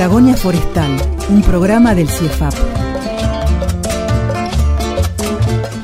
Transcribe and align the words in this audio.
Patagonia 0.00 0.34
Forestal, 0.34 0.96
un 1.28 1.42
programa 1.42 1.94
del 1.94 2.08
CIEFAP. 2.08 2.54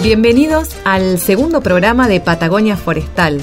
Bienvenidos 0.02 0.70
al 0.86 1.18
segundo 1.18 1.60
programa 1.60 2.08
de 2.08 2.20
Patagonia 2.20 2.78
Forestal, 2.78 3.42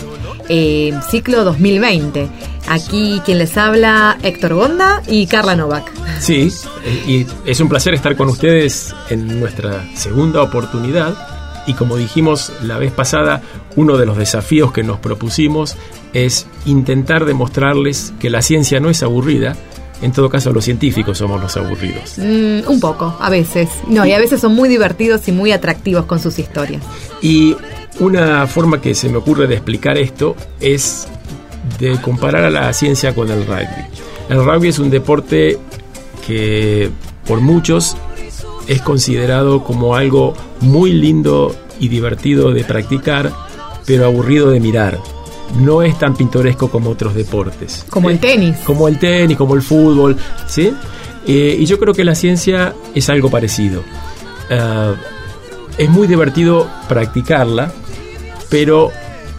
eh, 0.50 0.92
ciclo 1.12 1.44
2020. 1.44 2.28
Aquí 2.68 3.22
quien 3.24 3.38
les 3.38 3.56
habla, 3.56 4.18
Héctor 4.24 4.56
Gonda 4.56 5.04
y 5.08 5.28
Carla 5.28 5.56
Novak. 5.56 5.92
Sí, 6.20 6.52
eh, 6.84 7.04
y 7.06 7.28
es 7.48 7.60
un 7.60 7.70
placer 7.70 7.94
estar 7.94 8.16
con 8.16 8.30
ustedes 8.30 8.96
en 9.12 9.40
nuestra 9.40 9.86
segunda 9.94 10.42
oportunidad. 10.42 11.16
Y 11.68 11.76
como 11.76 11.98
dijimos 11.98 12.52
la 12.64 12.80
vez 12.80 12.92
pasada, 12.92 13.44
uno 13.76 13.98
de 13.98 14.08
los 14.08 14.18
desafíos 14.18 14.72
que 14.72 14.82
nos 14.82 14.98
propusimos 14.98 15.78
es 16.14 16.48
intentar 16.66 17.26
demostrarles 17.26 18.12
que 18.20 18.32
la 18.32 18.42
ciencia 18.42 18.80
no 18.80 18.90
es 18.90 19.04
aburrida, 19.04 19.56
en 20.04 20.12
todo 20.12 20.30
caso 20.30 20.52
los 20.52 20.66
científicos 20.66 21.18
somos 21.18 21.42
los 21.42 21.56
aburridos. 21.56 22.18
Mm, 22.18 22.70
un 22.70 22.80
poco, 22.80 23.16
a 23.20 23.30
veces. 23.30 23.70
No, 23.88 24.06
y 24.06 24.12
a 24.12 24.20
veces 24.20 24.42
son 24.42 24.54
muy 24.54 24.68
divertidos 24.68 25.28
y 25.30 25.32
muy 25.32 25.52
atractivos 25.54 26.06
con 26.06 26.20
sus 26.20 26.40
historias. 26.40 26.84
Y 27.22 27.56
una 28.00 28.46
forma 28.48 28.81
que 28.81 28.94
se 28.96 29.08
me 29.08 29.18
ocurre 29.18 29.48
de 29.48 29.56
explicar 29.56 29.98
esto 29.98 30.36
es 30.59 31.08
de 31.80 32.00
comparar 32.02 32.44
a 32.44 32.50
la 32.50 32.74
ciencia 32.74 33.16
con 33.16 33.31
el 33.31 33.46
rugby. 33.46 33.86
El 34.30 34.44
rugby 34.44 34.68
es 34.68 34.80
un 34.80 34.90
deporte 34.90 35.58
que 36.28 36.90
por 37.26 37.40
muchos 37.40 37.96
es 38.68 38.81
considerado 38.81 39.64
como 39.64 39.96
algo 39.96 40.34
muy 40.59 40.92
lindo 40.92 41.56
y 41.80 41.88
divertido 41.88 42.52
de 42.52 42.64
practicar, 42.66 43.31
pero 43.86 44.06
aburrido 44.06 44.50
de 44.50 44.59
mirar. 44.59 45.00
No 45.60 45.84
es 45.84 45.98
tan 46.00 46.16
pintoresco 46.16 46.70
como 46.70 46.90
otros 46.90 47.14
deportes. 47.14 47.86
Como 47.90 48.10
el 48.10 48.20
tenis. 48.20 48.58
Como 48.66 48.88
el 48.88 48.98
tenis, 48.98 49.38
como 49.38 49.56
el 49.56 49.62
fútbol, 49.62 50.18
¿sí? 50.48 50.74
Eh, 51.28 51.58
y 51.60 51.66
yo 51.66 51.80
creo 51.80 51.94
que 51.94 52.04
la 52.04 52.16
ciencia 52.16 52.74
es 52.96 53.09
algo 53.09 53.30
parecido. 53.30 53.84
Ah, 54.50 54.94
es 55.78 55.90
muy 55.90 56.08
divertido 56.08 56.68
practicarla, 56.88 57.72
pero 58.50 58.92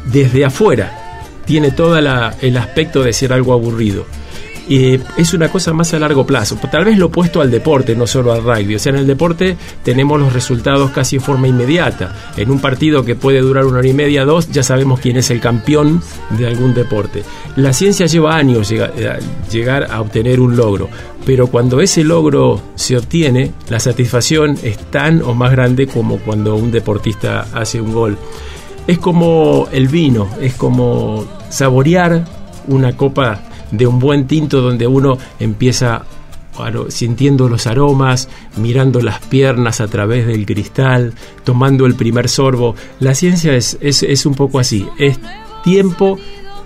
desde 0.04 0.44
afuera 0.44 1.20
tiene 1.44 1.70
todo 1.70 1.98
el 1.98 2.56
aspecto 2.56 3.02
de 3.02 3.12
ser 3.12 3.32
algo 3.32 3.52
aburrido. 3.52 4.06
Eh, 4.68 4.98
es 5.18 5.34
una 5.34 5.48
cosa 5.48 5.72
más 5.74 5.92
a 5.92 5.98
largo 5.98 6.26
plazo, 6.26 6.56
tal 6.70 6.86
vez 6.86 6.96
lo 6.96 7.06
opuesto 7.06 7.40
al 7.42 7.50
deporte, 7.50 7.94
no 7.94 8.06
solo 8.06 8.32
al 8.32 8.42
rugby. 8.42 8.76
O 8.76 8.78
sea, 8.78 8.90
en 8.90 8.98
el 8.98 9.06
deporte 9.06 9.56
tenemos 9.82 10.18
los 10.18 10.32
resultados 10.32 10.90
casi 10.90 11.16
en 11.16 11.22
forma 11.22 11.48
inmediata. 11.48 12.14
En 12.36 12.50
un 12.50 12.60
partido 12.60 13.04
que 13.04 13.14
puede 13.14 13.40
durar 13.40 13.66
una 13.66 13.78
hora 13.78 13.88
y 13.88 13.92
media, 13.92 14.24
dos, 14.24 14.50
ya 14.50 14.62
sabemos 14.62 15.00
quién 15.00 15.16
es 15.16 15.30
el 15.30 15.40
campeón 15.40 16.02
de 16.30 16.46
algún 16.46 16.72
deporte. 16.72 17.22
La 17.56 17.72
ciencia 17.72 18.06
lleva 18.06 18.36
años 18.36 18.70
eh, 18.72 18.88
llegar 19.50 19.88
a 19.90 20.00
obtener 20.00 20.40
un 20.40 20.56
logro, 20.56 20.88
pero 21.26 21.48
cuando 21.48 21.80
ese 21.80 22.02
logro 22.02 22.60
se 22.74 22.96
obtiene, 22.96 23.52
la 23.68 23.80
satisfacción 23.80 24.58
es 24.62 24.78
tan 24.90 25.22
o 25.22 25.34
más 25.34 25.50
grande 25.50 25.86
como 25.86 26.18
cuando 26.18 26.56
un 26.56 26.70
deportista 26.70 27.48
hace 27.52 27.80
un 27.80 27.92
gol. 27.92 28.16
Es 28.86 28.98
como 28.98 29.68
el 29.72 29.88
vino, 29.88 30.28
es 30.40 30.54
como 30.54 31.24
saborear 31.48 32.24
una 32.68 32.96
copa 32.96 33.40
de 33.76 33.86
un 33.86 33.98
buen 33.98 34.26
tinto 34.26 34.60
donde 34.60 34.86
uno 34.86 35.18
empieza 35.38 36.04
sintiendo 36.88 37.48
los 37.48 37.66
aromas, 37.66 38.28
mirando 38.56 39.00
las 39.00 39.20
piernas 39.20 39.80
a 39.80 39.88
través 39.88 40.26
del 40.26 40.46
cristal, 40.46 41.12
tomando 41.42 41.86
el 41.86 41.94
primer 41.94 42.28
sorbo. 42.28 42.76
La 43.00 43.14
ciencia 43.14 43.54
es, 43.54 43.76
es, 43.80 44.02
es 44.02 44.24
un 44.24 44.34
poco 44.34 44.58
así, 44.60 44.86
es 44.98 45.18
tiempo 45.64 46.18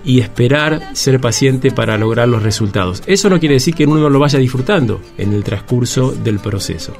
y 0.03 0.19
esperar, 0.19 0.89
ser 0.93 1.19
paciente 1.19 1.71
para 1.71 1.97
lograr 1.97 2.27
los 2.27 2.43
resultados. 2.43 3.03
Eso 3.05 3.29
no 3.29 3.39
quiere 3.39 3.55
decir 3.55 3.73
que 3.73 3.85
uno 3.85 3.99
no 3.99 4.09
lo 4.09 4.19
vaya 4.19 4.39
disfrutando 4.39 5.01
en 5.17 5.33
el 5.33 5.43
transcurso 5.43 6.11
del 6.11 6.39
proceso. 6.39 6.93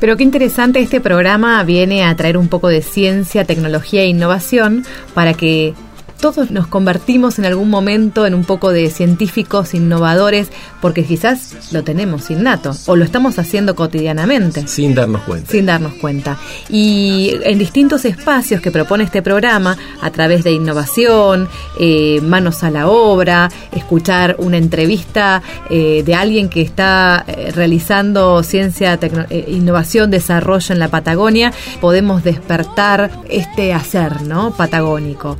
Pero 0.00 0.16
qué 0.16 0.24
interesante 0.24 0.80
este 0.80 1.00
programa 1.00 1.62
viene 1.64 2.04
a 2.04 2.14
traer 2.14 2.36
un 2.36 2.48
poco 2.48 2.68
de 2.68 2.82
ciencia, 2.82 3.44
tecnología 3.44 4.02
e 4.02 4.06
innovación 4.06 4.84
para 5.14 5.34
que 5.34 5.74
todos 6.20 6.50
nos 6.50 6.66
convertimos 6.66 7.38
en 7.38 7.44
algún 7.44 7.70
momento 7.70 8.26
en 8.26 8.34
un 8.34 8.44
poco 8.44 8.72
de 8.72 8.90
científicos 8.90 9.74
innovadores 9.74 10.48
porque 10.80 11.04
quizás 11.04 11.72
lo 11.72 11.84
tenemos 11.84 12.30
innato 12.30 12.72
o 12.86 12.96
lo 12.96 13.04
estamos 13.04 13.38
haciendo 13.38 13.74
cotidianamente 13.74 14.66
Sin 14.66 14.94
darnos 14.94 15.22
cuenta. 15.22 15.50
sin 15.50 15.66
darnos 15.66 15.94
cuenta. 15.94 16.36
Y 16.68 17.36
en 17.42 17.58
distintos 17.58 18.04
espacios 18.04 18.60
que 18.60 18.70
propone 18.70 19.04
este 19.04 19.22
programa, 19.22 19.76
a 20.00 20.10
través 20.10 20.44
de 20.44 20.52
innovación, 20.52 21.48
eh, 21.78 22.20
manos 22.22 22.62
a 22.64 22.70
la 22.70 22.88
obra, 22.88 23.48
escuchar 23.72 24.36
una 24.38 24.56
entrevista 24.56 25.42
eh, 25.70 26.02
de 26.04 26.14
alguien 26.14 26.48
que 26.48 26.62
está 26.62 27.24
eh, 27.26 27.52
realizando 27.54 28.42
ciencia, 28.42 28.98
innovación, 29.46 30.10
desarrollo 30.10 30.72
en 30.72 30.78
la 30.78 30.88
Patagonia, 30.88 31.52
podemos 31.80 32.24
despertar 32.24 33.10
este 33.28 33.72
hacer, 33.72 34.22
¿no? 34.22 34.50
Patagónico. 34.52 35.38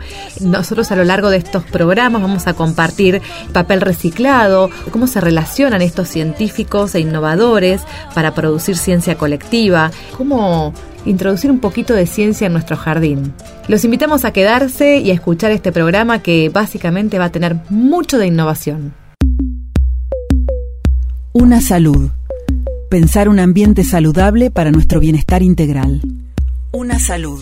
Nosotros 0.69 0.93
a 0.93 0.97
lo 0.97 1.05
largo 1.05 1.31
de 1.31 1.39
estos 1.39 1.65
programas 1.65 2.21
vamos 2.21 2.47
a 2.47 2.53
compartir 2.53 3.23
papel 3.55 3.81
reciclado, 3.81 4.69
cómo 4.91 5.07
se 5.07 5.19
relacionan 5.19 5.81
estos 5.81 6.09
científicos 6.09 6.95
e 6.95 7.01
innovadores 7.01 7.81
para 8.15 8.35
producir 8.35 8.77
ciencia 8.77 9.17
colectiva, 9.17 9.91
cómo 10.19 10.75
introducir 11.07 11.51
un 11.51 11.61
poquito 11.61 11.95
de 11.95 12.05
ciencia 12.05 12.49
en 12.49 12.53
nuestro 12.53 12.77
jardín. 12.77 13.33
Los 13.67 13.83
invitamos 13.85 14.27
a 14.27 14.35
quedarse 14.35 14.99
y 14.99 15.11
a 15.11 15.15
escuchar 15.15 15.53
este 15.53 15.73
programa 15.73 16.19
que 16.19 16.51
básicamente 16.51 17.19
va 17.19 17.25
a 17.25 17.33
tener 17.33 17.57
mucho 17.71 18.19
de 18.19 18.27
innovación. 18.27 18.93
Una 21.33 21.63
salud. 21.63 22.11
Pensar 22.91 23.31
un 23.31 23.39
ambiente 23.39 23.85
saludable 23.85 24.51
para 24.51 24.71
nuestro 24.71 25.01
bienestar 25.01 25.43
integral. 25.43 26.03
Una 26.73 26.99
salud. 26.99 27.41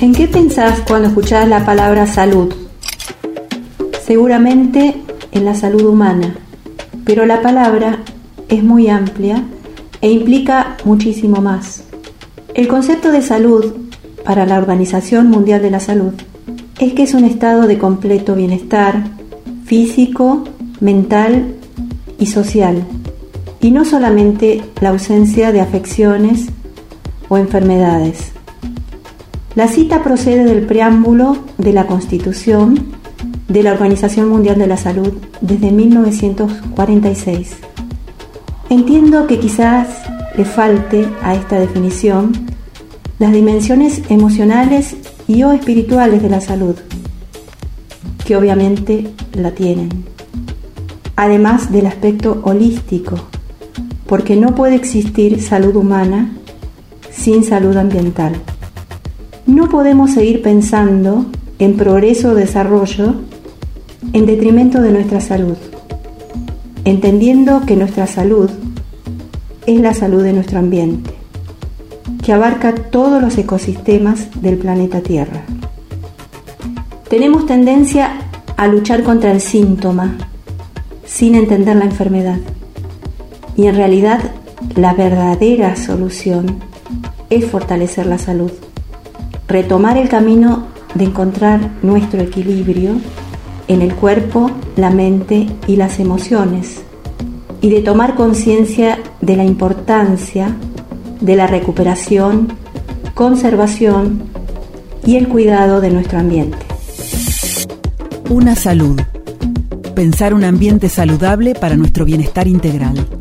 ¿En 0.00 0.14
qué 0.14 0.28
pensás 0.28 0.80
cuando 0.86 1.08
escuchás 1.08 1.48
la 1.48 1.64
palabra 1.64 2.06
salud? 2.06 2.54
Seguramente 4.06 4.94
en 5.32 5.44
la 5.44 5.56
salud 5.56 5.84
humana, 5.86 6.36
pero 7.04 7.26
la 7.26 7.42
palabra 7.42 7.98
es 8.48 8.62
muy 8.62 8.88
amplia 8.88 9.42
e 10.00 10.08
implica 10.12 10.76
muchísimo 10.84 11.42
más. 11.42 11.82
El 12.54 12.68
concepto 12.68 13.10
de 13.10 13.22
salud 13.22 13.74
para 14.24 14.46
la 14.46 14.58
Organización 14.58 15.30
Mundial 15.30 15.62
de 15.62 15.72
la 15.72 15.80
Salud 15.80 16.12
es 16.78 16.92
que 16.92 17.02
es 17.02 17.14
un 17.14 17.24
estado 17.24 17.66
de 17.66 17.78
completo 17.78 18.36
bienestar 18.36 19.02
físico, 19.64 20.44
mental 20.78 21.56
y 22.20 22.26
social, 22.26 22.84
y 23.60 23.72
no 23.72 23.84
solamente 23.84 24.62
la 24.80 24.90
ausencia 24.90 25.50
de 25.50 25.60
afecciones 25.60 26.46
o 27.28 27.36
enfermedades. 27.36 28.37
La 29.54 29.66
cita 29.68 30.02
procede 30.02 30.44
del 30.44 30.66
preámbulo 30.66 31.38
de 31.56 31.72
la 31.72 31.86
Constitución 31.86 32.98
de 33.48 33.62
la 33.62 33.72
Organización 33.72 34.28
Mundial 34.28 34.58
de 34.58 34.66
la 34.66 34.76
Salud 34.76 35.14
desde 35.40 35.72
1946. 35.72 37.56
Entiendo 38.70 39.26
que 39.26 39.40
quizás 39.40 39.88
le 40.36 40.44
falte 40.44 41.08
a 41.22 41.34
esta 41.34 41.58
definición 41.58 42.32
las 43.18 43.32
dimensiones 43.32 44.02
emocionales 44.10 44.96
y 45.26 45.42
o 45.42 45.52
espirituales 45.52 46.22
de 46.22 46.28
la 46.28 46.40
salud, 46.40 46.76
que 48.24 48.36
obviamente 48.36 49.08
la 49.32 49.52
tienen. 49.52 49.88
Además 51.16 51.72
del 51.72 51.86
aspecto 51.86 52.42
holístico, 52.44 53.16
porque 54.06 54.36
no 54.36 54.54
puede 54.54 54.76
existir 54.76 55.42
salud 55.42 55.74
humana 55.74 56.36
sin 57.10 57.42
salud 57.42 57.76
ambiental. 57.76 58.34
No 59.48 59.70
podemos 59.70 60.10
seguir 60.10 60.42
pensando 60.42 61.24
en 61.58 61.78
progreso 61.78 62.32
o 62.32 62.34
desarrollo 62.34 63.14
en 64.12 64.26
detrimento 64.26 64.82
de 64.82 64.92
nuestra 64.92 65.22
salud, 65.22 65.56
entendiendo 66.84 67.62
que 67.64 67.74
nuestra 67.74 68.06
salud 68.06 68.50
es 69.64 69.80
la 69.80 69.94
salud 69.94 70.22
de 70.22 70.34
nuestro 70.34 70.58
ambiente, 70.58 71.12
que 72.22 72.34
abarca 72.34 72.74
todos 72.74 73.22
los 73.22 73.38
ecosistemas 73.38 74.28
del 74.42 74.58
planeta 74.58 75.00
Tierra. 75.00 75.40
Tenemos 77.08 77.46
tendencia 77.46 78.18
a 78.54 78.66
luchar 78.68 79.02
contra 79.02 79.32
el 79.32 79.40
síntoma 79.40 80.18
sin 81.06 81.34
entender 81.34 81.76
la 81.76 81.86
enfermedad. 81.86 82.38
Y 83.56 83.66
en 83.66 83.76
realidad 83.76 84.20
la 84.76 84.92
verdadera 84.92 85.74
solución 85.74 86.58
es 87.30 87.46
fortalecer 87.46 88.04
la 88.04 88.18
salud, 88.18 88.52
retomar 89.48 89.96
el 89.96 90.08
camino 90.08 90.66
de 90.94 91.04
encontrar 91.04 91.70
nuestro 91.82 92.20
equilibrio 92.20 92.92
en 93.66 93.82
el 93.82 93.94
cuerpo, 93.94 94.50
la 94.76 94.90
mente 94.90 95.46
y 95.66 95.76
las 95.76 95.98
emociones 95.98 96.82
y 97.60 97.70
de 97.70 97.80
tomar 97.80 98.14
conciencia 98.14 98.98
de 99.20 99.36
la 99.36 99.44
importancia 99.44 100.54
de 101.20 101.34
la 101.34 101.46
recuperación, 101.46 102.48
conservación 103.14 104.22
y 105.04 105.16
el 105.16 105.28
cuidado 105.28 105.80
de 105.80 105.90
nuestro 105.90 106.18
ambiente. 106.18 106.58
Una 108.30 108.54
salud. 108.54 109.00
Pensar 109.94 110.34
un 110.34 110.44
ambiente 110.44 110.88
saludable 110.88 111.54
para 111.54 111.76
nuestro 111.76 112.04
bienestar 112.04 112.46
integral. 112.46 113.17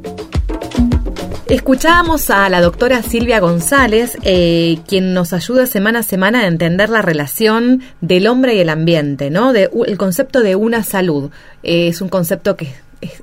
Escuchábamos 1.50 2.30
a 2.30 2.50
la 2.50 2.60
doctora 2.60 3.02
Silvia 3.02 3.40
González, 3.40 4.18
eh, 4.24 4.80
quien 4.86 5.14
nos 5.14 5.32
ayuda 5.32 5.66
semana 5.66 6.00
a 6.00 6.04
semana 6.04 6.42
a 6.42 6.48
entender 6.48 6.90
la 6.90 7.02
relación 7.02 7.84
del 8.02 8.28
hombre 8.28 8.56
y 8.56 8.60
el 8.60 8.68
ambiente, 8.68 9.30
¿no? 9.30 9.54
De, 9.54 9.70
el 9.86 9.98
concepto 9.98 10.42
de 10.42 10.58
una 10.58 10.84
salud. 10.84 11.32
Eh, 11.64 11.88
es 11.88 12.02
un 12.02 12.10
concepto 12.10 12.58
que 12.58 12.74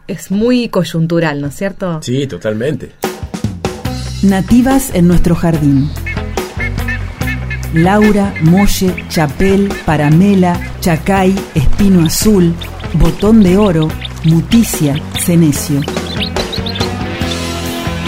es, 0.09 0.31
muy 0.31 0.71
coyuntural, 0.71 1.43
¿no 1.43 1.49
es 1.49 1.55
cierto? 1.55 2.01
Sí, 2.03 2.27
totalmente. 2.27 2.93
Nativas 4.23 4.91
en 4.95 5.07
nuestro 5.07 5.35
jardín. 5.35 5.91
Laura, 7.75 8.33
Molle, 8.41 9.05
Chapel, 9.11 9.69
Paramela, 9.85 10.59
Chacay, 10.81 11.35
Espino 11.55 12.07
Azul, 12.07 12.55
Botón 12.95 13.43
de 13.43 13.59
Oro, 13.59 13.89
Muticia, 14.25 14.99
Cenecio. 15.21 15.83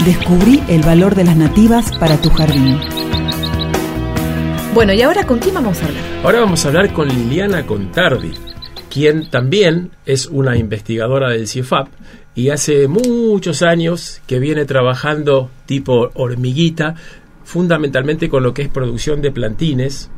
Descubrí 0.05 0.63
el 0.67 0.81
valor 0.81 1.15
de 1.15 1.23
las 1.23 1.37
nativas 1.37 1.95
para 1.97 2.17
tu 2.21 2.29
jardín. 2.29 2.79
Bueno, 4.73 4.93
¿y 4.93 5.01
ahora 5.01 5.25
con 5.25 5.39
quién 5.39 5.55
vamos 5.55 5.81
a 5.81 5.85
hablar? 5.85 6.03
Ahora 6.23 6.39
vamos 6.41 6.63
a 6.63 6.67
hablar 6.67 6.93
con 6.93 7.07
Liliana 7.07 7.65
Contardi 7.65 8.33
quien 8.97 9.29
también 9.29 9.91
es 10.07 10.25
una 10.25 10.57
investigadora 10.57 11.29
del 11.29 11.47
CIFAP 11.47 11.87
y 12.33 12.49
hace 12.49 12.87
muchos 12.87 13.61
años 13.61 14.21
que 14.25 14.39
viene 14.39 14.65
trabajando 14.65 15.51
tipo 15.67 16.09
hormiguita, 16.15 16.95
fundamentalmente 17.43 18.27
con 18.27 18.41
lo 18.41 18.55
que 18.55 18.63
es 18.63 18.69
producción 18.69 19.21
de 19.21 19.31
plantines, 19.31 20.09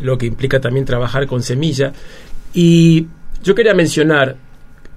lo 0.00 0.16
que 0.16 0.26
implica 0.26 0.60
también 0.60 0.84
trabajar 0.84 1.26
con 1.26 1.42
semilla. 1.42 1.92
Y 2.54 3.08
yo 3.42 3.56
quería 3.56 3.74
mencionar, 3.74 4.36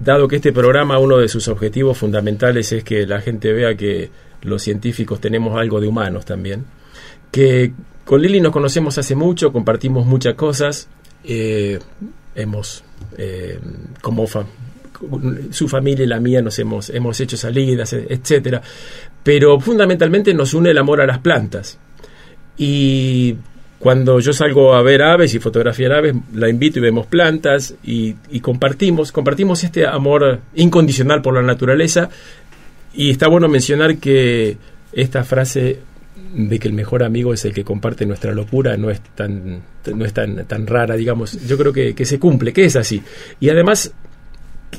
dado 0.00 0.26
que 0.26 0.36
este 0.36 0.52
programa 0.52 0.98
uno 0.98 1.18
de 1.18 1.28
sus 1.28 1.46
objetivos 1.48 1.98
fundamentales 1.98 2.72
es 2.72 2.82
que 2.82 3.06
la 3.06 3.20
gente 3.20 3.52
vea 3.52 3.76
que 3.76 4.10
los 4.42 4.62
científicos 4.62 5.20
tenemos 5.20 5.56
algo 5.58 5.80
de 5.80 5.86
humanos 5.86 6.24
también, 6.24 6.64
que 7.30 7.72
con 8.04 8.20
Lili 8.20 8.40
nos 8.40 8.52
conocemos 8.52 8.98
hace 8.98 9.14
mucho, 9.14 9.52
compartimos 9.52 10.04
muchas 10.04 10.34
cosas. 10.34 10.88
Eh, 11.22 11.78
hemos, 12.34 12.82
eh, 13.16 13.60
como 14.00 14.26
su 15.50 15.68
familia 15.68 16.04
y 16.04 16.08
la 16.08 16.18
mía 16.18 16.42
nos 16.42 16.58
hemos, 16.58 16.90
hemos 16.90 17.20
hecho 17.20 17.36
salidas, 17.36 17.92
etcétera. 17.92 18.62
Pero 19.22 19.60
fundamentalmente 19.60 20.34
nos 20.34 20.54
une 20.54 20.70
el 20.70 20.78
amor 20.78 21.00
a 21.00 21.06
las 21.06 21.18
plantas. 21.18 21.78
Y 22.56 23.36
cuando 23.80 24.20
yo 24.20 24.34
salgo 24.34 24.74
a 24.74 24.82
ver 24.82 25.02
aves 25.02 25.34
y 25.34 25.38
fotografiar 25.38 25.92
aves, 25.94 26.14
la 26.34 26.50
invito 26.50 26.78
y 26.78 26.82
vemos 26.82 27.06
plantas 27.06 27.74
y, 27.82 28.12
compartimos, 28.40 29.10
compartimos 29.10 29.64
este 29.64 29.86
amor 29.86 30.40
incondicional 30.54 31.22
por 31.22 31.32
la 31.32 31.40
naturaleza. 31.40 32.10
Y 32.92 33.08
está 33.08 33.28
bueno 33.28 33.48
mencionar 33.48 33.96
que 33.96 34.58
esta 34.92 35.24
frase 35.24 35.78
de 36.34 36.58
que 36.58 36.68
el 36.68 36.74
mejor 36.74 37.02
amigo 37.02 37.32
es 37.32 37.42
el 37.46 37.54
que 37.54 37.64
comparte 37.64 38.04
nuestra 38.04 38.34
locura 38.34 38.76
no 38.76 38.90
es 38.90 39.00
tan 39.00 39.62
no 39.92 40.04
es 40.04 40.12
tan, 40.12 40.44
tan 40.46 40.66
rara 40.66 40.94
digamos 40.94 41.44
yo 41.48 41.58
creo 41.58 41.72
que, 41.72 42.04
se 42.04 42.20
cumple 42.20 42.52
que 42.52 42.66
es 42.66 42.76
así 42.76 43.02
y 43.40 43.48
además 43.48 43.92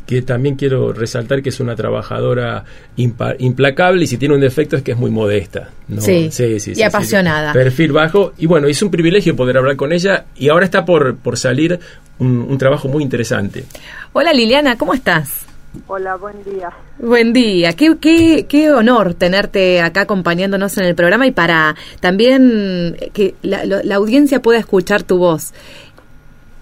que 0.05 0.21
también 0.21 0.55
quiero 0.55 0.93
resaltar 0.93 1.41
que 1.41 1.49
es 1.49 1.59
una 1.59 1.75
trabajadora 1.75 2.63
implacable 2.95 4.03
y 4.03 4.07
si 4.07 4.17
tiene 4.17 4.35
un 4.35 4.41
defecto 4.41 4.75
es 4.75 4.83
que 4.83 4.91
es 4.91 4.97
muy 4.97 5.11
modesta. 5.11 5.69
Sí, 5.99 6.29
sí, 6.31 6.59
sí, 6.59 6.73
y 6.75 6.81
apasionada. 6.83 7.53
perfil 7.53 7.91
bajo. 7.91 8.33
Y 8.37 8.45
bueno, 8.45 8.67
es 8.67 8.81
un 8.81 8.91
privilegio 8.91 9.35
poder 9.35 9.57
hablar 9.57 9.75
con 9.75 9.91
ella 9.93 10.25
y 10.35 10.49
ahora 10.49 10.65
está 10.65 10.85
por, 10.85 11.17
por 11.17 11.37
salir 11.37 11.79
un 12.19 12.57
trabajo 12.57 12.87
muy 12.87 13.03
interesante. 13.03 13.65
Hola 14.13 14.31
Liliana, 14.31 14.77
¿cómo 14.77 14.93
estás? 14.93 15.45
Hola, 15.87 16.15
buen 16.17 16.43
día. 16.43 16.69
Buen 16.99 17.31
día. 17.33 17.73
Qué, 17.73 17.95
qué, 17.99 18.45
qué 18.47 18.71
honor 18.71 19.13
tenerte 19.13 19.81
acá 19.81 20.01
acompañándonos 20.01 20.77
en 20.77 20.83
el 20.83 20.95
programa 20.95 21.27
y 21.27 21.31
para 21.31 21.75
también 22.01 22.97
que 23.13 23.35
la, 23.41 23.63
la 23.65 23.95
audiencia 23.95 24.41
pueda 24.41 24.59
escuchar 24.59 25.03
tu 25.03 25.17
voz. 25.17 25.53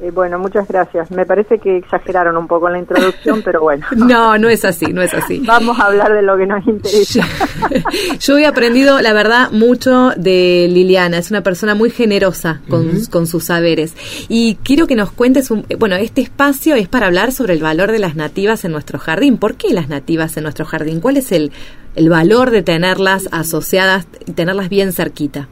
Eh, 0.01 0.11
bueno, 0.11 0.39
muchas 0.39 0.65
gracias. 0.67 1.11
Me 1.11 1.25
parece 1.25 1.59
que 1.59 1.77
exageraron 1.77 2.37
un 2.37 2.47
poco 2.47 2.67
en 2.67 2.73
la 2.73 2.79
introducción, 2.79 3.41
pero 3.45 3.61
bueno. 3.61 3.85
No, 3.97 4.37
no 4.37 4.47
es 4.47 4.63
así, 4.63 4.93
no 4.93 5.01
es 5.01 5.13
así. 5.13 5.41
Vamos 5.45 5.77
a 5.77 5.87
hablar 5.87 6.13
de 6.13 6.21
lo 6.21 6.37
que 6.37 6.45
nos 6.45 6.65
interesa. 6.65 7.25
Yo 8.19 8.37
he 8.37 8.45
aprendido, 8.45 9.01
la 9.01 9.11
verdad, 9.11 9.51
mucho 9.51 10.11
de 10.15 10.67
Liliana. 10.69 11.17
Es 11.17 11.31
una 11.31 11.41
persona 11.41 11.75
muy 11.75 11.89
generosa 11.89 12.61
con, 12.69 13.03
con 13.11 13.27
sus 13.27 13.45
saberes. 13.45 13.93
Y 14.29 14.55
quiero 14.63 14.87
que 14.87 14.95
nos 14.95 15.11
cuentes, 15.11 15.51
un, 15.51 15.65
bueno, 15.77 15.97
este 15.97 16.21
espacio 16.21 16.75
es 16.75 16.87
para 16.87 17.07
hablar 17.07 17.33
sobre 17.33 17.53
el 17.53 17.61
valor 17.61 17.91
de 17.91 17.99
las 17.99 18.15
nativas 18.15 18.63
en 18.63 18.71
nuestro 18.71 18.99
jardín. 18.99 19.37
¿Por 19.37 19.55
qué 19.55 19.73
las 19.73 19.89
nativas 19.89 20.37
en 20.37 20.43
nuestro 20.43 20.63
jardín? 20.63 21.01
¿Cuál 21.01 21.17
es 21.17 21.33
el, 21.33 21.51
el 21.95 22.07
valor 22.07 22.51
de 22.51 22.63
tenerlas 22.63 23.27
asociadas 23.33 24.07
y 24.25 24.31
tenerlas 24.31 24.69
bien 24.69 24.93
cerquita? 24.93 25.49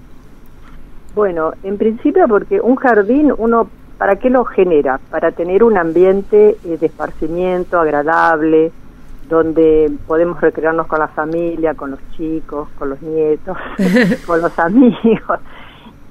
Bueno, 1.15 1.51
en 1.63 1.77
principio 1.77 2.27
porque 2.29 2.61
un 2.61 2.75
jardín 2.75 3.33
uno 3.35 3.69
¿Para 3.97 4.17
qué 4.17 4.29
lo 4.29 4.45
genera? 4.45 4.99
Para 5.09 5.31
tener 5.31 5.63
un 5.63 5.77
ambiente 5.77 6.57
eh, 6.63 6.77
de 6.77 6.85
esparcimiento 6.85 7.79
agradable, 7.79 8.71
donde 9.27 9.91
podemos 10.05 10.39
recrearnos 10.39 10.87
con 10.87 10.99
la 10.99 11.07
familia, 11.07 11.73
con 11.73 11.91
los 11.91 11.99
chicos, 12.11 12.69
con 12.77 12.91
los 12.91 13.01
nietos, 13.01 13.57
con 14.27 14.41
los 14.41 14.57
amigos. 14.59 15.39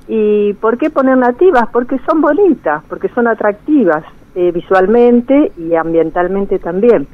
¿Y 0.09 0.53
por 0.55 0.79
qué 0.79 0.91
poner 0.91 1.17
nativas? 1.17 1.69
Porque 1.73 1.99
son 2.09 2.21
bonitas, 2.21 2.83
porque 2.89 3.09
son 3.09 3.27
atractivas 3.27 4.05
eh, 4.35 4.53
visualmente 4.53 5.53
y 5.57 5.75
ambientalmente 5.75 6.59
también. 6.59 7.07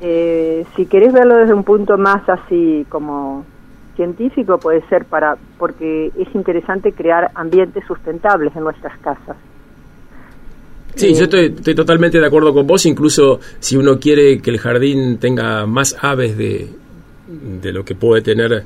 Eh, 0.00 0.64
si 0.76 0.86
querés 0.86 1.12
verlo 1.12 1.36
desde 1.36 1.54
un 1.54 1.64
punto 1.64 1.98
más 1.98 2.28
así 2.28 2.86
como 2.88 3.44
científico, 3.96 4.58
puede 4.58 4.82
ser 4.88 5.04
para 5.06 5.36
porque 5.58 6.12
es 6.16 6.32
interesante 6.34 6.92
crear 6.92 7.30
ambientes 7.34 7.84
sustentables 7.86 8.54
en 8.54 8.62
nuestras 8.62 8.96
casas. 8.98 9.36
Sí, 10.98 11.14
yo 11.14 11.24
estoy, 11.24 11.74
totalmente 11.74 12.18
de 12.18 12.26
acuerdo 12.26 12.52
con 12.52 12.66
vos, 12.66 12.84
incluso 12.84 13.38
si 13.60 13.76
uno 13.76 14.00
quiere 14.00 14.40
que 14.40 14.50
el 14.50 14.58
jardín 14.58 15.18
tenga 15.18 15.64
más 15.64 15.96
aves 16.00 16.36
de, 16.36 16.68
de 17.62 17.72
lo 17.72 17.84
que 17.84 17.94
puede 17.94 18.20
tener 18.20 18.64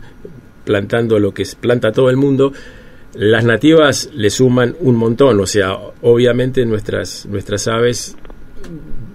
plantando 0.65 1.19
lo 1.19 1.33
que 1.33 1.45
planta 1.61 1.93
todo 1.93 2.09
el 2.09 2.17
mundo, 2.17 2.53
las 3.15 3.45
nativas 3.45 4.09
le 4.15 4.31
suman 4.31 4.75
un 4.81 4.97
montón, 4.97 5.41
o 5.41 5.47
sea, 5.47 5.77
obviamente 6.01 6.65
nuestras, 6.65 7.27
nuestras 7.27 7.69
aves 7.69 8.17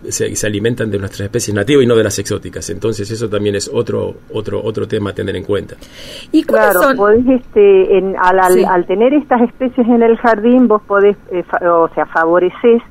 se, 0.07 0.35
se, 0.35 0.47
alimentan 0.47 0.91
de 0.91 0.99
nuestras 0.99 1.21
especies 1.21 1.55
nativas 1.55 1.83
y 1.83 1.87
no 1.87 1.95
de 1.95 2.03
las 2.03 2.19
exóticas. 2.19 2.69
Entonces 2.69 3.09
eso 3.09 3.27
también 3.27 3.55
es 3.55 3.69
otro 3.73 4.15
otro 4.31 4.61
otro 4.63 4.87
tema 4.87 5.09
a 5.09 5.13
tener 5.13 5.35
en 5.35 5.43
cuenta. 5.43 5.75
Y 6.31 6.43
claro, 6.43 6.81
podés, 6.95 7.25
este, 7.27 7.97
al, 8.19 8.65
al, 8.65 8.85
tener 8.85 9.13
estas 9.13 9.41
especies 9.41 9.87
en 9.87 10.03
el 10.03 10.15
jardín, 10.17 10.67
vos 10.67 10.81
podés, 10.83 11.17
eh, 11.31 11.43
o 11.67 11.89
sea, 11.95 12.05
favoreces 12.05 12.81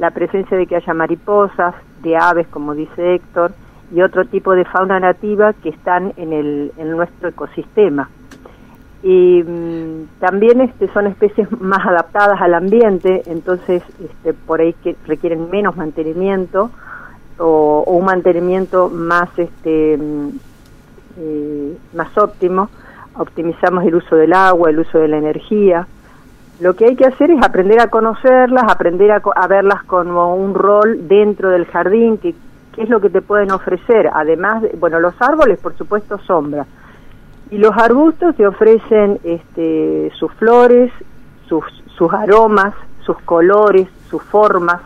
la 0.00 0.10
presencia 0.12 0.56
de 0.56 0.66
que 0.66 0.76
haya 0.76 0.94
mariposas, 0.94 1.74
de 2.02 2.16
aves, 2.16 2.48
como 2.48 2.74
dice 2.74 3.16
Héctor, 3.16 3.52
y 3.92 4.00
otro 4.00 4.24
tipo 4.24 4.54
de 4.54 4.64
fauna 4.64 4.98
nativa 4.98 5.52
que 5.52 5.68
están 5.68 6.14
en, 6.16 6.32
el, 6.32 6.72
en 6.78 6.90
nuestro 6.90 7.28
ecosistema. 7.28 8.08
y 9.02 9.42
mm, 9.42 10.18
también 10.18 10.62
este, 10.62 10.88
son 10.94 11.06
especies 11.06 11.48
más 11.60 11.86
adaptadas 11.86 12.40
al 12.40 12.54
ambiente, 12.54 13.22
entonces 13.26 13.82
este, 14.02 14.32
por 14.32 14.62
ahí 14.62 14.72
que 14.82 14.96
requieren 15.06 15.50
menos 15.50 15.76
mantenimiento 15.76 16.70
o, 17.38 17.84
un 17.86 18.06
mantenimiento 18.06 18.88
más 18.88 19.28
este 19.38 19.98
mm, 19.98 20.28
eh, 21.18 21.76
más 21.92 22.16
óptimo. 22.16 22.70
Optimizamos 23.18 23.84
el 23.84 23.96
uso 23.96 24.16
del 24.16 24.32
agua, 24.32 24.70
el 24.70 24.78
uso 24.78 24.98
de 24.98 25.08
la 25.08 25.18
energía. 25.18 25.86
Lo 26.60 26.74
que 26.74 26.84
hay 26.86 26.96
que 26.96 27.06
hacer 27.06 27.30
es 27.30 27.42
aprender 27.42 27.80
a 27.80 27.88
conocerlas, 27.88 28.64
aprender 28.68 29.10
a, 29.12 29.22
a 29.34 29.46
verlas 29.46 29.82
como 29.84 30.34
un 30.36 30.54
rol 30.54 31.08
dentro 31.08 31.48
del 31.50 31.64
jardín, 31.66 32.18
que 32.18 32.34
qué 32.74 32.82
es 32.82 32.88
lo 32.88 33.00
que 33.00 33.10
te 33.10 33.22
pueden 33.22 33.50
ofrecer. 33.50 34.10
Además, 34.12 34.62
de- 34.62 34.76
bueno, 34.78 35.00
los 35.00 35.14
árboles, 35.20 35.58
por 35.58 35.74
supuesto, 35.76 36.18
sombra. 36.18 36.66
Y 37.50 37.58
los 37.58 37.76
arbustos 37.76 38.36
te 38.36 38.46
ofrecen 38.46 39.18
este, 39.24 40.12
sus 40.18 40.32
flores, 40.34 40.92
sus, 41.48 41.64
sus 41.96 42.12
aromas, 42.12 42.74
sus 43.04 43.18
colores, 43.22 43.88
sus 44.08 44.22
formas 44.22 44.80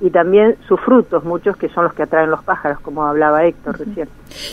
y 0.00 0.10
también 0.10 0.56
sus 0.68 0.78
frutos, 0.80 1.24
muchos 1.24 1.56
que 1.56 1.68
son 1.70 1.84
los 1.84 1.94
que 1.94 2.02
atraen 2.02 2.30
los 2.30 2.42
pájaros, 2.44 2.80
como 2.80 3.04
hablaba 3.04 3.46
Héctor 3.46 3.78
recién. 3.78 4.08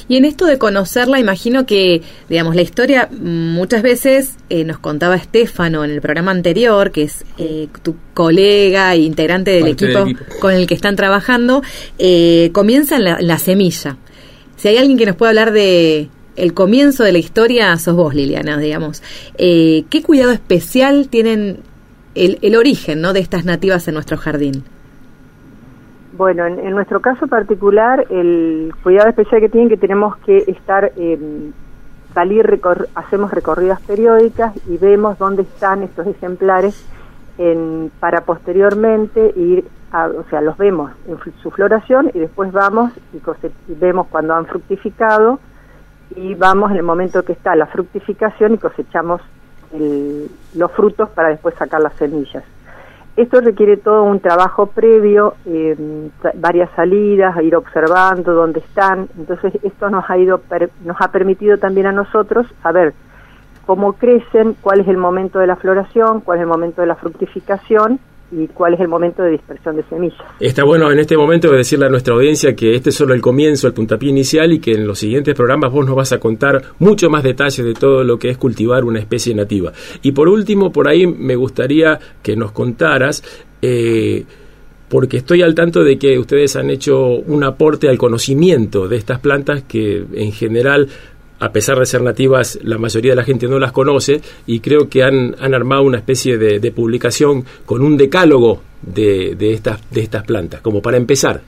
Y 0.08 0.18
en 0.18 0.26
esto 0.26 0.46
de 0.46 0.58
conocerla, 0.58 1.20
imagino 1.20 1.66
que, 1.66 2.02
digamos, 2.30 2.56
la 2.56 2.62
historia 2.62 3.10
mm, 3.12 3.54
muchas 3.54 3.82
veces 3.82 4.38
eh, 4.50 4.64
nos 4.64 4.80
contaba 4.80 5.16
Estefano 5.16 5.84
en 5.84 5.92
el 5.92 6.02
programa 6.02 6.32
anterior, 6.32 6.92
que 6.92 7.04
es 7.04 7.26
eh, 7.38 7.68
tu 7.82 7.96
colega 8.14 8.94
e 8.94 9.00
integrante 9.00 9.52
del 9.52 9.68
equipo, 9.68 10.00
del 10.00 10.12
equipo. 10.12 10.24
con 10.40 10.54
el 10.54 10.66
que 10.66 10.76
están 10.76 10.96
trabajando, 10.96 11.62
eh, 12.00 12.52
comienza 12.54 12.96
en 12.96 13.04
la, 13.04 13.18
en 13.18 13.28
la 13.28 13.38
semilla. 13.38 13.98
Si 14.56 14.70
hay 14.70 14.78
alguien 14.78 14.98
que 14.98 15.06
nos 15.06 15.18
puede 15.18 15.32
hablar 15.32 15.52
de 15.52 16.10
el 16.36 16.54
comienzo 16.54 17.04
de 17.04 17.12
la 17.12 17.18
historia, 17.18 17.78
sos 17.78 17.96
vos, 17.96 18.16
Liliana, 18.16 18.58
digamos. 18.58 19.04
Eh, 19.38 19.84
¿Qué 19.90 20.02
cuidado 20.02 20.32
especial 20.32 21.10
tienen 21.10 21.60
el, 22.16 22.40
el 22.42 22.56
origen 22.56 23.02
¿no? 23.02 23.14
de 23.14 23.20
estas 23.20 23.46
nativas 23.46 23.88
en 23.88 23.96
nuestro 23.96 24.18
jardín? 24.18 24.64
Bueno, 26.16 26.46
en, 26.46 26.70
nuestro 26.72 27.00
caso 27.00 27.26
particular, 27.26 28.06
el 28.12 28.72
cuidado 28.84 29.10
especial 29.10 29.42
que 29.42 29.50
tienen 29.50 29.68
que 29.68 29.78
tenemos 29.78 30.16
que 30.18 30.44
estar, 30.48 30.92
eh, 30.96 31.52
salir, 32.14 32.62
hacemos 32.94 33.32
recorridas 33.32 33.82
periódicas 33.82 34.54
y 34.68 34.78
vemos 34.78 35.18
dónde 35.18 35.42
están 35.42 35.82
estos 35.82 36.06
ejemplares 36.06 36.88
para 38.00 38.22
posteriormente 38.22 39.34
ir, 39.36 39.66
a, 39.92 40.06
o 40.06 40.24
sea, 40.30 40.40
los 40.42 40.56
vemos 40.56 40.92
en 41.08 41.18
su 41.42 41.50
floración 41.50 42.12
y 42.14 42.20
después 42.20 42.52
vamos 42.52 42.92
y, 43.12 43.18
y 43.72 43.76
vemos 43.76 44.06
cuando 44.06 44.36
han 44.36 44.46
fructificado 44.46 45.40
y 46.16 46.36
vamos 46.36 46.70
en 46.70 46.78
el 46.78 46.84
momento 46.84 47.24
que 47.24 47.34
está 47.34 47.56
la 47.56 47.66
fructificación 47.66 48.54
y 48.54 48.58
cosechamos 48.60 49.20
los 50.54 50.72
frutos 50.74 51.10
para 51.10 51.30
después 51.30 51.56
sacar 51.56 51.82
las 51.82 51.94
semillas. 51.94 52.44
Esto 53.16 53.42
requiere 53.42 53.78
todo 53.78 54.04
un 54.04 54.20
trabajo 54.20 54.68
previo, 54.68 55.36
eh, 55.46 56.10
varias 56.34 56.72
salidas, 56.76 57.36
ir 57.44 57.56
observando 57.56 58.34
dónde 58.34 58.60
están. 58.62 59.08
Entonces 59.18 59.54
esto 59.62 59.90
nos 59.90 60.10
ha 60.10 60.18
ido 60.18 60.42
nos 60.84 60.98
ha 61.00 61.10
permitido 61.10 61.58
también 61.58 61.86
a 61.86 61.92
nosotros 61.92 62.48
saber 62.64 62.94
cómo 63.68 63.94
crecen, 63.94 64.56
cuál 64.62 64.80
es 64.80 64.88
el 64.88 64.98
momento 64.98 65.40
de 65.40 65.48
la 65.48 65.56
floración, 65.56 66.22
cuál 66.22 66.40
es 66.40 66.42
el 66.42 66.50
momento 66.50 66.82
de 66.82 66.88
la 66.88 66.96
fructificación 66.96 68.00
y 68.36 68.48
cuál 68.48 68.74
es 68.74 68.80
el 68.80 68.88
momento 68.88 69.24
de 69.24 69.32
dispersión 69.32 69.76
de 69.76 69.84
semillas. 69.84 70.20
Está 70.40 70.64
bueno 70.64 70.92
en 70.92 71.00
este 71.00 71.16
momento 71.18 71.52
decirle 71.52 71.86
a 71.86 71.90
nuestra 71.90 72.14
audiencia 72.14 72.56
que 72.56 72.76
este 72.76 72.90
es 72.90 72.96
solo 72.96 73.14
el 73.14 73.22
comienzo, 73.22 73.68
el 73.68 73.74
puntapié 73.74 74.10
inicial 74.10 74.52
y 74.52 74.60
que 74.60 74.74
en 74.74 74.88
los 74.88 75.00
siguientes 75.00 75.36
programas 75.36 75.72
vos 75.72 75.86
nos 75.86 75.96
vas 75.96 76.12
a 76.14 76.20
contar 76.20 76.62
mucho 76.80 77.10
más 77.10 77.24
detalles 77.24 77.66
de 77.66 77.74
todo 77.74 78.04
lo 78.04 78.18
que 78.18 78.30
es 78.30 78.38
cultivar 78.38 78.84
una 78.84 79.00
especie 79.00 79.34
nativa. 79.36 79.72
Y 80.02 80.12
por 80.12 80.28
último, 80.28 80.72
por 80.72 80.88
ahí 80.88 81.06
me 81.08 81.36
gustaría 81.36 82.00
que 82.22 82.36
nos 82.36 82.52
contaras, 82.52 83.24
eh, 83.62 84.26
porque 84.90 85.18
estoy 85.18 85.42
al 85.42 85.56
tanto 85.56 85.84
de 85.84 85.98
que 85.98 86.20
ustedes 86.20 86.56
han 86.56 86.70
hecho 86.70 87.08
un 87.08 87.44
aporte 87.44 87.90
al 87.90 87.98
conocimiento 87.98 88.88
de 88.88 88.98
estas 88.98 89.20
plantas 89.20 89.64
que 89.64 90.06
en 90.14 90.32
general 90.32 90.88
a 91.44 91.50
pesar 91.52 91.78
de 91.78 91.86
ser 91.86 92.02
nativas, 92.02 92.58
la 92.64 92.78
mayoría 92.78 93.12
de 93.12 93.18
la 93.18 93.24
gente 93.24 93.48
no 93.50 93.60
las 93.60 93.74
conoce 93.74 94.22
y 94.46 94.62
creo 94.62 94.88
que 94.90 95.04
han, 95.04 95.36
han 95.42 95.54
armado 95.54 95.84
una 95.84 95.98
especie 95.98 96.38
de, 96.38 96.72
publicación 96.72 97.44
con 97.66 97.82
un 97.82 97.98
decálogo 97.98 98.62
de, 98.82 99.36
de, 99.38 99.54
estas, 99.54 99.82
de 99.92 100.02
estas 100.02 100.24
plantas, 100.24 100.62
como 100.62 100.82
para 100.82 100.96
empezar. 100.96 101.42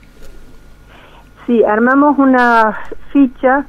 Sí, 1.46 1.64
armamos 1.64 2.18
una 2.18 2.76
ficha 3.10 3.66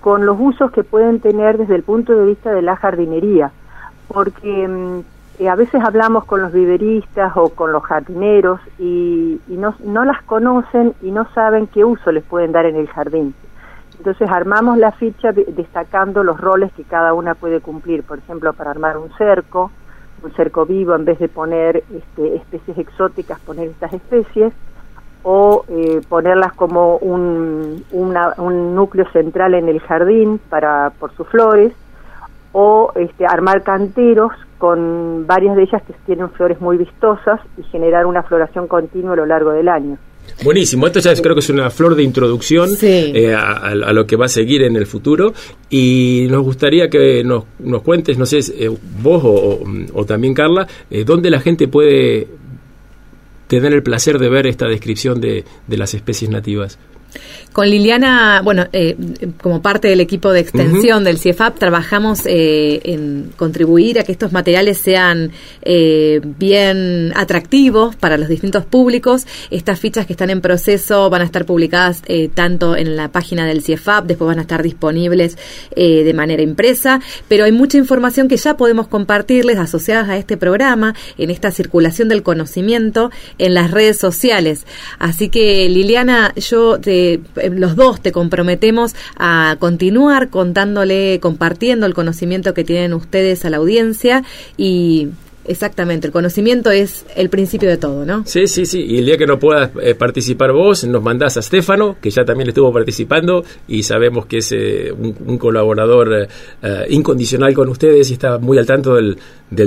con 0.00 0.26
los 0.26 0.36
usos 0.40 0.72
que 0.72 0.82
pueden 0.82 1.20
tener 1.20 1.58
desde 1.58 1.76
el 1.76 1.84
punto 1.84 2.12
de 2.12 2.26
vista 2.26 2.52
de 2.52 2.62
la 2.62 2.74
jardinería, 2.74 3.52
porque 4.08 4.66
mm, 4.66 5.00
eh, 5.38 5.48
a 5.48 5.54
veces 5.54 5.80
hablamos 5.84 6.24
con 6.24 6.42
los 6.42 6.52
viveristas 6.52 7.32
o 7.36 7.50
con 7.50 7.70
los 7.70 7.84
jardineros 7.84 8.60
y, 8.80 9.40
y 9.46 9.56
no, 9.56 9.76
no 9.84 10.04
las 10.04 10.22
conocen 10.24 10.94
y 11.02 11.12
no 11.12 11.28
saben 11.34 11.68
qué 11.68 11.84
uso 11.84 12.10
les 12.10 12.24
pueden 12.24 12.50
dar 12.50 12.66
en 12.66 12.74
el 12.74 12.88
jardín. 12.88 13.34
Entonces 13.98 14.30
armamos 14.30 14.78
la 14.78 14.92
ficha 14.92 15.32
de- 15.32 15.44
destacando 15.48 16.22
los 16.22 16.40
roles 16.40 16.72
que 16.72 16.84
cada 16.84 17.14
una 17.14 17.34
puede 17.34 17.60
cumplir, 17.60 18.04
por 18.04 18.18
ejemplo, 18.18 18.52
para 18.52 18.70
armar 18.70 18.96
un 18.96 19.10
cerco, 19.18 19.70
un 20.22 20.32
cerco 20.32 20.64
vivo, 20.66 20.94
en 20.94 21.04
vez 21.04 21.18
de 21.18 21.28
poner 21.28 21.82
este, 21.92 22.36
especies 22.36 22.78
exóticas, 22.78 23.40
poner 23.40 23.68
estas 23.68 23.92
especies, 23.92 24.52
o 25.24 25.64
eh, 25.68 26.00
ponerlas 26.08 26.52
como 26.52 26.96
un, 26.98 27.84
un 27.90 28.74
núcleo 28.74 29.06
central 29.10 29.54
en 29.54 29.68
el 29.68 29.80
jardín 29.80 30.40
para 30.48 30.90
por 30.98 31.12
sus 31.12 31.26
flores, 31.28 31.72
o 32.52 32.92
este, 32.94 33.26
armar 33.26 33.62
canteros 33.62 34.32
con 34.58 35.26
varias 35.26 35.54
de 35.56 35.64
ellas 35.64 35.82
que 35.82 35.92
tienen 36.06 36.30
flores 36.30 36.60
muy 36.60 36.76
vistosas 36.76 37.40
y 37.56 37.62
generar 37.64 38.06
una 38.06 38.22
floración 38.22 38.68
continua 38.68 39.12
a 39.12 39.16
lo 39.16 39.26
largo 39.26 39.50
del 39.50 39.68
año. 39.68 39.98
Buenísimo, 40.44 40.86
esto 40.86 41.00
ya 41.00 41.12
es- 41.12 41.20
creo 41.20 41.34
que 41.34 41.40
es 41.40 41.50
una 41.50 41.68
flor 41.70 41.94
de 41.94 42.02
introducción 42.02 42.68
Sí. 42.76 42.86
eh, 42.86 43.34
a, 43.34 43.40
a- 43.52 43.68
a 43.70 43.92
lo 43.92 44.06
que 44.06 44.16
va 44.16 44.26
a 44.26 44.28
seguir 44.28 44.62
en 44.62 44.76
el 44.76 44.86
futuro 44.86 45.32
y 45.70 46.26
nos 46.30 46.42
gustaría 46.42 46.88
que 46.88 47.22
nos, 47.24 47.44
nos 47.58 47.82
cuentes, 47.82 48.16
no 48.18 48.26
sé, 48.26 48.38
eh, 48.56 48.70
vos 49.02 49.22
o, 49.24 49.28
o- 49.30 49.64
o 49.94 50.04
también 50.06 50.34
Carla, 50.34 50.66
eh, 50.90 51.04
dónde 51.04 51.30
la 51.30 51.40
gente 51.40 51.66
puede 51.68 52.28
tener 53.46 53.72
el 53.72 53.82
placer 53.82 54.18
de 54.18 54.28
ver 54.28 54.46
esta 54.46 54.66
descripción 54.68 55.20
de, 55.20 55.44
de 55.66 55.76
las 55.76 55.94
especies 55.94 56.30
nativas. 56.30 56.78
Con 57.52 57.68
Liliana, 57.68 58.40
bueno, 58.44 58.66
eh, 58.72 58.96
como 59.42 59.62
parte 59.62 59.88
del 59.88 60.00
equipo 60.00 60.30
de 60.30 60.40
extensión 60.40 61.02
del 61.02 61.18
CIEFAP, 61.18 61.58
trabajamos 61.58 62.20
eh, 62.26 62.80
en 62.84 63.32
contribuir 63.36 63.98
a 63.98 64.04
que 64.04 64.12
estos 64.12 64.32
materiales 64.32 64.78
sean 64.78 65.32
eh, 65.62 66.20
bien 66.22 67.12
atractivos 67.16 67.96
para 67.96 68.16
los 68.16 68.28
distintos 68.28 68.64
públicos. 68.64 69.26
Estas 69.50 69.80
fichas 69.80 70.06
que 70.06 70.12
están 70.12 70.30
en 70.30 70.40
proceso 70.40 71.10
van 71.10 71.22
a 71.22 71.24
estar 71.24 71.46
publicadas 71.46 72.02
eh, 72.06 72.28
tanto 72.32 72.76
en 72.76 72.96
la 72.96 73.08
página 73.10 73.46
del 73.46 73.62
CIEFAP, 73.62 74.06
después 74.06 74.28
van 74.28 74.38
a 74.38 74.42
estar 74.42 74.62
disponibles 74.62 75.36
eh, 75.74 76.04
de 76.04 76.14
manera 76.14 76.42
impresa, 76.42 77.00
pero 77.28 77.44
hay 77.44 77.52
mucha 77.52 77.78
información 77.78 78.28
que 78.28 78.36
ya 78.36 78.56
podemos 78.56 78.88
compartirles 78.88 79.58
asociadas 79.58 80.08
a 80.10 80.16
este 80.16 80.36
programa, 80.36 80.94
en 81.16 81.30
esta 81.30 81.50
circulación 81.50 82.08
del 82.08 82.22
conocimiento 82.22 83.10
en 83.38 83.54
las 83.54 83.70
redes 83.70 83.98
sociales. 83.98 84.64
Así 84.98 85.28
que, 85.28 85.68
Liliana, 85.68 86.32
yo 86.36 86.78
te 86.78 86.97
eh, 87.04 87.50
los 87.50 87.76
dos 87.76 88.00
te 88.00 88.12
comprometemos 88.12 88.94
a 89.16 89.56
continuar 89.58 90.28
contándole, 90.30 91.18
compartiendo 91.20 91.86
el 91.86 91.94
conocimiento 91.94 92.54
que 92.54 92.64
tienen 92.64 92.92
ustedes 92.94 93.44
a 93.44 93.50
la 93.50 93.58
audiencia 93.58 94.24
y 94.56 95.08
exactamente, 95.48 96.06
el 96.06 96.12
conocimiento 96.12 96.70
es 96.70 97.04
el 97.16 97.30
principio 97.30 97.68
de 97.68 97.78
todo, 97.78 98.04
¿no? 98.04 98.22
Sí, 98.26 98.46
sí, 98.46 98.66
sí. 98.66 98.84
Y 98.84 98.98
el 98.98 99.06
día 99.06 99.16
que 99.16 99.26
no 99.26 99.38
puedas 99.38 99.70
eh, 99.82 99.94
participar 99.94 100.52
vos, 100.52 100.84
nos 100.84 101.02
mandás 101.02 101.36
a 101.36 101.42
Stefano, 101.42 101.96
que 102.00 102.10
ya 102.10 102.24
también 102.24 102.48
estuvo 102.48 102.72
participando 102.72 103.44
y 103.66 103.82
sabemos 103.82 104.26
que 104.26 104.38
es 104.38 104.52
eh, 104.52 104.92
un, 104.92 105.38
colaborador 105.38 106.28
eh, 106.62 106.86
incondicional 106.90 107.54
con 107.54 107.68
ustedes 107.68 108.10
y 108.10 108.12
está 108.12 108.38
muy 108.38 108.58
al 108.58 108.66
tanto 108.66 108.94
del, 108.94 109.18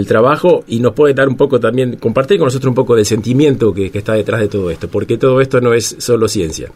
trabajo 0.05 0.63
y 0.67 0.79
nos 0.79 0.93
puede 0.93 1.13
dar 1.13 1.27
un 1.27 1.35
poco 1.35 1.59
también, 1.59 1.95
compartir 1.97 2.37
con 2.37 2.45
nosotros 2.45 2.69
un 2.69 2.75
poco 2.75 2.95
del 2.95 3.05
sentimiento 3.05 3.73
que 3.73 3.91
está 3.93 4.13
detrás 4.13 4.41
de 4.41 4.47
todo 4.47 4.69
esto, 4.69 4.87
porque 4.87 5.17
todo 5.17 5.41
esto 5.41 5.59
no 5.59 5.73
es 5.73 5.95
solo 5.99 6.27
ciencia. 6.27 6.71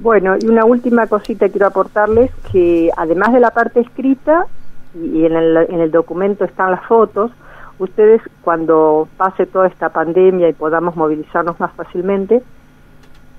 Bueno, 0.00 0.34
y 0.40 0.46
una 0.46 0.64
última 0.64 1.06
cosita 1.08 1.50
quiero 1.50 1.66
aportarles, 1.66 2.30
que 2.50 2.90
además 2.96 3.34
de 3.34 3.40
la 3.40 3.50
parte 3.50 3.80
escrita, 3.80 4.46
y 4.94 5.26
en 5.26 5.36
el, 5.36 5.56
en 5.58 5.78
el 5.80 5.90
documento 5.90 6.46
están 6.46 6.70
las 6.70 6.82
fotos, 6.86 7.30
ustedes 7.78 8.22
cuando 8.40 9.08
pase 9.18 9.44
toda 9.44 9.66
esta 9.66 9.90
pandemia 9.90 10.48
y 10.48 10.54
podamos 10.54 10.96
movilizarnos 10.96 11.60
más 11.60 11.72
fácilmente, 11.74 12.42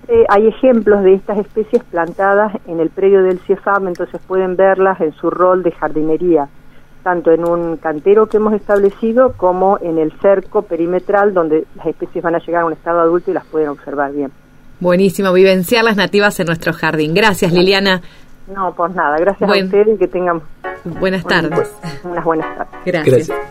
eh, 0.07 0.25
hay 0.29 0.47
ejemplos 0.47 1.03
de 1.03 1.15
estas 1.15 1.39
especies 1.39 1.83
plantadas 1.83 2.53
en 2.67 2.79
el 2.79 2.91
predio 2.91 3.23
del 3.23 3.39
CIEFAM, 3.39 3.87
entonces 3.87 4.21
pueden 4.27 4.55
verlas 4.55 5.01
en 5.01 5.13
su 5.13 5.31
rol 5.31 5.63
de 5.63 5.71
jardinería, 5.71 6.47
tanto 7.01 7.31
en 7.31 7.43
un 7.43 7.77
cantero 7.77 8.27
que 8.27 8.37
hemos 8.37 8.53
establecido 8.53 9.33
como 9.35 9.79
en 9.81 9.97
el 9.97 10.11
cerco 10.19 10.61
perimetral 10.61 11.33
donde 11.33 11.65
las 11.75 11.87
especies 11.87 12.23
van 12.23 12.35
a 12.35 12.39
llegar 12.39 12.61
a 12.61 12.65
un 12.65 12.73
estado 12.73 12.99
adulto 12.99 13.31
y 13.31 13.33
las 13.33 13.45
pueden 13.45 13.69
observar 13.69 14.11
bien. 14.11 14.31
Buenísimo, 14.81 15.31
vivenciar 15.31 15.83
las 15.83 15.95
nativas 15.95 16.39
en 16.39 16.47
nuestro 16.47 16.73
jardín. 16.73 17.13
Gracias, 17.13 17.53
Liliana. 17.53 18.01
No, 18.53 18.73
por 18.73 18.93
nada. 18.93 19.17
Gracias 19.19 19.49
a 19.49 19.53
ustedes 19.53 19.95
y 19.95 19.97
que 19.97 20.07
tengan 20.07 20.41
buenas 20.83 21.23
tardes. 21.23 21.71
Unas 22.03 22.25
buenas 22.25 22.57
tardes. 22.57 22.73
Gracias. 22.83 23.27
Gracias. 23.27 23.50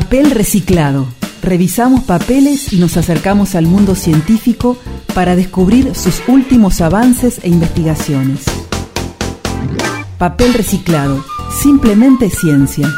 Papel 0.00 0.30
reciclado. 0.30 1.08
Revisamos 1.42 2.04
papeles 2.04 2.72
y 2.72 2.76
nos 2.76 2.96
acercamos 2.96 3.56
al 3.56 3.66
mundo 3.66 3.96
científico 3.96 4.78
para 5.12 5.34
descubrir 5.34 5.92
sus 5.96 6.22
últimos 6.28 6.80
avances 6.80 7.40
e 7.42 7.48
investigaciones. 7.48 8.44
Papel 10.16 10.54
reciclado. 10.54 11.24
Simplemente 11.50 12.30
ciencia. 12.30 12.88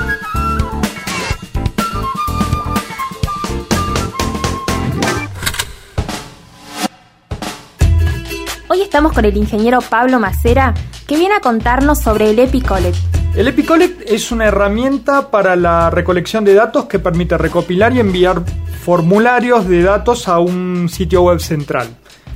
Hoy 8.68 8.82
estamos 8.82 9.14
con 9.14 9.24
el 9.24 9.38
ingeniero 9.38 9.80
Pablo 9.80 10.20
Macera, 10.20 10.74
que 11.06 11.16
viene 11.16 11.36
a 11.36 11.40
contarnos 11.40 11.98
sobre 11.98 12.28
el 12.28 12.38
Epicolet, 12.38 12.94
el 13.36 13.46
EpiCollect 13.46 14.10
es 14.10 14.32
una 14.32 14.46
herramienta 14.46 15.30
para 15.30 15.54
la 15.54 15.88
recolección 15.88 16.44
de 16.44 16.54
datos 16.54 16.86
que 16.86 16.98
permite 16.98 17.38
recopilar 17.38 17.92
y 17.94 18.00
enviar 18.00 18.42
formularios 18.82 19.68
de 19.68 19.82
datos 19.82 20.26
a 20.26 20.40
un 20.40 20.88
sitio 20.88 21.22
web 21.22 21.38
central. 21.38 21.88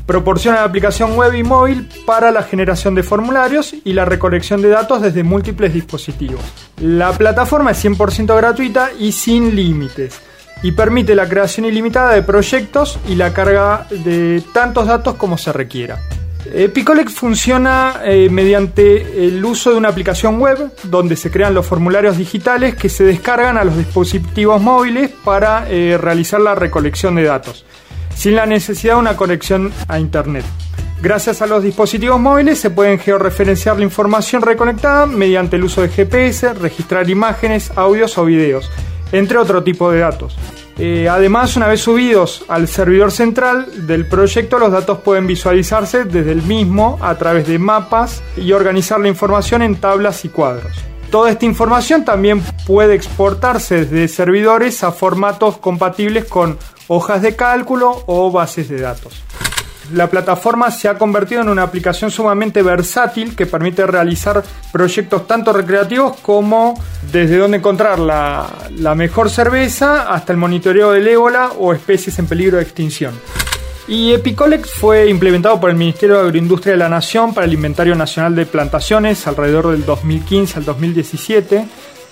Proporciona 0.06 0.58
la 0.58 0.64
aplicación 0.64 1.16
web 1.16 1.34
y 1.34 1.42
móvil 1.42 1.88
para 2.06 2.30
la 2.30 2.44
generación 2.44 2.94
de 2.94 3.02
formularios 3.02 3.74
y 3.84 3.92
la 3.92 4.04
recolección 4.04 4.62
de 4.62 4.68
datos 4.68 5.02
desde 5.02 5.24
múltiples 5.24 5.74
dispositivos. 5.74 6.40
La 6.80 7.12
plataforma 7.12 7.72
es 7.72 7.84
100% 7.84 8.36
gratuita 8.36 8.90
y 8.98 9.12
sin 9.12 9.56
límites 9.56 10.20
y 10.62 10.72
permite 10.72 11.16
la 11.16 11.28
creación 11.28 11.66
ilimitada 11.66 12.12
de 12.12 12.22
proyectos 12.22 13.00
y 13.08 13.16
la 13.16 13.34
carga 13.34 13.86
de 13.90 14.42
tantos 14.52 14.86
datos 14.86 15.14
como 15.14 15.38
se 15.38 15.52
requiera. 15.52 15.98
Picolex 16.72 17.14
funciona 17.14 18.00
eh, 18.04 18.28
mediante 18.30 19.26
el 19.26 19.42
uso 19.44 19.70
de 19.70 19.76
una 19.76 19.88
aplicación 19.88 20.38
web 20.38 20.70
donde 20.84 21.16
se 21.16 21.30
crean 21.30 21.54
los 21.54 21.66
formularios 21.66 22.18
digitales 22.18 22.74
que 22.74 22.88
se 22.88 23.04
descargan 23.04 23.56
a 23.56 23.64
los 23.64 23.76
dispositivos 23.76 24.60
móviles 24.60 25.10
para 25.24 25.66
eh, 25.70 25.96
realizar 25.98 26.40
la 26.40 26.54
recolección 26.54 27.14
de 27.14 27.24
datos, 27.24 27.64
sin 28.14 28.36
la 28.36 28.44
necesidad 28.44 28.94
de 28.94 29.00
una 29.00 29.16
conexión 29.16 29.72
a 29.88 29.98
Internet. 29.98 30.44
Gracias 31.00 31.42
a 31.42 31.46
los 31.46 31.62
dispositivos 31.62 32.20
móviles 32.20 32.58
se 32.58 32.70
pueden 32.70 32.98
georreferenciar 32.98 33.76
la 33.76 33.84
información 33.84 34.42
reconectada 34.42 35.06
mediante 35.06 35.56
el 35.56 35.64
uso 35.64 35.82
de 35.82 35.88
GPS, 35.88 36.54
registrar 36.54 37.08
imágenes, 37.10 37.72
audios 37.76 38.16
o 38.18 38.24
videos, 38.24 38.70
entre 39.12 39.38
otro 39.38 39.62
tipo 39.62 39.90
de 39.90 40.00
datos. 40.00 40.36
Eh, 40.76 41.08
además, 41.08 41.56
una 41.56 41.68
vez 41.68 41.80
subidos 41.80 42.44
al 42.48 42.66
servidor 42.66 43.12
central 43.12 43.86
del 43.86 44.06
proyecto, 44.06 44.58
los 44.58 44.72
datos 44.72 44.98
pueden 44.98 45.26
visualizarse 45.26 46.04
desde 46.04 46.32
el 46.32 46.42
mismo 46.42 46.98
a 47.00 47.14
través 47.14 47.46
de 47.46 47.58
mapas 47.58 48.22
y 48.36 48.52
organizar 48.52 48.98
la 48.98 49.08
información 49.08 49.62
en 49.62 49.76
tablas 49.76 50.24
y 50.24 50.30
cuadros. 50.30 50.72
Toda 51.10 51.30
esta 51.30 51.44
información 51.44 52.04
también 52.04 52.42
puede 52.66 52.94
exportarse 52.94 53.84
desde 53.84 54.08
servidores 54.08 54.82
a 54.82 54.90
formatos 54.90 55.58
compatibles 55.58 56.24
con 56.24 56.58
hojas 56.88 57.22
de 57.22 57.36
cálculo 57.36 58.02
o 58.06 58.32
bases 58.32 58.68
de 58.68 58.80
datos. 58.80 59.22
La 59.92 60.08
plataforma 60.08 60.70
se 60.70 60.88
ha 60.88 60.96
convertido 60.96 61.42
en 61.42 61.48
una 61.48 61.62
aplicación 61.62 62.10
sumamente 62.10 62.62
versátil 62.62 63.36
que 63.36 63.46
permite 63.46 63.86
realizar 63.86 64.42
proyectos 64.72 65.26
tanto 65.26 65.52
recreativos 65.52 66.16
como 66.22 66.74
desde 67.12 67.36
dónde 67.36 67.58
encontrar 67.58 67.98
la, 67.98 68.46
la 68.78 68.94
mejor 68.94 69.28
cerveza 69.28 70.12
hasta 70.12 70.32
el 70.32 70.38
monitoreo 70.38 70.92
del 70.92 71.06
ébola 71.06 71.52
o 71.58 71.72
especies 71.72 72.18
en 72.18 72.26
peligro 72.26 72.56
de 72.56 72.62
extinción. 72.62 73.14
Y 73.86 74.14
Epicolex 74.14 74.70
fue 74.70 75.10
implementado 75.10 75.60
por 75.60 75.68
el 75.68 75.76
Ministerio 75.76 76.16
de 76.16 76.22
Agroindustria 76.22 76.72
de 76.72 76.78
la 76.78 76.88
Nación 76.88 77.34
para 77.34 77.46
el 77.46 77.52
Inventario 77.52 77.94
Nacional 77.94 78.34
de 78.34 78.46
Plantaciones 78.46 79.26
alrededor 79.26 79.72
del 79.72 79.84
2015 79.84 80.60
al 80.60 80.64
2017, 80.64 81.66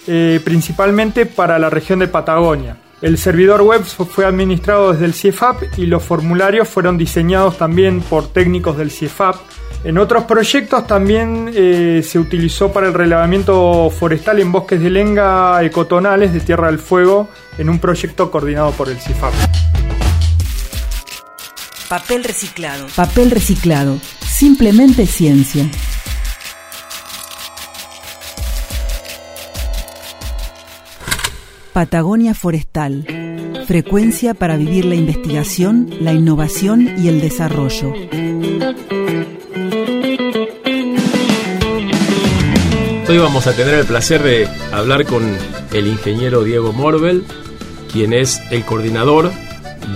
eh, 0.07 0.41
principalmente 0.45 1.25
para 1.25 1.59
la 1.59 1.71
región 1.71 1.99
de 2.01 2.09
Patagonia. 2.09 2.77
El 3.03 3.19
servidor 3.19 3.63
web 3.63 3.83
fue 3.83 4.25
administrado 4.25 4.93
desde 4.93 5.07
el 5.07 5.13
CIEFAP 5.13 5.77
y 5.77 5.87
los 5.87 6.05
formularios 6.05 6.69
fueron 6.69 6.97
diseñados 6.97 7.59
también 7.59 8.01
por 8.01 8.29
técnicos 8.29 8.79
del 8.79 8.93
CIEFAP. 8.93 9.35
En 9.83 9.99
otros 9.99 10.23
proyectos 10.23 10.87
también 10.87 11.51
eh, 11.53 12.05
se 12.05 12.21
utilizó 12.21 12.73
para 12.73 12.87
el 12.87 12.95
relevamiento 12.95 13.91
forestal 13.91 14.39
en 14.39 14.53
bosques 14.53 14.81
de 14.81 14.91
lenga 14.91 15.61
ecotonales 15.65 16.33
de 16.33 16.39
Tierra 16.39 16.69
del 16.69 16.79
Fuego 16.79 17.29
en 17.59 17.69
un 17.69 17.81
proyecto 17.81 18.31
coordinado 18.31 18.71
por 18.71 18.89
el 18.89 18.97
CIEFAP. 19.01 19.35
Papel 21.89 22.23
reciclado. 22.23 22.87
Papel 22.95 23.33
reciclado. 23.33 23.99
Simplemente 24.25 25.07
ciencia. 25.07 25.69
Patagonia 31.73 32.35
Forestal. 32.35 33.07
Frecuencia 33.67 34.35
para 34.35 34.59
vivir 34.59 34.85
la 34.85 34.95
investigación, 34.95 35.89
la 36.01 36.13
innovación 36.13 36.95
y 36.99 37.09
el 37.09 37.21
desarrollo. 37.23 37.95
Hoy 43.09 43.19
vamos 43.19 43.47
a 43.47 43.57
tener 43.57 43.75
el 43.75 43.87
placer 43.87 44.23
de 44.23 44.47
hablar 44.71 45.07
con 45.07 45.23
el 45.73 45.87
ingeniero 45.87 46.45
Diego 46.45 46.75
Morbel, 46.75 47.25
quien 47.91 48.13
es 48.13 48.43
el 48.51 48.65
coordinador 48.67 49.33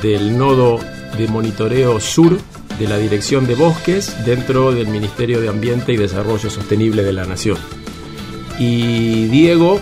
del 0.00 0.38
nodo 0.38 0.80
de 1.18 1.28
monitoreo 1.28 2.00
sur 2.00 2.38
de 2.78 2.88
la 2.88 2.96
Dirección 2.96 3.46
de 3.46 3.54
Bosques 3.54 4.24
dentro 4.24 4.72
del 4.72 4.88
Ministerio 4.88 5.42
de 5.42 5.50
Ambiente 5.50 5.92
y 5.92 5.98
Desarrollo 5.98 6.48
Sostenible 6.48 7.02
de 7.02 7.12
la 7.12 7.26
Nación. 7.26 7.58
Y 8.58 9.26
Diego 9.26 9.80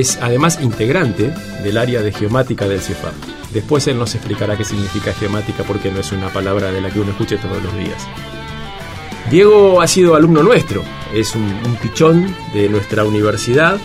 es 0.00 0.18
además 0.20 0.58
integrante 0.60 1.32
del 1.62 1.78
área 1.78 2.02
de 2.02 2.12
geomática 2.12 2.68
del 2.68 2.80
CIEFAP. 2.80 3.14
Después 3.52 3.86
él 3.86 3.98
nos 3.98 4.14
explicará 4.14 4.56
qué 4.56 4.64
significa 4.64 5.12
geomática 5.12 5.62
porque 5.64 5.90
no 5.90 6.00
es 6.00 6.12
una 6.12 6.28
palabra 6.28 6.70
de 6.70 6.80
la 6.80 6.90
que 6.90 7.00
uno 7.00 7.12
escuche 7.12 7.38
todos 7.38 7.62
los 7.62 7.74
días. 7.76 8.06
Diego 9.30 9.80
ha 9.80 9.86
sido 9.86 10.14
alumno 10.14 10.42
nuestro, 10.42 10.82
es 11.14 11.34
un, 11.34 11.42
un 11.42 11.76
pichón 11.76 12.34
de 12.52 12.68
nuestra 12.68 13.04
universidad 13.04 13.78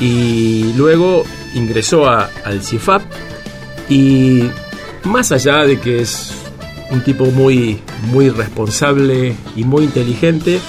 y 0.00 0.72
luego 0.74 1.24
ingresó 1.54 2.08
a, 2.08 2.30
al 2.44 2.62
CIEFAP 2.62 3.02
y 3.88 4.50
más 5.04 5.32
allá 5.32 5.64
de 5.64 5.78
que 5.78 6.00
es 6.00 6.32
un 6.90 7.02
tipo 7.02 7.26
muy, 7.26 7.80
muy 8.10 8.30
responsable 8.30 9.36
y 9.54 9.64
muy 9.64 9.84
inteligente, 9.84 10.60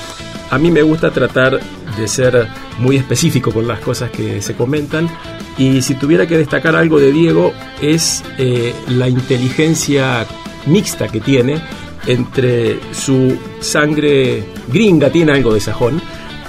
a 0.50 0.58
mí 0.58 0.72
me 0.72 0.82
gusta 0.82 1.12
tratar 1.12 1.60
de 1.98 2.08
ser 2.08 2.48
muy 2.80 2.98
específico 2.98 3.52
con 3.52 3.68
las 3.68 3.80
cosas 3.80 4.12
que 4.12 4.42
se 4.42 4.56
comentan. 4.56 5.10
Y 5.58 5.82
si 5.82 5.96
tuviera 5.96 6.28
que 6.28 6.38
destacar 6.38 6.76
algo 6.76 7.00
de 7.00 7.12
Diego 7.12 7.54
es 7.82 8.24
eh, 8.38 8.74
la 8.90 9.10
inteligencia 9.10 10.26
mixta 10.66 11.08
que 11.08 11.20
tiene 11.20 11.62
entre 12.06 12.80
su 12.94 13.38
sangre 13.60 14.44
gringa, 14.72 15.10
tiene 15.10 15.34
algo 15.34 15.54
de 15.54 15.60
sajón, 15.60 16.02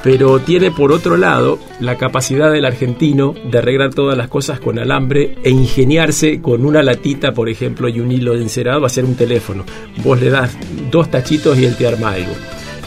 pero 0.02 0.38
tiene 0.38 0.70
por 0.70 0.92
otro 0.92 1.16
lado 1.16 1.58
la 1.80 1.96
capacidad 1.96 2.52
del 2.52 2.64
argentino 2.64 3.34
de 3.50 3.58
arreglar 3.58 3.92
todas 3.92 4.16
las 4.16 4.28
cosas 4.28 4.60
con 4.60 4.78
alambre 4.78 5.36
e 5.42 5.50
ingeniarse 5.50 6.40
con 6.40 6.64
una 6.64 6.82
latita, 6.82 7.32
por 7.32 7.48
ejemplo, 7.48 7.88
y 7.88 8.00
un 8.00 8.12
hilo 8.12 8.34
de 8.34 8.42
encerado 8.42 8.86
hacer 8.86 9.04
un 9.04 9.16
teléfono. 9.16 9.64
Vos 10.04 10.20
le 10.20 10.30
das 10.30 10.56
dos 10.90 11.10
tachitos 11.10 11.58
y 11.58 11.64
él 11.64 11.76
te 11.76 11.86
arma 11.86 12.12
algo. 12.12 12.32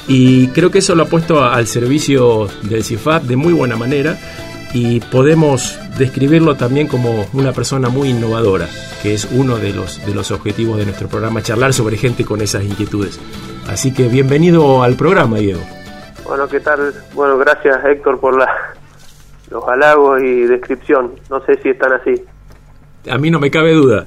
Y 0.07 0.47
creo 0.49 0.71
que 0.71 0.79
eso 0.79 0.95
lo 0.95 1.03
ha 1.03 1.05
puesto 1.07 1.43
al 1.43 1.67
servicio 1.67 2.47
del 2.63 2.83
CIFAP 2.83 3.23
de 3.23 3.35
muy 3.35 3.53
buena 3.53 3.75
manera 3.75 4.17
y 4.73 4.99
podemos 4.99 5.77
describirlo 5.97 6.55
también 6.55 6.87
como 6.87 7.27
una 7.33 7.51
persona 7.51 7.89
muy 7.89 8.09
innovadora, 8.09 8.67
que 9.01 9.13
es 9.13 9.27
uno 9.31 9.57
de 9.57 9.73
los, 9.73 10.05
de 10.05 10.13
los 10.13 10.31
objetivos 10.31 10.77
de 10.77 10.85
nuestro 10.85 11.07
programa, 11.07 11.41
charlar 11.41 11.73
sobre 11.73 11.97
gente 11.97 12.25
con 12.25 12.41
esas 12.41 12.63
inquietudes. 12.63 13.19
Así 13.67 13.93
que 13.93 14.07
bienvenido 14.07 14.83
al 14.83 14.95
programa, 14.95 15.37
Diego. 15.37 15.61
Bueno, 16.25 16.47
¿qué 16.47 16.59
tal? 16.59 16.93
Bueno, 17.13 17.37
gracias 17.37 17.83
Héctor 17.85 18.19
por 18.19 18.37
la, 18.37 18.47
los 19.49 19.67
halagos 19.67 20.21
y 20.21 20.41
descripción. 20.43 21.11
No 21.29 21.43
sé 21.45 21.59
si 21.61 21.69
están 21.69 21.93
así. 21.93 22.23
A 23.09 23.17
mí 23.17 23.29
no 23.29 23.39
me 23.39 23.51
cabe 23.51 23.73
duda. 23.73 24.05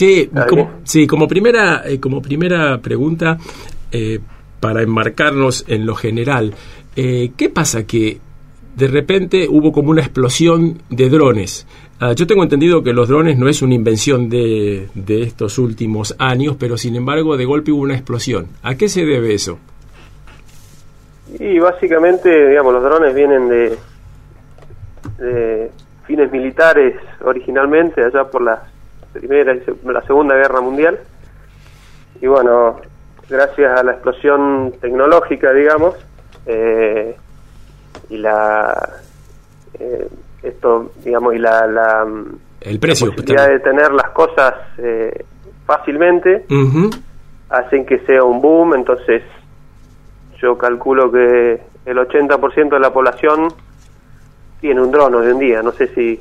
Sí, 0.00 0.30
como, 0.48 0.70
sí, 0.84 1.06
como 1.06 1.28
primera, 1.28 1.82
eh, 1.84 2.00
como 2.00 2.22
primera 2.22 2.78
pregunta, 2.78 3.36
eh, 3.92 4.18
para 4.58 4.80
enmarcarnos 4.80 5.66
en 5.68 5.84
lo 5.84 5.94
general, 5.94 6.54
eh, 6.96 7.32
¿qué 7.36 7.50
pasa 7.50 7.86
que 7.86 8.18
de 8.76 8.86
repente 8.86 9.46
hubo 9.46 9.72
como 9.72 9.90
una 9.90 10.00
explosión 10.00 10.80
de 10.88 11.10
drones? 11.10 11.66
Ah, 12.00 12.14
yo 12.14 12.26
tengo 12.26 12.42
entendido 12.42 12.82
que 12.82 12.94
los 12.94 13.08
drones 13.10 13.36
no 13.36 13.46
es 13.46 13.60
una 13.60 13.74
invención 13.74 14.30
de, 14.30 14.88
de 14.94 15.20
estos 15.20 15.58
últimos 15.58 16.16
años, 16.18 16.56
pero 16.58 16.78
sin 16.78 16.96
embargo 16.96 17.36
de 17.36 17.44
golpe 17.44 17.70
hubo 17.70 17.82
una 17.82 17.92
explosión. 17.92 18.46
¿A 18.62 18.76
qué 18.76 18.88
se 18.88 19.04
debe 19.04 19.34
eso? 19.34 19.58
Y 21.38 21.58
básicamente, 21.58 22.48
digamos, 22.48 22.72
los 22.72 22.82
drones 22.82 23.14
vienen 23.14 23.50
de, 23.50 23.76
de 25.18 25.70
fines 26.06 26.32
militares 26.32 26.96
originalmente, 27.22 28.02
allá 28.02 28.24
por 28.24 28.40
las 28.40 28.79
Primera 29.12 29.54
y 29.54 29.62
la 29.84 30.02
Segunda 30.02 30.34
Guerra 30.34 30.60
Mundial. 30.60 30.98
Y 32.20 32.26
bueno, 32.26 32.80
gracias 33.28 33.78
a 33.78 33.82
la 33.82 33.92
explosión 33.92 34.74
tecnológica, 34.80 35.52
digamos, 35.52 35.94
eh, 36.46 37.16
y 38.08 38.18
la 38.18 38.90
eh, 39.78 40.08
esto, 40.42 40.92
digamos, 41.04 41.34
y 41.34 41.38
la, 41.38 41.66
la, 41.66 42.06
el 42.60 42.78
precio 42.78 43.06
la 43.06 43.12
posibilidad 43.12 43.48
de 43.48 43.60
tener 43.60 43.92
las 43.92 44.10
cosas 44.10 44.54
eh, 44.78 45.24
fácilmente 45.66 46.44
hacen 47.48 47.84
que 47.84 47.98
sea 48.00 48.24
un 48.24 48.40
boom. 48.40 48.74
Entonces, 48.74 49.22
yo 50.40 50.56
calculo 50.56 51.10
que 51.10 51.60
el 51.84 51.96
80% 51.96 52.70
de 52.70 52.80
la 52.80 52.92
población 52.92 53.48
tiene 54.60 54.80
un 54.80 54.90
dron 54.90 55.14
hoy 55.14 55.30
en 55.30 55.38
día. 55.38 55.62
No 55.62 55.72
sé 55.72 55.88
si 55.88 56.20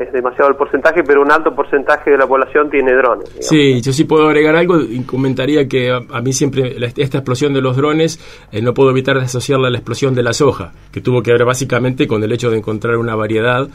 es 0.00 0.12
demasiado 0.12 0.50
el 0.50 0.56
porcentaje, 0.56 1.02
pero 1.04 1.22
un 1.22 1.30
alto 1.30 1.54
porcentaje 1.54 2.10
de 2.10 2.18
la 2.18 2.26
población 2.26 2.70
tiene 2.70 2.92
drones. 2.94 3.28
Digamos. 3.28 3.46
Sí, 3.46 3.80
yo 3.80 3.92
sí 3.92 4.04
puedo 4.04 4.28
agregar 4.28 4.56
algo 4.56 4.80
y 4.80 5.00
comentaría 5.02 5.66
que 5.66 5.90
a, 5.90 6.00
a 6.10 6.20
mí 6.20 6.32
siempre 6.32 6.78
la, 6.78 6.86
esta 6.86 7.18
explosión 7.18 7.52
de 7.52 7.60
los 7.60 7.76
drones 7.76 8.20
eh, 8.52 8.62
no 8.62 8.74
puedo 8.74 8.90
evitar 8.90 9.16
de 9.18 9.24
asociarla 9.24 9.68
a 9.68 9.70
la 9.70 9.78
explosión 9.78 10.14
de 10.14 10.22
la 10.22 10.32
soja, 10.32 10.72
que 10.92 11.00
tuvo 11.00 11.22
que 11.22 11.32
ver 11.32 11.44
básicamente 11.44 12.06
con 12.06 12.22
el 12.22 12.32
hecho 12.32 12.50
de 12.50 12.58
encontrar 12.58 12.96
una 12.96 13.14
variedad 13.14 13.68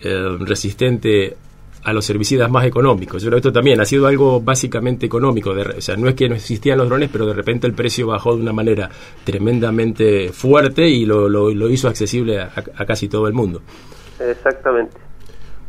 eh, 0.00 0.36
resistente 0.40 1.36
a 1.84 1.92
los 1.92 2.10
herbicidas 2.10 2.50
más 2.50 2.64
económicos. 2.66 3.22
Yo 3.22 3.28
creo 3.28 3.36
que 3.36 3.48
esto 3.48 3.52
también 3.52 3.80
ha 3.80 3.84
sido 3.84 4.06
algo 4.06 4.40
básicamente 4.40 5.06
económico. 5.06 5.54
De, 5.54 5.62
o 5.62 5.80
sea, 5.80 5.96
no 5.96 6.08
es 6.08 6.14
que 6.14 6.28
no 6.28 6.34
existían 6.34 6.76
los 6.76 6.88
drones, 6.88 7.08
pero 7.10 7.24
de 7.24 7.32
repente 7.32 7.66
el 7.66 7.72
precio 7.72 8.08
bajó 8.08 8.34
de 8.34 8.42
una 8.42 8.52
manera 8.52 8.90
tremendamente 9.24 10.30
fuerte 10.32 10.88
y 10.88 11.06
lo, 11.06 11.28
lo, 11.28 11.50
lo 11.50 11.70
hizo 11.70 11.88
accesible 11.88 12.40
a, 12.40 12.50
a 12.76 12.84
casi 12.84 13.08
todo 13.08 13.28
el 13.28 13.32
mundo. 13.32 13.62
Exactamente. 14.20 15.07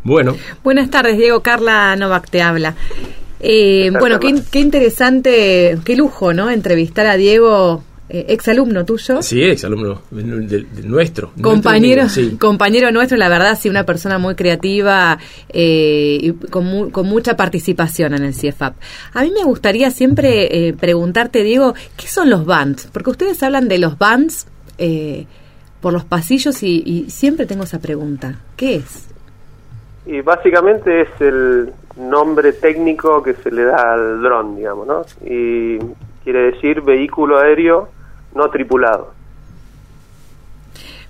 Bueno. 0.09 0.35
Buenas 0.63 0.89
tardes, 0.89 1.19
Diego. 1.19 1.43
Carla 1.43 1.95
Novak 1.95 2.31
te 2.31 2.41
habla. 2.41 2.73
Eh, 3.39 3.91
bueno, 3.99 4.19
qué, 4.19 4.41
qué, 4.49 4.59
interesante, 4.59 5.77
qué 5.85 5.95
lujo, 5.95 6.33
¿no? 6.33 6.49
Entrevistar 6.49 7.05
a 7.05 7.15
Diego, 7.15 7.83
eh, 8.09 8.25
exalumno 8.29 8.83
tuyo. 8.85 9.21
Sí, 9.21 9.39
exalumno 9.43 10.01
de, 10.09 10.63
de 10.63 10.81
nuestro. 10.83 11.31
Compañero, 11.39 12.01
nuestro 12.01 12.23
sí. 12.23 12.37
compañero 12.37 12.91
nuestro, 12.91 13.19
la 13.19 13.29
verdad, 13.29 13.55
sí, 13.61 13.69
una 13.69 13.85
persona 13.85 14.17
muy 14.17 14.33
creativa 14.33 15.19
eh, 15.47 16.17
y 16.19 16.31
con, 16.49 16.65
mu 16.65 16.89
con, 16.89 17.05
mucha 17.05 17.37
participación 17.37 18.15
en 18.15 18.23
el 18.23 18.33
CIEFAP. 18.33 18.77
A 19.13 19.21
mí 19.21 19.29
me 19.29 19.43
gustaría 19.43 19.91
siempre 19.91 20.69
eh, 20.69 20.73
preguntarte, 20.73 21.43
Diego, 21.43 21.75
¿qué 21.95 22.07
son 22.07 22.31
los 22.31 22.47
bands? 22.47 22.89
Porque 22.91 23.11
ustedes 23.11 23.43
hablan 23.43 23.67
de 23.67 23.77
los 23.77 23.99
bands 23.99 24.47
eh, 24.79 25.27
por 25.81 25.93
los 25.93 26.03
pasillos 26.03 26.63
y, 26.63 26.81
y 26.83 27.11
siempre 27.11 27.45
tengo 27.45 27.63
esa 27.63 27.79
pregunta. 27.79 28.39
¿Qué 28.57 28.77
es? 28.77 29.09
Y 30.09 30.21
básicamente 30.21 31.01
es 31.01 31.21
el 31.21 31.71
nombre 31.95 32.53
técnico 32.53 33.21
que 33.21 33.35
se 33.35 33.51
le 33.51 33.63
da 33.65 33.93
al 33.93 34.23
dron, 34.23 34.55
digamos, 34.55 34.87
¿no? 34.87 35.01
Y 35.23 35.77
quiere 36.23 36.51
decir 36.51 36.81
vehículo 36.81 37.37
aéreo 37.37 37.89
no 38.33 38.49
tripulado. 38.49 39.13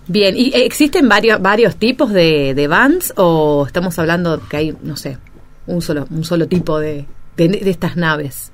Bien, 0.05 0.35
¿y 0.35 0.51
existen 0.53 1.07
varios 1.07 1.41
varios 1.41 1.77
tipos 1.77 2.11
de, 2.11 2.53
de 2.53 2.67
vans 2.67 3.13
o 3.15 3.63
estamos 3.65 3.97
hablando 3.99 4.41
que 4.49 4.57
hay, 4.57 4.77
no 4.83 4.97
sé, 4.97 5.17
un 5.65 5.81
solo 5.81 6.05
un 6.11 6.25
solo 6.25 6.49
tipo 6.49 6.77
de, 6.77 7.05
de, 7.37 7.47
de 7.47 7.69
estas 7.69 7.95
naves? 7.95 8.51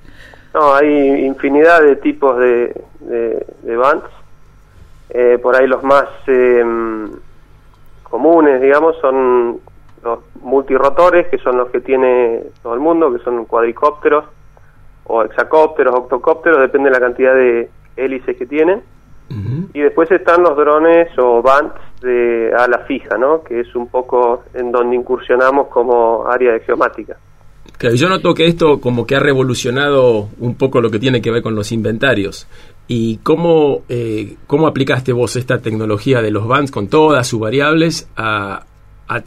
No, 0.53 0.75
hay 0.75 1.25
infinidad 1.25 1.81
de 1.81 1.95
tipos 1.95 2.37
de, 2.37 2.71
de, 2.99 3.75
vans. 3.75 4.03
Eh, 5.09 5.39
por 5.41 5.55
ahí 5.55 5.65
los 5.65 5.81
más 5.81 6.05
eh, 6.27 6.63
comunes, 8.03 8.61
digamos, 8.61 8.95
son 9.01 9.59
los 10.45 10.51
multirotores, 10.51 11.27
que 11.27 11.37
son 11.39 11.57
los 11.57 11.69
que 11.69 11.81
tiene 11.81 12.43
todo 12.61 12.73
el 12.73 12.79
mundo, 12.79 13.11
que 13.11 13.23
son 13.23 13.45
cuadricópteros 13.45 14.25
o 15.05 15.23
hexacópteros, 15.23 15.93
octocópteros, 15.95 16.59
depende 16.61 16.89
de 16.89 16.93
la 16.93 16.99
cantidad 16.99 17.33
de 17.35 17.69
hélices 17.95 18.37
que 18.37 18.45
tienen. 18.45 18.81
Uh 19.29 19.33
-huh. 19.33 19.67
Y 19.73 19.81
después 19.81 20.09
están 20.11 20.43
los 20.43 20.55
drones 20.55 21.09
o 21.17 21.41
bands 21.41 21.73
de 22.01 22.51
ala 22.55 22.79
fija, 22.87 23.17
¿no? 23.17 23.43
que 23.43 23.61
es 23.61 23.75
un 23.75 23.87
poco 23.87 24.43
en 24.53 24.71
donde 24.71 24.95
incursionamos 24.95 25.67
como 25.67 26.27
área 26.27 26.53
de 26.53 26.59
geomática. 26.61 27.17
Claro, 27.77 27.95
yo 27.95 28.07
noto 28.07 28.33
que 28.33 28.45
esto 28.45 28.79
como 28.79 29.05
que 29.05 29.15
ha 29.15 29.19
revolucionado 29.19 30.29
un 30.39 30.55
poco 30.55 30.79
lo 30.79 30.89
que 30.89 30.99
tiene 30.99 31.21
que 31.21 31.31
ver 31.31 31.41
con 31.41 31.55
los 31.55 31.71
inventarios. 31.71 32.47
¿Y 32.87 33.17
cómo, 33.17 33.81
eh, 33.89 34.37
cómo 34.47 34.67
aplicaste 34.67 35.11
vos 35.11 35.35
esta 35.35 35.57
tecnología 35.57 36.21
de 36.21 36.31
los 36.31 36.47
bands 36.47 36.71
con 36.71 36.87
todas 36.87 37.27
sus 37.27 37.39
variables 37.39 38.07
a, 38.15 38.65
a, 39.07 39.23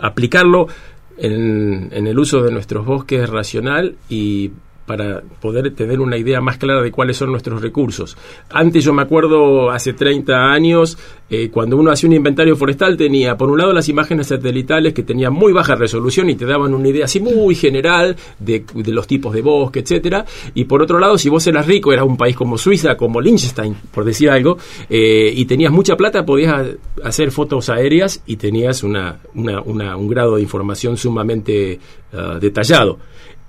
aplicarlo 0.00 0.68
en, 1.16 1.90
en, 1.92 2.06
el 2.06 2.18
uso 2.18 2.42
de 2.42 2.50
nuestros 2.50 2.84
bosques 2.86 3.28
racional 3.28 3.96
y 4.08 4.50
para 4.86 5.22
poder 5.40 5.72
tener 5.74 6.00
una 6.00 6.16
idea 6.16 6.40
más 6.40 6.58
clara 6.58 6.82
de 6.82 6.90
cuáles 6.90 7.16
son 7.16 7.30
nuestros 7.30 7.62
recursos. 7.62 8.16
Antes 8.50 8.84
yo 8.84 8.92
me 8.92 9.02
acuerdo, 9.02 9.70
hace 9.70 9.92
30 9.92 10.52
años, 10.52 10.98
eh, 11.28 11.48
cuando 11.48 11.76
uno 11.76 11.92
hacía 11.92 12.08
un 12.08 12.16
inventario 12.16 12.56
forestal, 12.56 12.96
tenía 12.96 13.36
por 13.36 13.50
un 13.50 13.58
lado 13.58 13.72
las 13.72 13.88
imágenes 13.88 14.26
satelitales 14.28 14.92
que 14.92 15.02
tenían 15.02 15.32
muy 15.32 15.52
baja 15.52 15.76
resolución 15.76 16.28
y 16.30 16.34
te 16.34 16.44
daban 16.44 16.74
una 16.74 16.88
idea 16.88 17.04
así 17.04 17.20
muy 17.20 17.54
general 17.54 18.16
de, 18.38 18.64
de 18.74 18.92
los 18.92 19.06
tipos 19.06 19.32
de 19.32 19.42
bosque, 19.42 19.80
etcétera, 19.80 20.24
y 20.54 20.64
por 20.64 20.82
otro 20.82 20.98
lado, 20.98 21.18
si 21.18 21.28
vos 21.28 21.46
eras 21.46 21.66
rico, 21.66 21.92
eras 21.92 22.04
un 22.04 22.16
país 22.16 22.34
como 22.34 22.58
Suiza, 22.58 22.96
como 22.96 23.20
Liechtenstein, 23.20 23.76
por 23.92 24.04
decir 24.04 24.30
algo, 24.30 24.58
eh, 24.88 25.32
y 25.34 25.44
tenías 25.44 25.72
mucha 25.72 25.96
plata, 25.96 26.24
podías 26.24 26.66
hacer 27.04 27.30
fotos 27.30 27.68
aéreas 27.68 28.22
y 28.26 28.36
tenías 28.36 28.82
una, 28.82 29.20
una, 29.34 29.60
una 29.62 29.96
un 29.96 30.08
grado 30.08 30.36
de 30.36 30.42
información 30.42 30.96
sumamente 30.96 31.78
uh, 32.12 32.38
detallado. 32.38 32.98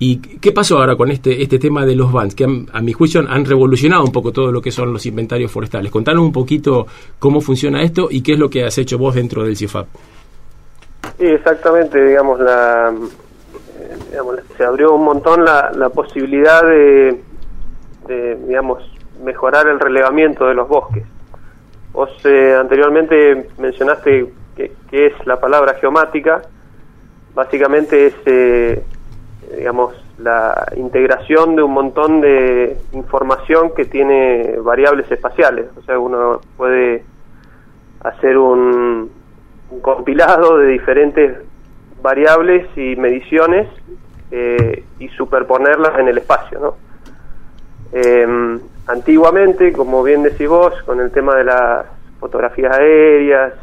¿Y 0.03 0.17
qué 0.17 0.51
pasó 0.51 0.79
ahora 0.79 0.95
con 0.95 1.11
este, 1.11 1.43
este 1.43 1.59
tema 1.59 1.85
de 1.85 1.95
los 1.95 2.11
bands? 2.11 2.33
Que 2.33 2.45
han, 2.45 2.65
a 2.73 2.81
mi 2.81 2.91
juicio 2.91 3.21
han 3.29 3.45
revolucionado 3.45 4.03
un 4.03 4.11
poco 4.11 4.31
todo 4.31 4.51
lo 4.51 4.59
que 4.59 4.71
son 4.71 4.91
los 4.91 5.05
inventarios 5.05 5.51
forestales. 5.51 5.91
Contanos 5.91 6.23
un 6.23 6.31
poquito 6.31 6.87
cómo 7.19 7.39
funciona 7.39 7.83
esto 7.83 8.07
y 8.09 8.23
qué 8.23 8.31
es 8.33 8.39
lo 8.39 8.49
que 8.49 8.63
has 8.63 8.75
hecho 8.79 8.97
vos 8.97 9.13
dentro 9.13 9.43
del 9.43 9.55
CIFAP. 9.55 9.85
Sí, 11.19 11.27
exactamente, 11.27 12.03
digamos, 12.03 12.39
la, 12.39 12.91
eh, 12.91 13.95
digamos 14.09 14.37
se 14.57 14.63
abrió 14.63 14.95
un 14.95 15.03
montón 15.03 15.45
la, 15.45 15.71
la 15.75 15.89
posibilidad 15.89 16.63
de, 16.63 17.21
de, 18.07 18.35
digamos, 18.47 18.81
mejorar 19.23 19.67
el 19.67 19.79
relevamiento 19.79 20.47
de 20.47 20.55
los 20.55 20.67
bosques. 20.67 21.03
Vos 21.93 22.09
eh, 22.25 22.55
anteriormente 22.59 23.49
mencionaste 23.59 24.33
que, 24.55 24.71
que, 24.89 25.05
es 25.05 25.27
la 25.27 25.39
palabra 25.39 25.75
geomática, 25.75 26.41
básicamente 27.35 28.07
es... 28.07 28.15
Eh, 28.25 28.83
digamos, 29.55 29.93
la 30.17 30.71
integración 30.75 31.55
de 31.55 31.63
un 31.63 31.71
montón 31.71 32.21
de 32.21 32.77
información 32.93 33.73
que 33.75 33.85
tiene 33.85 34.57
variables 34.59 35.09
espaciales. 35.11 35.65
O 35.77 35.81
sea, 35.83 35.99
uno 35.99 36.41
puede 36.57 37.03
hacer 38.01 38.37
un, 38.37 39.11
compilado 39.81 40.57
de 40.57 40.67
diferentes 40.67 41.37
variables 42.01 42.67
y 42.75 42.95
mediciones 42.95 43.67
eh, 44.31 44.83
y 44.99 45.07
superponerlas 45.09 45.99
en 45.99 46.07
el 46.07 46.17
espacio, 46.17 46.59
¿no? 46.59 46.75
Eh, 47.93 48.59
antiguamente, 48.87 49.71
como 49.73 50.03
bien 50.03 50.23
decís 50.23 50.47
vos, 50.47 50.73
con 50.85 50.99
el 50.99 51.11
tema 51.11 51.35
de 51.35 51.43
las 51.43 51.85
fotografías 52.19 52.77
aéreas, 52.77 53.53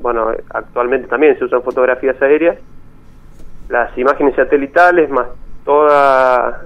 bueno, 0.00 0.30
actualmente 0.50 1.08
también 1.08 1.38
se 1.38 1.44
usan 1.44 1.62
fotografías 1.62 2.20
aéreas, 2.20 2.58
las 3.68 3.96
imágenes 3.98 4.34
satelitales 4.36 5.10
más 5.10 5.26
toda 5.64 6.62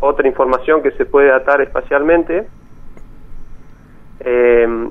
otra 0.00 0.28
información 0.28 0.82
que 0.82 0.92
se 0.92 1.04
puede 1.04 1.32
atar 1.32 1.60
espacialmente 1.60 2.46
eh, 4.20 4.88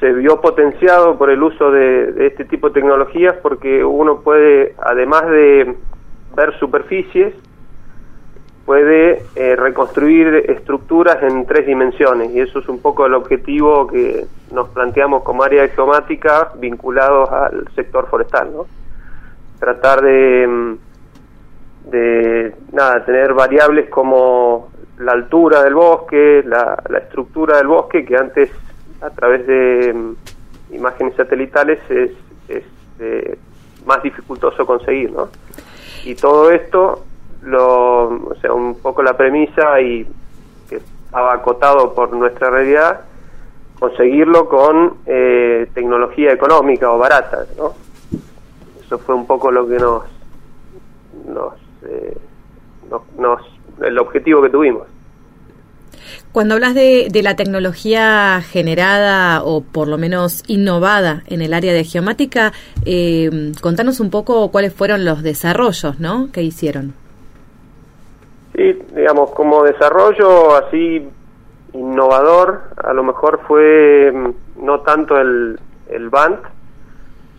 se 0.00 0.12
vio 0.12 0.40
potenciado 0.40 1.16
por 1.16 1.30
el 1.30 1.42
uso 1.42 1.70
de, 1.70 2.26
este 2.26 2.44
tipo 2.44 2.68
de 2.68 2.74
tecnologías 2.74 3.34
porque 3.42 3.84
uno 3.84 4.20
puede 4.20 4.74
además 4.82 5.26
de 5.26 5.76
ver 6.36 6.58
superficies 6.58 7.34
puede 8.64 9.22
eh, 9.36 9.56
reconstruir 9.56 10.26
estructuras 10.48 11.22
en 11.22 11.46
tres 11.46 11.66
dimensiones 11.66 12.30
y 12.30 12.40
eso 12.40 12.60
es 12.60 12.68
un 12.68 12.80
poco 12.80 13.06
el 13.06 13.14
objetivo 13.14 13.86
que 13.86 14.26
nos 14.52 14.68
planteamos 14.70 15.22
como 15.22 15.42
área 15.42 15.66
geomática 15.68 16.52
vinculados 16.58 17.30
al 17.30 17.68
sector 17.74 18.08
forestal 18.08 18.52
¿no? 18.52 18.83
Tratar 19.64 20.02
de 20.02 20.76
de 21.84 22.54
nada 22.72 23.04
tener 23.04 23.34
variables 23.34 23.88
como 23.90 24.70
la 24.98 25.12
altura 25.12 25.62
del 25.62 25.74
bosque, 25.74 26.42
la, 26.46 26.82
la 26.88 26.98
estructura 26.98 27.58
del 27.58 27.66
bosque, 27.66 28.04
que 28.04 28.16
antes 28.16 28.50
a 29.00 29.10
través 29.10 29.46
de 29.46 29.92
um, 29.94 30.16
imágenes 30.70 31.14
satelitales 31.14 31.78
es, 31.90 32.10
es 32.48 32.64
eh, 33.00 33.38
más 33.84 34.02
dificultoso 34.02 34.64
conseguir, 34.64 35.12
¿no? 35.12 35.28
Y 36.04 36.14
todo 36.14 36.50
esto, 36.50 37.04
lo, 37.42 38.08
o 38.08 38.34
sea, 38.40 38.52
un 38.52 38.80
poco 38.80 39.02
la 39.02 39.16
premisa 39.16 39.80
y 39.80 40.06
que 40.68 40.76
estaba 40.76 41.34
acotado 41.34 41.94
por 41.94 42.12
nuestra 42.12 42.50
realidad, 42.50 43.00
conseguirlo 43.78 44.48
con 44.48 44.98
eh, 45.06 45.68
tecnología 45.74 46.32
económica 46.32 46.90
o 46.90 46.98
barata, 46.98 47.44
¿no? 47.58 47.83
Eso 48.84 48.98
fue 48.98 49.14
un 49.14 49.26
poco 49.26 49.50
lo 49.50 49.66
que 49.66 49.78
nos 49.78 50.02
nos 51.26 51.54
eh, 51.86 52.16
nos, 52.90 53.02
nos, 53.18 53.40
el 53.82 53.98
objetivo 53.98 54.42
que 54.42 54.50
tuvimos. 54.50 54.86
Cuando 56.32 56.54
hablas 56.54 56.74
de, 56.74 57.08
de, 57.12 57.22
la 57.22 57.36
tecnología 57.36 58.40
generada 58.42 59.42
o 59.44 59.62
por 59.62 59.86
lo 59.86 59.98
menos 59.98 60.42
innovada 60.48 61.22
en 61.26 61.42
el 61.42 61.54
área 61.54 61.72
de 61.72 61.84
geomática, 61.84 62.52
eh, 62.84 63.52
contanos 63.60 64.00
un 64.00 64.10
poco 64.10 64.50
cuáles 64.50 64.74
fueron 64.74 65.04
los 65.04 65.22
desarrollos 65.22 66.00
¿no? 66.00 66.30
que 66.32 66.42
hicieron. 66.42 66.92
Sí, 68.54 68.78
digamos, 68.94 69.30
como 69.30 69.62
desarrollo 69.62 70.56
así 70.56 71.08
innovador, 71.72 72.62
a 72.82 72.92
lo 72.92 73.04
mejor 73.04 73.40
fue 73.46 74.12
mm, 74.12 74.64
no 74.64 74.80
tanto 74.80 75.18
el, 75.18 75.58
el 75.88 76.08
BANT, 76.08 76.40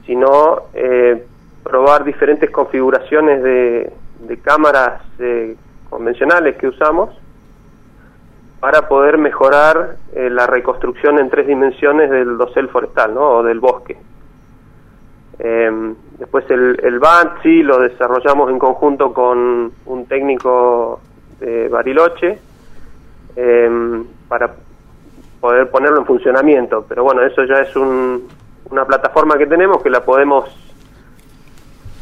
sino 0.05 0.63
eh, 0.73 1.25
probar 1.65 2.03
diferentes 2.03 2.51
configuraciones 2.51 3.41
de, 3.41 3.91
cámaras 4.43 5.01
eh, 5.19 5.55
convencionales 5.89 6.55
que 6.57 6.67
usamos 6.67 7.09
para 8.59 8.87
poder 8.87 9.17
mejorar 9.17 9.97
eh, 10.13 10.29
la 10.29 10.45
reconstrucción 10.45 11.19
en 11.19 11.29
tres 11.29 11.47
dimensiones 11.47 12.09
del 12.11 12.37
dosel 12.37 12.69
forestal, 12.69 13.15
¿no? 13.15 13.37
O 13.37 13.43
del 13.43 13.59
bosque. 13.59 13.97
Eh, 15.39 15.93
después 16.19 16.45
el, 16.49 16.79
el 16.83 16.99
BAT 16.99 17.41
sí 17.41 17.63
lo 17.63 17.79
desarrollamos 17.79 18.49
en 18.51 18.59
conjunto 18.59 19.11
con 19.13 19.71
un 19.85 20.05
técnico 20.05 21.01
de 21.39 21.67
Bariloche 21.67 22.39
eh, 23.35 24.03
para 24.27 24.55
poder 25.41 25.69
ponerlo 25.69 25.99
en 25.99 26.05
funcionamiento. 26.05 26.85
Pero 26.87 27.03
bueno, 27.03 27.23
eso 27.23 27.43
ya 27.43 27.55
es 27.55 27.75
un, 27.75 28.27
una 28.69 28.85
plataforma 28.85 29.37
que 29.37 29.47
tenemos 29.47 29.81
que 29.83 29.89
la 29.89 30.03
podemos 30.03 30.64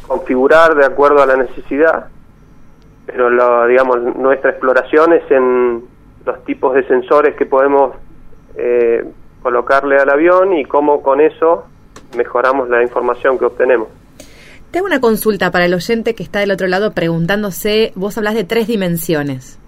configurar 0.06 0.74
de 0.74 0.84
acuerdo 0.86 1.22
a 1.22 1.26
la 1.26 1.36
necesidad. 1.36 2.06
Pero 3.06 3.30
lo, 3.30 3.66
digamos, 3.66 3.98
nuestra 4.16 4.50
exploración 4.50 5.12
es 5.12 5.30
en 5.30 5.84
los 6.24 6.44
tipos 6.44 6.74
de 6.74 6.86
sensores 6.86 7.34
que 7.36 7.44
podemos 7.46 7.94
eh, 8.56 9.04
colocarle 9.42 9.96
al 9.98 10.08
avión 10.10 10.54
y 10.54 10.64
cómo 10.64 11.02
con 11.02 11.20
eso 11.20 11.64
mejoramos 12.16 12.68
la 12.70 12.82
información 12.82 13.38
que 13.38 13.44
obtenemos. 13.44 13.88
Te 14.70 14.78
hago 14.78 14.86
una 14.86 15.00
consulta 15.00 15.50
para 15.50 15.66
el 15.66 15.74
oyente 15.74 16.14
que 16.14 16.22
está 16.22 16.40
del 16.40 16.50
otro 16.50 16.66
lado 16.66 16.92
preguntándose, 16.92 17.92
vos 17.94 18.16
hablas 18.18 18.34
de 18.34 18.44
tres 18.44 18.66
dimensiones. 18.66 19.58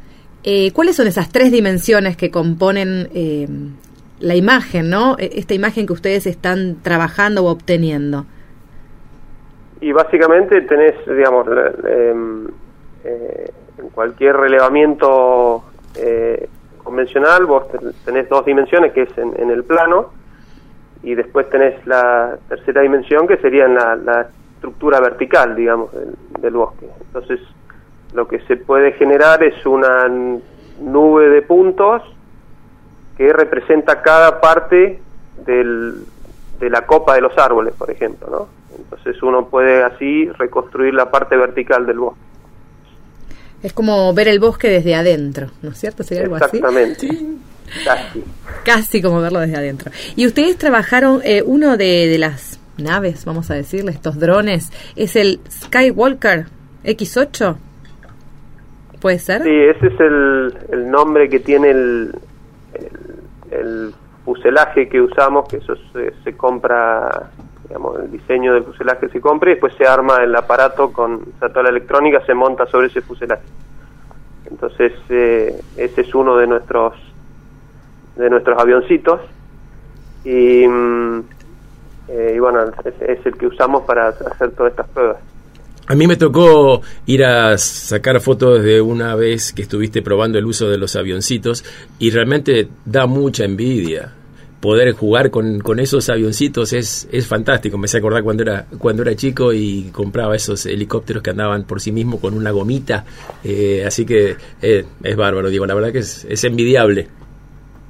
Eh, 0.42 0.72
¿Cuáles 0.72 0.96
son 0.96 1.06
esas 1.06 1.28
tres 1.30 1.52
dimensiones 1.52 2.16
que 2.16 2.30
componen 2.30 3.08
eh, 3.14 3.46
la 4.20 4.34
imagen, 4.34 4.88
no? 4.88 5.16
E- 5.18 5.30
Esta 5.34 5.54
imagen 5.54 5.86
que 5.86 5.92
ustedes 5.92 6.26
están 6.26 6.76
trabajando 6.82 7.44
o 7.44 7.50
obteniendo. 7.50 8.26
Y 9.86 9.92
básicamente 9.92 10.62
tenés, 10.62 10.94
digamos, 11.06 11.46
em, 11.84 12.48
eh, 13.04 13.52
en 13.78 13.88
cualquier 13.90 14.36
relevamiento 14.36 15.62
eh, 15.94 16.48
convencional, 16.82 17.46
vos 17.46 17.68
ten- 17.70 17.92
tenés 18.04 18.28
dos 18.28 18.44
dimensiones, 18.44 18.92
que 18.92 19.02
es 19.02 19.16
en, 19.16 19.32
en 19.40 19.48
el 19.48 19.62
plano, 19.62 20.10
y 21.04 21.14
después 21.14 21.48
tenés 21.50 21.86
la 21.86 22.36
tercera 22.48 22.80
dimensión, 22.80 23.28
que 23.28 23.36
sería 23.36 23.66
en 23.66 23.76
la, 23.76 24.26
estructura 24.56 24.98
vertical, 24.98 25.54
digamos, 25.54 25.92
del, 25.92 26.14
del 26.40 26.54
bosque. 26.54 26.88
Entonces, 27.02 27.38
lo 28.12 28.26
que 28.26 28.40
se 28.48 28.56
puede 28.56 28.90
generar 28.92 29.44
es 29.44 29.64
una 29.66 30.08
nube 30.80 31.28
de 31.28 31.42
puntos 31.42 32.02
que 33.16 33.32
representa 33.32 34.02
cada 34.02 34.40
parte 34.40 34.98
del, 35.46 36.06
de 36.58 36.70
la 36.70 36.86
copa 36.86 37.14
de 37.14 37.20
los 37.20 37.36
árboles, 37.38 37.74
por 37.74 37.90
ejemplo, 37.90 38.28
¿no? 38.30 38.48
Entonces 38.78 39.22
uno 39.22 39.46
puede 39.48 39.82
así 39.82 40.28
reconstruir 40.38 40.94
la 40.94 41.10
parte 41.10 41.36
vertical 41.36 41.86
del 41.86 41.98
bosque. 41.98 42.20
Es 43.62 43.72
como 43.72 44.12
ver 44.14 44.28
el 44.28 44.38
bosque 44.38 44.68
desde 44.68 44.94
adentro, 44.94 45.48
¿no 45.62 45.70
es 45.70 45.78
cierto? 45.78 46.02
¿Sería 46.02 46.24
algo 46.24 46.36
así? 46.36 46.56
Exactamente. 46.56 47.08
Casi. 47.84 48.24
Casi 48.64 49.02
como 49.02 49.20
verlo 49.20 49.40
desde 49.40 49.56
adentro. 49.56 49.90
Y 50.14 50.26
ustedes 50.26 50.56
trabajaron, 50.56 51.20
eh, 51.24 51.42
uno 51.44 51.76
de, 51.76 52.06
de 52.06 52.18
las 52.18 52.60
naves, 52.78 53.24
vamos 53.24 53.50
a 53.50 53.54
decirle, 53.54 53.90
estos 53.90 54.18
drones, 54.18 54.70
es 54.94 55.16
el 55.16 55.40
Skywalker 55.50 56.46
X8. 56.84 57.56
¿Puede 59.00 59.18
ser? 59.18 59.42
Sí, 59.42 59.50
ese 59.50 59.86
es 59.88 60.00
el, 60.00 60.58
el 60.70 60.90
nombre 60.90 61.28
que 61.28 61.40
tiene 61.40 61.70
el, 61.70 62.14
el, 62.74 63.58
el 63.58 63.94
fuselaje 64.26 64.88
que 64.88 65.00
usamos, 65.00 65.48
que 65.48 65.58
eso 65.58 65.74
se, 66.24 66.36
compra, 66.36 67.30
digamos, 67.62 68.00
el 68.00 68.10
diseño 68.10 68.54
del 68.54 68.64
fuselaje 68.64 69.08
se 69.08 69.20
compra 69.20 69.50
y 69.50 69.54
después 69.54 69.72
se 69.78 69.86
arma 69.86 70.16
el 70.16 70.34
aparato 70.34 70.92
con 70.92 71.14
o 71.14 71.38
sea, 71.38 71.48
toda 71.48 71.62
la 71.62 71.68
electrónica, 71.70 72.20
se 72.26 72.34
monta 72.34 72.66
sobre 72.66 72.88
ese 72.88 73.02
fuselaje. 73.02 73.44
Entonces, 74.50 74.92
eh, 75.10 75.60
ese 75.76 76.00
es 76.00 76.14
uno 76.14 76.36
de 76.36 76.48
nuestros 76.48 76.94
de 78.16 78.30
nuestros 78.30 78.58
avioncitos 78.58 79.20
y, 80.24 80.66
mm, 80.66 81.20
eh, 82.08 82.32
y 82.34 82.38
bueno, 82.40 82.64
es 82.84 83.26
el 83.26 83.36
que 83.36 83.46
usamos 83.46 83.84
para 83.84 84.08
hacer 84.08 84.50
todas 84.52 84.72
estas 84.72 84.88
pruebas. 84.88 85.18
A 85.88 85.94
mí 85.94 86.08
me 86.08 86.16
tocó 86.16 86.82
ir 87.06 87.24
a 87.24 87.56
sacar 87.58 88.20
fotos 88.20 88.60
de 88.64 88.80
una 88.80 89.14
vez 89.14 89.52
que 89.52 89.62
estuviste 89.62 90.02
probando 90.02 90.36
el 90.36 90.44
uso 90.44 90.68
de 90.68 90.78
los 90.78 90.96
avioncitos 90.96 91.64
y 92.00 92.10
realmente 92.10 92.66
da 92.84 93.06
mucha 93.06 93.44
envidia. 93.44 94.12
Poder 94.60 94.92
jugar 94.94 95.30
con, 95.30 95.60
con 95.60 95.78
esos 95.78 96.10
avioncitos 96.10 96.72
es, 96.72 97.08
es 97.12 97.28
fantástico. 97.28 97.78
Me 97.78 97.84
hace 97.84 97.98
acordar 97.98 98.24
cuando 98.24 98.42
era, 98.42 98.66
cuando 98.78 99.02
era 99.02 99.14
chico 99.14 99.52
y 99.52 99.90
compraba 99.92 100.34
esos 100.34 100.66
helicópteros 100.66 101.22
que 101.22 101.30
andaban 101.30 101.62
por 101.62 101.80
sí 101.80 101.92
mismos 101.92 102.18
con 102.18 102.34
una 102.34 102.50
gomita. 102.50 103.04
Eh, 103.44 103.84
así 103.86 104.04
que 104.04 104.34
eh, 104.60 104.84
es 105.04 105.16
bárbaro, 105.16 105.50
digo, 105.50 105.66
la 105.66 105.74
verdad 105.74 105.92
que 105.92 105.98
es, 105.98 106.26
es 106.28 106.42
envidiable. 106.42 107.06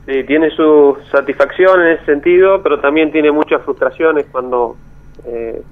Sí, 0.05 0.23
tiene 0.27 0.51
su 0.51 0.99
satisfacción 1.11 1.81
en 1.81 1.93
ese 1.93 2.05
sentido, 2.05 2.63
pero 2.63 2.79
también 2.79 3.11
tiene 3.11 3.33
muchas 3.33 3.63
frustraciones 3.65 4.27
cuando 4.31 4.77
eh, 5.25 5.63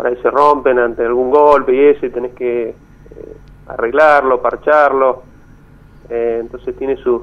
por 0.00 0.06
ahí 0.06 0.16
se 0.22 0.30
rompen 0.30 0.78
ante 0.78 1.04
algún 1.04 1.30
golpe 1.30 1.74
y 1.76 1.84
eso, 1.94 2.06
y 2.06 2.10
tenés 2.10 2.32
que 2.34 2.68
eh, 2.70 2.74
arreglarlo, 3.66 4.40
parcharlo. 4.40 5.22
Eh, 6.08 6.38
entonces 6.40 6.74
tiene 6.78 6.96
su, 6.96 7.22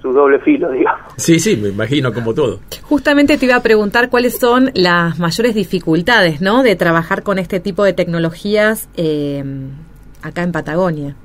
su 0.00 0.12
doble 0.12 0.38
filo, 0.38 0.70
digamos. 0.72 1.12
Sí, 1.16 1.40
sí, 1.40 1.56
me 1.56 1.70
imagino 1.70 2.12
como 2.14 2.32
todo. 2.32 2.60
Justamente 2.82 3.36
te 3.38 3.46
iba 3.46 3.56
a 3.56 3.62
preguntar 3.62 4.08
cuáles 4.08 4.38
son 4.38 4.70
las 4.74 5.18
mayores 5.18 5.56
dificultades, 5.56 6.40
¿no? 6.40 6.62
De 6.62 6.76
trabajar 6.76 7.24
con 7.24 7.40
este 7.40 7.58
tipo 7.58 7.82
de 7.82 7.92
tecnologías 7.92 8.88
eh, 8.96 9.42
acá 10.22 10.44
en 10.44 10.52
Patagonia. 10.52 11.16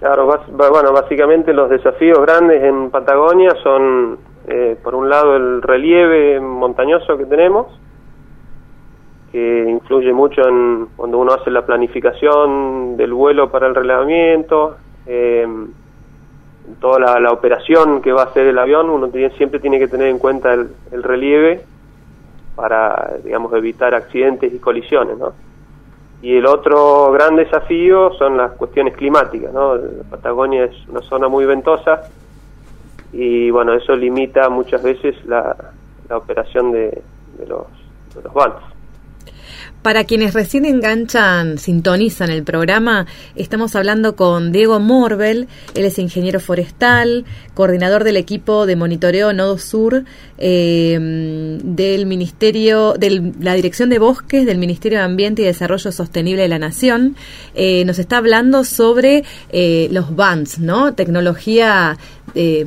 Claro, 0.00 0.26
bas- 0.26 0.46
bueno, 0.70 0.92
básicamente 0.92 1.52
los 1.52 1.68
desafíos 1.68 2.18
grandes 2.22 2.62
en 2.62 2.90
Patagonia 2.90 3.50
son, 3.62 4.18
eh, 4.48 4.76
por 4.82 4.94
un 4.94 5.10
lado, 5.10 5.36
el 5.36 5.60
relieve 5.60 6.40
montañoso 6.40 7.16
que 7.18 7.26
tenemos, 7.26 7.66
que 9.36 9.68
influye 9.68 10.14
mucho 10.14 10.48
en 10.48 10.86
cuando 10.96 11.18
uno 11.18 11.34
hace 11.34 11.50
la 11.50 11.66
planificación 11.66 12.96
del 12.96 13.12
vuelo 13.12 13.50
para 13.50 13.66
el 13.66 13.74
relevamiento, 13.74 14.78
eh, 15.04 15.46
toda 16.80 17.20
la, 17.20 17.30
operación 17.30 18.00
que 18.00 18.12
va 18.12 18.22
a 18.22 18.24
hacer 18.24 18.46
el 18.46 18.58
avión, 18.58 18.88
uno 18.88 19.08
tiene- 19.08 19.36
siempre 19.36 19.60
tiene 19.60 19.78
que 19.78 19.88
tener 19.88 20.08
en 20.08 20.18
cuenta 20.18 20.54
el, 20.54 20.70
el 20.90 21.02
relieve 21.02 21.60
para, 22.54 23.18
digamos, 23.22 23.52
evitar 23.52 23.94
accidentes 23.94 24.54
y 24.54 24.58
colisiones, 24.58 25.18
¿no? 25.18 25.34
Y 26.22 26.38
el 26.38 26.46
otro 26.46 27.12
gran 27.12 27.36
desafío 27.36 28.14
son 28.14 28.38
las 28.38 28.52
cuestiones 28.52 28.96
climáticas, 28.96 29.52
¿no? 29.52 29.74
Patagonia 30.08 30.64
es 30.64 30.88
una 30.88 31.02
zona 31.02 31.28
muy 31.28 31.44
ventosa 31.44 32.04
y 33.12 33.50
bueno, 33.50 33.74
eso 33.74 33.94
limita 33.94 34.48
muchas 34.48 34.82
veces 34.82 35.14
la, 35.26 35.54
la 36.08 36.16
operación 36.16 36.72
de, 36.72 37.02
los, 37.46 37.66
de 38.14 38.22
los. 38.22 38.32
Para 39.86 40.02
quienes 40.02 40.34
recién 40.34 40.64
enganchan, 40.64 41.58
sintonizan 41.58 42.28
el 42.30 42.42
programa, 42.42 43.06
estamos 43.36 43.76
hablando 43.76 44.16
con 44.16 44.50
Diego 44.50 44.80
Morbel, 44.80 45.46
él 45.76 45.84
es 45.84 46.00
ingeniero 46.00 46.40
forestal, 46.40 47.24
coordinador 47.54 48.02
del 48.02 48.16
equipo 48.16 48.66
de 48.66 48.74
monitoreo 48.74 49.32
Nodo 49.32 49.58
Sur 49.58 50.02
eh, 50.38 50.98
del 51.62 52.06
Ministerio, 52.06 52.94
de 52.98 53.32
la 53.38 53.54
Dirección 53.54 53.88
de 53.88 54.00
Bosques 54.00 54.44
del 54.44 54.58
Ministerio 54.58 54.98
de 54.98 55.04
Ambiente 55.04 55.42
y 55.42 55.44
Desarrollo 55.44 55.92
Sostenible 55.92 56.42
de 56.42 56.48
la 56.48 56.58
Nación. 56.58 57.14
Eh, 57.54 57.84
nos 57.84 58.00
está 58.00 58.16
hablando 58.16 58.64
sobre 58.64 59.22
eh, 59.50 59.86
los 59.92 60.16
bands, 60.16 60.58
¿no? 60.58 60.94
Tecnología, 60.94 61.96
eh, 62.34 62.66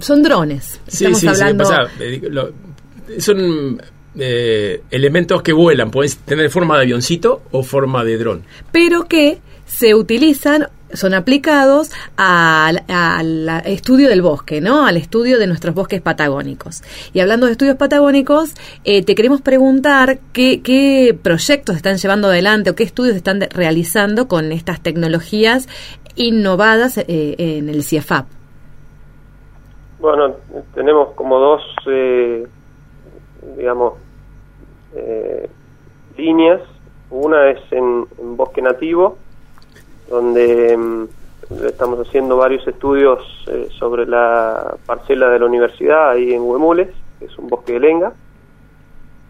son 0.00 0.22
drones. 0.22 0.80
Sí, 0.86 1.06
Estamos 1.06 1.18
sí, 1.18 1.28
sí, 1.28 1.32
hablando... 1.32 1.70
digo, 1.98 2.28
lo- 2.28 2.52
son 3.18 3.80
eh, 4.18 4.82
elementos 4.90 5.42
que 5.42 5.52
vuelan, 5.52 5.90
pueden 5.90 6.12
tener 6.24 6.50
forma 6.50 6.76
de 6.76 6.82
avioncito 6.82 7.42
o 7.50 7.62
forma 7.62 8.04
de 8.04 8.18
dron. 8.18 8.42
pero 8.70 9.04
que 9.04 9.38
se 9.66 9.94
utilizan, 9.94 10.68
son 10.92 11.14
aplicados 11.14 11.90
al, 12.18 12.82
al 12.88 13.48
estudio 13.64 14.10
del 14.10 14.20
bosque, 14.20 14.60
¿no? 14.60 14.84
Al 14.86 14.98
estudio 14.98 15.38
de 15.38 15.46
nuestros 15.46 15.74
bosques 15.74 16.02
patagónicos. 16.02 16.82
Y 17.14 17.20
hablando 17.20 17.46
de 17.46 17.52
estudios 17.52 17.76
patagónicos, 17.76 18.52
eh, 18.84 19.02
te 19.02 19.14
queremos 19.14 19.40
preguntar 19.40 20.18
qué, 20.34 20.60
qué 20.60 21.16
proyectos 21.22 21.76
están 21.76 21.96
llevando 21.96 22.28
adelante 22.28 22.68
o 22.68 22.74
qué 22.74 22.82
estudios 22.84 23.16
están 23.16 23.38
de- 23.38 23.46
realizando 23.48 24.28
con 24.28 24.52
estas 24.52 24.82
tecnologías 24.82 25.66
innovadas 26.16 26.98
eh, 26.98 27.06
en 27.38 27.70
el 27.70 27.82
CIEFAP. 27.82 28.26
Bueno, 30.00 30.34
tenemos 30.74 31.14
como 31.14 31.38
dos, 31.38 31.62
eh, 31.90 32.46
digamos, 33.56 33.94
eh, 34.94 35.48
líneas. 36.16 36.60
Una 37.10 37.50
es 37.50 37.60
en, 37.72 38.06
bosque 38.36 38.62
nativo, 38.62 39.18
donde 40.08 40.76
mm, 40.76 41.04
estamos 41.66 42.06
haciendo 42.06 42.36
varios 42.36 42.66
estudios 42.66 43.20
eh, 43.48 43.68
sobre 43.78 44.06
la 44.06 44.76
parcela 44.86 45.28
de 45.28 45.38
la 45.38 45.46
universidad 45.46 46.10
ahí 46.10 46.32
en 46.32 46.42
Huemules, 46.42 46.88
que 47.18 47.26
es 47.26 47.38
un 47.38 47.48
bosque 47.48 47.74
de 47.74 47.80
lenga. 47.80 48.12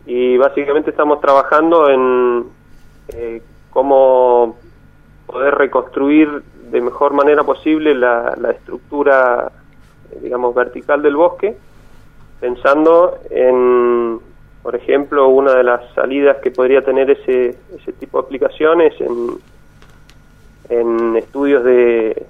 Y 0.07 0.37
básicamente 0.37 0.91
estamos 0.91 1.21
trabajando 1.21 1.89
en 1.89 2.45
eh, 3.09 3.43
cómo 3.71 4.57
poder 5.27 5.55
reconstruir 5.55 6.43
de 6.71 6.81
mejor 6.81 7.13
manera 7.13 7.45
posible 7.45 7.95
la, 7.95 8.35
la 8.41 8.51
estructura, 8.51 9.53
eh, 10.11 10.19
digamos, 10.23 10.55
vertical 10.55 11.03
del 11.03 11.17
bosque, 11.17 11.57
pensando 12.41 13.19
en 13.31 14.21
por 14.63 14.77
ejemplo, 14.77 15.29
una 15.29 15.55
de 15.55 15.65
las 15.65 15.93
salidas 15.95 16.39
que 16.39 16.51
podría 16.51 16.83
tener 16.83 17.11
ese, 17.11 17.57
ese 17.75 17.93
tipo 17.93 18.21
de 18.21 18.27
aplicaciones 18.27 18.95
en, 19.01 19.39
en 20.69 21.17
estudios 21.17 21.65
de 21.65 22.27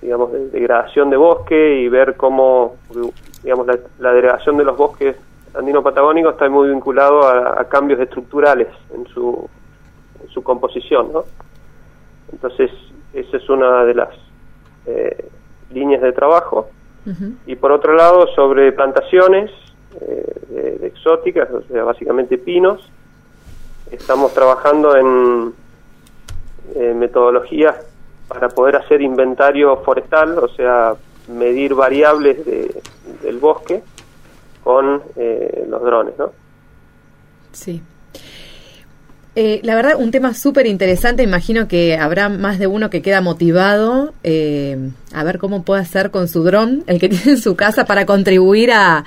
digamos 0.00 0.32
de 0.32 0.48
degradación 0.48 1.10
de 1.10 1.16
bosque 1.16 1.80
y 1.80 1.88
ver 1.88 2.16
cómo 2.16 2.74
digamos 3.44 3.66
la, 3.68 3.78
la 4.00 4.12
degradación 4.12 4.56
de 4.56 4.64
los 4.64 4.76
bosques 4.76 5.16
andino-patagónicos 5.54 6.32
está 6.32 6.48
muy 6.48 6.70
vinculado 6.70 7.26
a, 7.26 7.60
a 7.60 7.64
cambios 7.68 8.00
estructurales 8.00 8.68
en 8.94 9.06
su, 9.08 9.48
en 10.22 10.28
su 10.28 10.42
composición, 10.42 11.12
¿no? 11.12 11.24
Entonces, 12.32 12.70
esa 13.12 13.36
es 13.36 13.48
una 13.50 13.84
de 13.84 13.94
las 13.94 14.08
eh, 14.86 15.28
líneas 15.70 16.02
de 16.02 16.12
trabajo. 16.12 16.68
Y 17.46 17.56
por 17.56 17.72
otro 17.72 17.94
lado, 17.94 18.28
sobre 18.28 18.70
plantaciones 18.70 19.50
eh, 20.00 20.78
de, 20.80 20.86
exóticas, 20.86 21.50
o 21.50 21.62
sea, 21.62 21.84
básicamente 21.84 22.38
pinos, 22.38 22.90
estamos 23.90 24.32
trabajando 24.32 24.96
en 24.96 25.52
metodologías 26.98 27.76
para 28.28 28.48
poder 28.48 28.76
hacer 28.76 29.02
inventario 29.02 29.76
forestal, 29.78 30.38
o 30.38 30.48
sea, 30.48 30.94
medir 31.28 31.74
variables 31.74 32.44
de, 32.44 32.82
del 33.22 33.38
bosque 33.38 33.82
con 34.62 35.02
eh, 35.16 35.66
los 35.68 35.82
drones, 35.82 36.14
¿no? 36.18 36.32
Sí. 37.52 37.82
Eh, 39.34 39.60
la 39.64 39.74
verdad, 39.74 39.96
un 39.98 40.10
tema 40.10 40.34
súper 40.34 40.66
interesante. 40.66 41.22
Imagino 41.22 41.66
que 41.66 41.96
habrá 41.96 42.28
más 42.28 42.58
de 42.58 42.66
uno 42.66 42.90
que 42.90 43.02
queda 43.02 43.20
motivado 43.20 44.12
eh, 44.22 44.90
a 45.12 45.24
ver 45.24 45.38
cómo 45.38 45.62
puede 45.62 45.80
hacer 45.80 46.10
con 46.10 46.28
su 46.28 46.42
dron, 46.42 46.84
el 46.86 47.00
que 47.00 47.08
tiene 47.10 47.32
en 47.32 47.38
su 47.38 47.56
casa, 47.56 47.84
para 47.84 48.06
contribuir 48.06 48.72
a, 48.72 49.04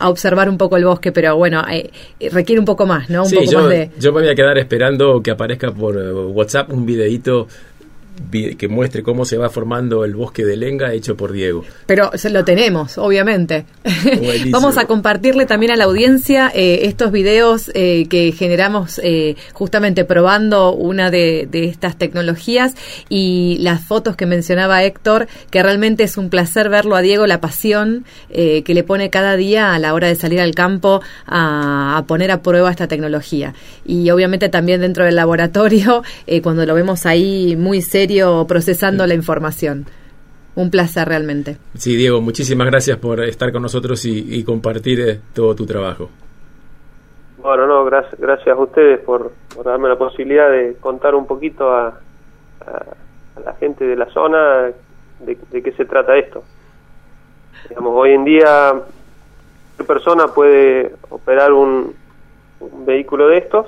a 0.00 0.08
observar 0.08 0.48
un 0.48 0.58
poco 0.58 0.76
el 0.76 0.84
bosque. 0.84 1.12
Pero 1.12 1.36
bueno, 1.36 1.62
eh, 1.70 1.90
requiere 2.32 2.58
un 2.58 2.64
poco 2.66 2.86
más, 2.86 3.08
¿no? 3.08 3.22
Un 3.22 3.28
Sí, 3.28 3.36
poco 3.36 3.50
yo, 3.52 3.58
más 3.60 3.68
de. 3.68 3.90
yo 3.98 4.12
me 4.12 4.20
voy 4.22 4.28
a 4.30 4.34
quedar 4.34 4.58
esperando 4.58 5.22
que 5.22 5.30
aparezca 5.30 5.70
por 5.70 5.96
eh, 5.96 6.12
WhatsApp 6.12 6.72
un 6.72 6.84
videíto 6.84 7.46
vi- 7.46 7.69
que 8.30 8.68
muestre 8.68 9.02
cómo 9.02 9.24
se 9.24 9.36
va 9.36 9.48
formando 9.48 10.04
el 10.04 10.14
bosque 10.14 10.44
de 10.44 10.56
Lenga 10.56 10.92
hecho 10.92 11.16
por 11.16 11.32
Diego. 11.32 11.64
Pero 11.86 12.10
se 12.14 12.30
lo 12.30 12.44
tenemos, 12.44 12.98
obviamente. 12.98 13.64
Vamos 14.50 14.78
a 14.78 14.86
compartirle 14.86 15.46
también 15.46 15.72
a 15.72 15.76
la 15.76 15.84
audiencia 15.84 16.50
eh, 16.54 16.80
estos 16.84 17.10
videos 17.12 17.70
eh, 17.74 18.06
que 18.08 18.32
generamos 18.32 19.00
eh, 19.02 19.36
justamente 19.52 20.04
probando 20.04 20.72
una 20.72 21.10
de, 21.10 21.48
de 21.50 21.64
estas 21.64 21.96
tecnologías 21.96 22.74
y 23.08 23.58
las 23.60 23.82
fotos 23.82 24.16
que 24.16 24.26
mencionaba 24.26 24.84
Héctor, 24.84 25.26
que 25.50 25.62
realmente 25.62 26.04
es 26.04 26.16
un 26.16 26.30
placer 26.30 26.68
verlo 26.68 26.96
a 26.96 27.02
Diego, 27.02 27.26
la 27.26 27.40
pasión 27.40 28.04
que 28.30 28.74
le 28.74 28.84
pone 28.84 29.10
cada 29.10 29.36
día 29.36 29.74
a 29.74 29.78
la 29.78 29.92
hora 29.94 30.06
de 30.06 30.14
salir 30.14 30.40
al 30.40 30.54
campo 30.54 31.00
a, 31.26 31.96
a 31.96 32.04
poner 32.06 32.30
a 32.30 32.42
prueba 32.42 32.70
esta 32.70 32.86
tecnología. 32.86 33.54
Y 33.84 34.10
obviamente 34.10 34.48
también 34.48 34.80
dentro 34.80 35.04
del 35.04 35.16
laboratorio, 35.16 36.02
cuando 36.42 36.64
lo 36.64 36.74
vemos 36.74 37.06
ahí 37.06 37.56
muy 37.56 37.82
serio 37.82 38.09
procesando 38.48 39.06
la 39.06 39.14
información. 39.14 39.86
Un 40.56 40.70
placer 40.70 41.08
realmente. 41.08 41.56
Sí, 41.74 41.94
Diego, 41.96 42.20
muchísimas 42.20 42.66
gracias 42.66 42.98
por 42.98 43.20
estar 43.20 43.52
con 43.52 43.62
nosotros 43.62 44.04
y, 44.04 44.34
y 44.36 44.42
compartir 44.44 45.00
eh, 45.00 45.20
todo 45.32 45.54
tu 45.54 45.64
trabajo. 45.64 46.10
Bueno, 47.38 47.66
no, 47.66 47.84
gracias, 47.84 48.20
gracias 48.20 48.48
a 48.56 48.60
ustedes 48.60 48.98
por, 49.00 49.32
por 49.54 49.64
darme 49.64 49.88
la 49.88 49.96
posibilidad 49.96 50.50
de 50.50 50.76
contar 50.80 51.14
un 51.14 51.26
poquito 51.26 51.70
a, 51.72 51.86
a- 52.66 52.84
a 53.36 53.40
la 53.44 53.54
gente 53.54 53.86
de 53.86 53.96
la 53.96 54.06
zona 54.12 54.70
de, 55.20 55.38
de 55.50 55.62
qué 55.62 55.72
se 55.72 55.84
trata 55.84 56.16
esto. 56.18 56.42
Digamos, 57.68 57.92
hoy 57.94 58.10
en 58.12 58.24
día 58.24 58.72
cualquier 59.76 59.86
persona 59.86 60.26
puede 60.28 60.92
operar 61.10 61.52
un, 61.52 61.94
un 62.60 62.84
vehículo 62.86 63.28
de 63.28 63.38
estos. 63.38 63.66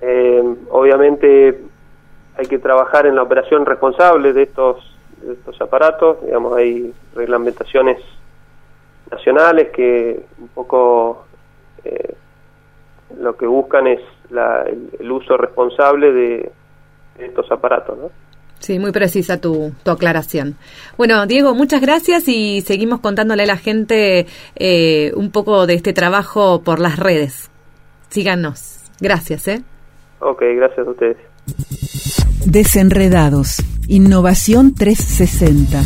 Eh, 0.00 0.42
obviamente 0.70 1.60
hay 2.40 2.46
que 2.46 2.58
trabajar 2.58 3.06
en 3.06 3.14
la 3.16 3.22
operación 3.22 3.66
responsable 3.66 4.32
de 4.32 4.42
estos, 4.44 4.76
de 5.22 5.34
estos 5.34 5.60
aparatos. 5.60 6.16
Digamos, 6.24 6.56
hay 6.56 6.92
reglamentaciones 7.14 7.98
nacionales 9.10 9.68
que 9.74 10.20
un 10.38 10.48
poco 10.48 11.26
eh, 11.84 12.14
lo 13.18 13.36
que 13.36 13.46
buscan 13.46 13.86
es 13.86 14.00
la- 14.30 14.62
el, 14.62 14.90
el 14.98 15.10
uso 15.12 15.36
responsable 15.36 16.12
de, 16.12 16.52
de 17.18 17.26
estos 17.26 17.50
aparatos, 17.52 17.98
¿no? 17.98 18.10
Sí, 18.60 18.78
muy 18.78 18.92
precisa 18.92 19.40
tu, 19.40 19.72
tu 19.82 19.90
aclaración. 19.90 20.56
Bueno, 20.98 21.26
Diego, 21.26 21.54
muchas 21.54 21.80
gracias 21.80 22.28
y 22.28 22.60
seguimos 22.60 23.00
contándole 23.00 23.42
a 23.44 23.46
la 23.46 23.56
gente 23.56 24.26
eh, 24.56 25.12
un 25.16 25.30
poco 25.30 25.66
de 25.66 25.74
este 25.74 25.92
trabajo 25.94 26.62
por 26.62 26.78
las 26.78 26.98
redes. 26.98 27.50
Síganos. 28.10 28.76
Gracias, 29.00 29.48
¿eh? 29.48 29.62
Ok, 30.20 30.42
gracias 30.56 30.86
a 30.86 30.90
ustedes. 30.90 31.16
Desenredados. 32.46 33.56
Innovación 33.86 34.74
360. 34.74 35.82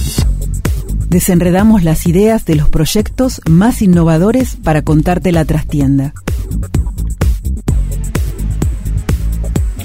Desenredamos 1.09 1.82
las 1.82 2.07
ideas 2.07 2.44
de 2.44 2.55
los 2.55 2.68
proyectos 2.68 3.40
más 3.48 3.82
innovadores 3.82 4.57
para 4.62 4.82
contarte 4.82 5.32
la 5.32 5.44
trastienda. 5.44 6.14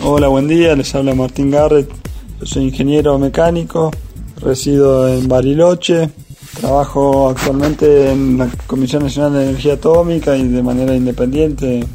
Hola, 0.01 0.27
buen 0.27 0.47
día, 0.47 0.75
les 0.75 0.93
habla 0.93 1.15
Martín 1.15 1.51
Garrett. 1.51 1.89
Yo 2.39 2.45
soy 2.45 2.65
ingeniero 2.65 3.17
mecánico, 3.17 3.91
resido 4.37 5.07
en 5.07 5.27
Bariloche, 5.27 6.09
trabajo 6.59 7.29
actualmente 7.29 8.11
en 8.11 8.37
la 8.37 8.49
Comisión 8.67 9.03
Nacional 9.03 9.33
de 9.33 9.49
Energía 9.49 9.73
Atómica 9.73 10.37
y 10.37 10.47
de 10.47 10.63
manera 10.63 10.95
independiente 10.95 11.85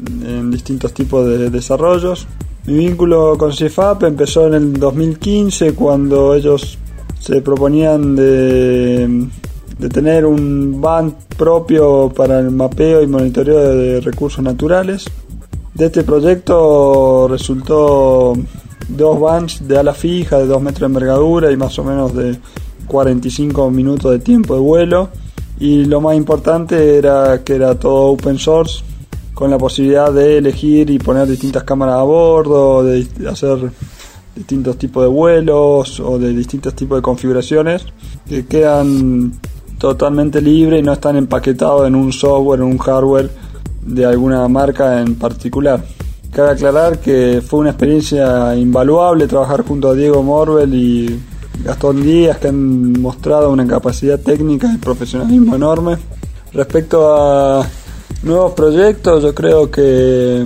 en 0.00 0.50
distintos 0.50 0.94
tipos 0.94 1.26
de 1.26 1.50
desarrollos. 1.50 2.26
Mi 2.70 2.76
vínculo 2.76 3.36
con 3.36 3.52
CIFAP 3.52 4.04
empezó 4.04 4.46
en 4.46 4.54
el 4.54 4.72
2015 4.74 5.74
cuando 5.74 6.36
ellos 6.36 6.78
se 7.18 7.42
proponían 7.42 8.14
de, 8.14 9.26
tener 9.92 10.24
un 10.24 10.80
ban 10.80 11.16
propio 11.36 12.12
para 12.14 12.38
el 12.38 12.52
mapeo 12.52 13.02
y 13.02 13.08
monitoreo 13.08 13.58
de 13.58 14.00
recursos 14.00 14.44
naturales. 14.44 15.04
De 15.74 15.86
este 15.86 16.04
proyecto 16.04 17.26
resultó 17.28 18.34
dos 18.88 19.18
vans 19.18 19.66
de 19.66 19.76
ala 19.76 19.92
fija 19.92 20.38
de 20.38 20.46
2 20.46 20.62
metros 20.62 20.80
de 20.82 20.86
envergadura 20.86 21.50
y 21.50 21.56
más 21.56 21.76
o 21.80 21.82
menos 21.82 22.14
de 22.14 22.38
45 22.86 23.68
minutos 23.72 24.12
de 24.12 24.20
tiempo 24.20 24.54
de 24.54 24.60
vuelo. 24.60 25.08
Y 25.58 25.86
lo 25.86 26.00
más 26.00 26.16
importante 26.16 26.98
era 26.98 27.42
que 27.42 27.56
era 27.56 27.74
todo 27.74 28.12
open 28.12 28.38
source, 28.38 28.84
con 29.34 29.50
la 29.50 29.58
posibilidad 29.58 30.12
de 30.12 30.38
elegir 30.38 30.90
y 30.90 30.98
poner 30.98 31.26
distintas 31.26 31.64
cámaras 31.64 31.96
a 31.96 32.02
bordo, 32.02 32.84
de 32.84 33.06
hacer 33.28 33.70
distintos 34.34 34.76
tipos 34.76 35.02
de 35.02 35.08
vuelos 35.08 36.00
o 36.00 36.18
de 36.18 36.32
distintos 36.32 36.74
tipos 36.74 36.98
de 36.98 37.02
configuraciones 37.02 37.84
que 38.28 38.46
quedan 38.46 39.32
totalmente 39.78 40.40
libres 40.40 40.80
y 40.80 40.82
no 40.82 40.92
están 40.92 41.16
empaquetados 41.16 41.86
en 41.86 41.94
un 41.94 42.12
software, 42.12 42.60
en 42.60 42.66
un 42.66 42.78
hardware 42.78 43.30
de 43.82 44.04
alguna 44.04 44.46
marca 44.48 45.00
en 45.00 45.14
particular. 45.14 45.82
Cabe 46.32 46.50
aclarar 46.50 47.00
que 47.00 47.42
fue 47.44 47.60
una 47.60 47.70
experiencia 47.70 48.54
invaluable 48.54 49.26
trabajar 49.26 49.64
junto 49.64 49.88
a 49.88 49.94
Diego 49.94 50.22
Morbel 50.22 50.74
y 50.74 51.20
Gastón 51.64 52.02
Díaz 52.02 52.38
que 52.38 52.48
han 52.48 53.00
mostrado 53.00 53.50
una 53.50 53.66
capacidad 53.66 54.18
técnica 54.20 54.72
y 54.72 54.78
profesionalismo 54.78 55.56
enorme. 55.56 55.96
Respecto 56.52 57.14
a 57.14 57.66
nuevos 58.22 58.52
proyectos, 58.52 59.22
yo 59.22 59.34
creo 59.34 59.70
que 59.70 60.42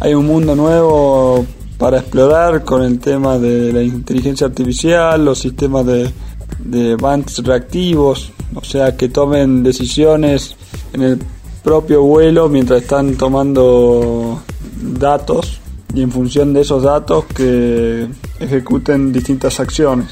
hay 0.00 0.14
un 0.14 0.26
mundo 0.26 0.54
nuevo 0.54 1.46
para 1.78 1.98
explorar 1.98 2.64
con 2.64 2.82
el 2.82 2.98
tema 2.98 3.38
de 3.38 3.72
la 3.72 3.82
inteligencia 3.82 4.46
artificial, 4.46 5.24
los 5.24 5.38
sistemas 5.38 5.86
de, 5.86 6.10
de 6.58 6.96
bands 6.96 7.42
reactivos, 7.44 8.32
o 8.54 8.64
sea, 8.64 8.96
que 8.96 9.08
tomen 9.08 9.62
decisiones 9.62 10.56
en 10.92 11.02
el 11.02 11.18
propio 11.62 12.02
vuelo 12.02 12.48
mientras 12.48 12.82
están 12.82 13.16
tomando 13.16 14.42
datos 14.76 15.60
y 15.94 16.02
en 16.02 16.10
función 16.10 16.52
de 16.52 16.60
esos 16.60 16.82
datos 16.82 17.24
que 17.26 18.06
ejecuten 18.40 19.12
distintas 19.12 19.60
acciones. 19.60 20.08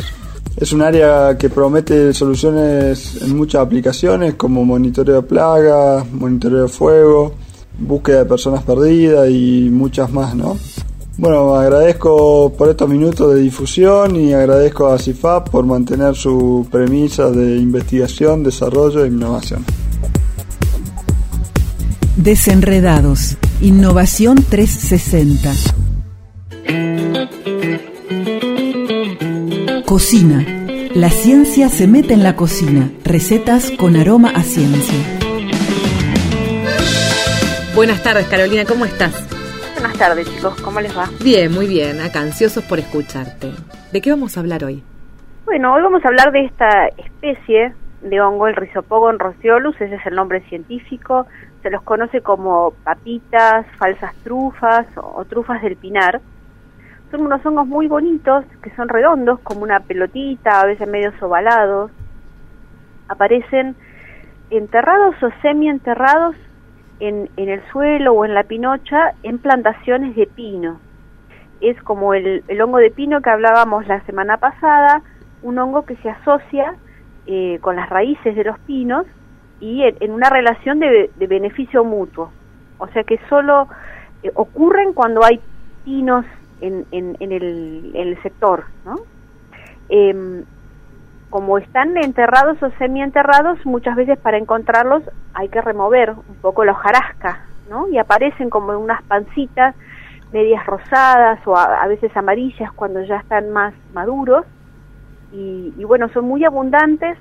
Es 0.62 0.72
un 0.72 0.80
área 0.80 1.36
que 1.36 1.50
promete 1.50 2.14
soluciones 2.14 3.20
en 3.20 3.36
muchas 3.36 3.62
aplicaciones 3.62 4.34
como 4.34 4.64
monitoreo 4.64 5.16
de 5.16 5.22
plagas, 5.22 6.08
monitoreo 6.12 6.62
de 6.62 6.68
fuego, 6.68 7.34
búsqueda 7.80 8.18
de 8.18 8.26
personas 8.26 8.62
perdidas 8.62 9.28
y 9.28 9.68
muchas 9.72 10.12
más, 10.12 10.36
¿no? 10.36 10.56
Bueno, 11.18 11.56
agradezco 11.56 12.52
por 12.56 12.68
estos 12.68 12.88
minutos 12.88 13.34
de 13.34 13.40
difusión 13.40 14.14
y 14.14 14.34
agradezco 14.34 14.86
a 14.86 15.00
CIFAP 15.00 15.48
por 15.48 15.66
mantener 15.66 16.14
su 16.14 16.64
premisa 16.70 17.28
de 17.32 17.56
investigación, 17.56 18.44
desarrollo 18.44 19.04
e 19.04 19.08
innovación. 19.08 19.64
Desenredados. 22.16 23.36
Innovación 23.62 24.36
360. 24.48 25.81
Cocina. 29.92 30.42
La 30.94 31.10
ciencia 31.10 31.68
se 31.68 31.86
mete 31.86 32.14
en 32.14 32.22
la 32.22 32.34
cocina. 32.34 32.88
Recetas 33.04 33.70
con 33.72 33.94
aroma 33.94 34.30
a 34.30 34.40
ciencia. 34.40 34.98
Buenas 37.74 38.02
tardes, 38.02 38.26
Carolina, 38.26 38.64
¿cómo 38.64 38.86
estás? 38.86 39.28
Buenas 39.74 39.98
tardes, 39.98 40.34
chicos, 40.34 40.58
¿cómo 40.62 40.80
les 40.80 40.96
va? 40.96 41.10
Bien, 41.22 41.52
muy 41.52 41.66
bien, 41.66 42.00
acá 42.00 42.20
ansiosos 42.20 42.64
por 42.64 42.78
escucharte. 42.78 43.52
¿De 43.92 44.00
qué 44.00 44.08
vamos 44.08 44.38
a 44.38 44.40
hablar 44.40 44.64
hoy? 44.64 44.82
Bueno, 45.44 45.74
hoy 45.74 45.82
vamos 45.82 46.02
a 46.06 46.08
hablar 46.08 46.32
de 46.32 46.46
esta 46.46 46.86
especie 46.96 47.74
de 48.00 48.20
hongo, 48.22 48.46
el 48.46 48.56
Rhizopogon 48.56 49.18
rociolus, 49.18 49.78
ese 49.78 49.96
es 49.96 50.06
el 50.06 50.14
nombre 50.14 50.40
científico, 50.48 51.26
se 51.62 51.68
los 51.68 51.82
conoce 51.82 52.22
como 52.22 52.72
papitas, 52.82 53.66
falsas 53.76 54.14
trufas 54.24 54.86
o, 54.96 55.18
o 55.18 55.26
trufas 55.26 55.60
del 55.60 55.76
pinar. 55.76 56.22
Son 57.12 57.26
unos 57.26 57.44
hongos 57.44 57.66
muy 57.66 57.88
bonitos, 57.88 58.46
que 58.62 58.74
son 58.74 58.88
redondos, 58.88 59.38
como 59.40 59.60
una 59.64 59.80
pelotita, 59.80 60.62
a 60.62 60.64
veces 60.64 60.88
medio 60.88 61.12
ovalados. 61.20 61.90
Aparecen 63.06 63.76
enterrados 64.48 65.22
o 65.22 65.28
semi-enterrados 65.42 66.34
en, 67.00 67.28
en 67.36 67.50
el 67.50 67.62
suelo 67.70 68.14
o 68.14 68.24
en 68.24 68.32
la 68.32 68.44
pinocha 68.44 69.12
en 69.22 69.38
plantaciones 69.38 70.16
de 70.16 70.26
pino. 70.26 70.80
Es 71.60 71.80
como 71.82 72.14
el, 72.14 72.44
el 72.48 72.62
hongo 72.62 72.78
de 72.78 72.90
pino 72.90 73.20
que 73.20 73.28
hablábamos 73.28 73.86
la 73.86 74.00
semana 74.06 74.38
pasada, 74.38 75.02
un 75.42 75.58
hongo 75.58 75.84
que 75.84 75.96
se 75.96 76.08
asocia 76.08 76.76
eh, 77.26 77.58
con 77.60 77.76
las 77.76 77.90
raíces 77.90 78.34
de 78.34 78.44
los 78.44 78.58
pinos 78.60 79.04
y 79.60 79.82
en, 79.82 80.12
una 80.12 80.30
relación 80.30 80.78
de, 80.78 81.10
de, 81.14 81.26
beneficio 81.26 81.84
mutuo. 81.84 82.32
O 82.78 82.88
sea 82.88 83.04
que 83.04 83.20
solo 83.28 83.68
eh, 84.22 84.32
ocurren 84.34 84.94
cuando 84.94 85.22
hay 85.22 85.40
pinos 85.84 86.24
en, 86.62 86.86
en, 86.90 87.32
el, 87.32 88.18
sector. 88.22 88.64
¿no? 88.84 88.96
Eh, 89.88 90.44
como 91.32 91.56
están 91.58 91.96
enterrados 91.96 92.62
o 92.62 92.70
semienterrados, 92.78 93.64
muchas 93.64 93.96
veces 93.96 94.18
para 94.18 94.36
encontrarlos 94.36 95.02
hay 95.34 95.48
que 95.48 95.62
remover 95.62 96.10
un 96.10 96.36
poco 96.42 96.64
la 96.64 96.72
hojarasca, 96.72 97.46
¿no? 97.70 97.88
Y 97.88 97.96
aparecen 97.96 98.50
como 98.50 98.78
unas 98.78 99.02
pancitas 99.04 99.74
medias 100.30 100.64
rosadas 100.66 101.40
o 101.46 101.56
a, 101.56 101.86
veces 101.86 102.14
amarillas 102.16 102.70
cuando 102.72 103.02
ya 103.02 103.16
están 103.16 103.50
más 103.50 103.72
maduros. 103.94 104.44
Y, 105.32 105.72
y 105.78 105.84
bueno, 105.84 106.10
son 106.10 106.26
muy 106.26 106.44
abundantes 106.44 107.16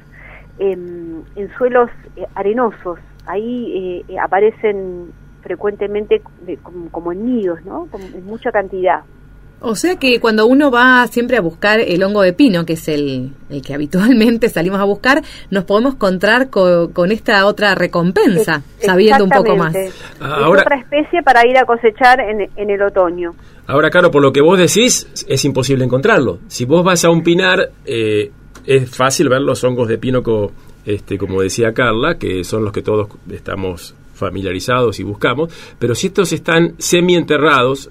en, 0.59 1.23
en 1.35 1.49
suelos 1.57 1.89
eh, 2.17 2.27
arenosos. 2.35 2.99
Ahí 3.25 4.03
eh, 4.09 4.19
aparecen 4.19 5.13
frecuentemente 5.41 6.21
como, 6.61 6.89
como, 6.89 7.11
en 7.13 7.25
nidos, 7.25 7.63
¿no? 7.63 7.87
Como 7.89 8.03
en 8.03 8.25
mucha 8.25 8.51
cantidad. 8.51 9.03
O 9.63 9.75
sea 9.75 9.97
que 9.97 10.19
cuando 10.19 10.47
uno 10.47 10.71
va 10.71 11.05
siempre 11.05 11.37
a 11.37 11.41
buscar 11.41 11.79
el 11.79 12.01
hongo 12.01 12.23
de 12.23 12.33
pino, 12.33 12.65
que 12.65 12.73
es 12.73 12.87
el, 12.87 13.31
el 13.49 13.61
que 13.61 13.73
habitualmente 13.75 14.49
salimos 14.49 14.79
a 14.79 14.85
buscar, 14.85 15.21
nos 15.51 15.65
podemos 15.65 15.93
encontrar 15.93 16.49
con, 16.49 16.91
con 16.93 17.11
esta 17.11 17.45
otra 17.45 17.75
recompensa, 17.75 18.63
sabiendo 18.79 19.23
un 19.23 19.29
poco 19.29 19.55
más. 19.55 19.75
Ahora, 20.19 20.61
es 20.61 20.65
otra 20.65 20.77
especie 20.79 21.21
para 21.23 21.47
ir 21.47 21.57
a 21.57 21.65
cosechar 21.65 22.19
en, 22.19 22.49
en, 22.55 22.69
el 22.69 22.81
otoño. 22.81 23.35
Ahora, 23.67 23.91
claro, 23.91 24.09
por 24.09 24.23
lo 24.23 24.33
que 24.33 24.41
vos 24.41 24.57
decís, 24.57 25.07
es 25.27 25.45
imposible 25.45 25.85
encontrarlo. 25.85 26.39
Si 26.47 26.65
vos 26.65 26.83
vas 26.83 27.05
a 27.05 27.11
un 27.11 27.21
pinar, 27.21 27.69
eh, 27.85 28.31
es 28.65 28.89
fácil 28.89 29.29
ver 29.29 29.41
los 29.41 29.63
hongos 29.63 29.87
de 29.87 29.99
pino, 29.99 30.23
co, 30.23 30.51
este, 30.85 31.19
como 31.19 31.41
decía 31.41 31.73
Carla, 31.73 32.17
que 32.17 32.43
son 32.43 32.63
los 32.63 32.73
que 32.73 32.81
todos 32.81 33.09
estamos 33.31 33.95
familiarizados 34.15 34.99
y 34.99 35.03
buscamos, 35.03 35.51
pero 35.79 35.95
si 35.95 36.07
estos 36.07 36.31
están 36.31 36.75
semi-enterrados, 36.77 37.89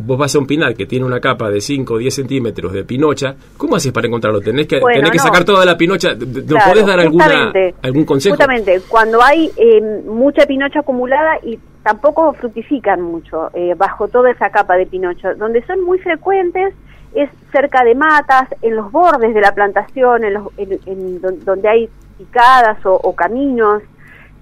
vos 0.00 0.18
vas 0.18 0.34
a 0.34 0.38
un 0.38 0.46
pinar 0.46 0.74
que 0.74 0.86
tiene 0.86 1.04
una 1.04 1.20
capa 1.20 1.50
de 1.50 1.60
5 1.60 1.94
o 1.94 1.98
10 1.98 2.14
centímetros 2.14 2.72
de 2.72 2.84
pinocha, 2.84 3.34
¿cómo 3.56 3.76
haces 3.76 3.92
para 3.92 4.06
encontrarlo? 4.06 4.40
¿Tenés 4.40 4.66
que, 4.66 4.80
bueno, 4.80 4.96
tenés 4.96 5.10
que 5.12 5.18
no. 5.18 5.24
sacar 5.24 5.44
toda 5.44 5.64
la 5.64 5.76
pinocha? 5.76 6.14
¿Nos 6.14 6.44
claro, 6.44 6.70
podés 6.70 6.86
dar 6.86 7.00
alguna, 7.00 7.52
algún 7.82 8.04
consejo? 8.04 8.36
Justamente, 8.36 8.80
cuando 8.88 9.22
hay 9.22 9.50
eh, 9.56 10.02
mucha 10.06 10.46
pinocha 10.46 10.80
acumulada 10.80 11.38
y 11.42 11.58
tampoco 11.82 12.32
fructifican 12.34 13.00
mucho 13.00 13.50
eh, 13.54 13.74
bajo 13.76 14.08
toda 14.08 14.30
esa 14.30 14.50
capa 14.50 14.76
de 14.76 14.86
pinocha, 14.86 15.34
donde 15.34 15.64
son 15.66 15.82
muy 15.84 15.98
frecuentes 15.98 16.74
es 17.14 17.28
cerca 17.50 17.82
de 17.84 17.94
matas, 17.94 18.48
en 18.62 18.76
los 18.76 18.92
bordes 18.92 19.34
de 19.34 19.40
la 19.40 19.52
plantación, 19.52 20.24
en, 20.24 20.34
los, 20.34 20.46
en, 20.56 20.78
en 20.86 21.44
donde 21.44 21.68
hay 21.68 21.88
picadas 22.18 22.84
o, 22.86 22.94
o 22.94 23.14
caminos, 23.16 23.82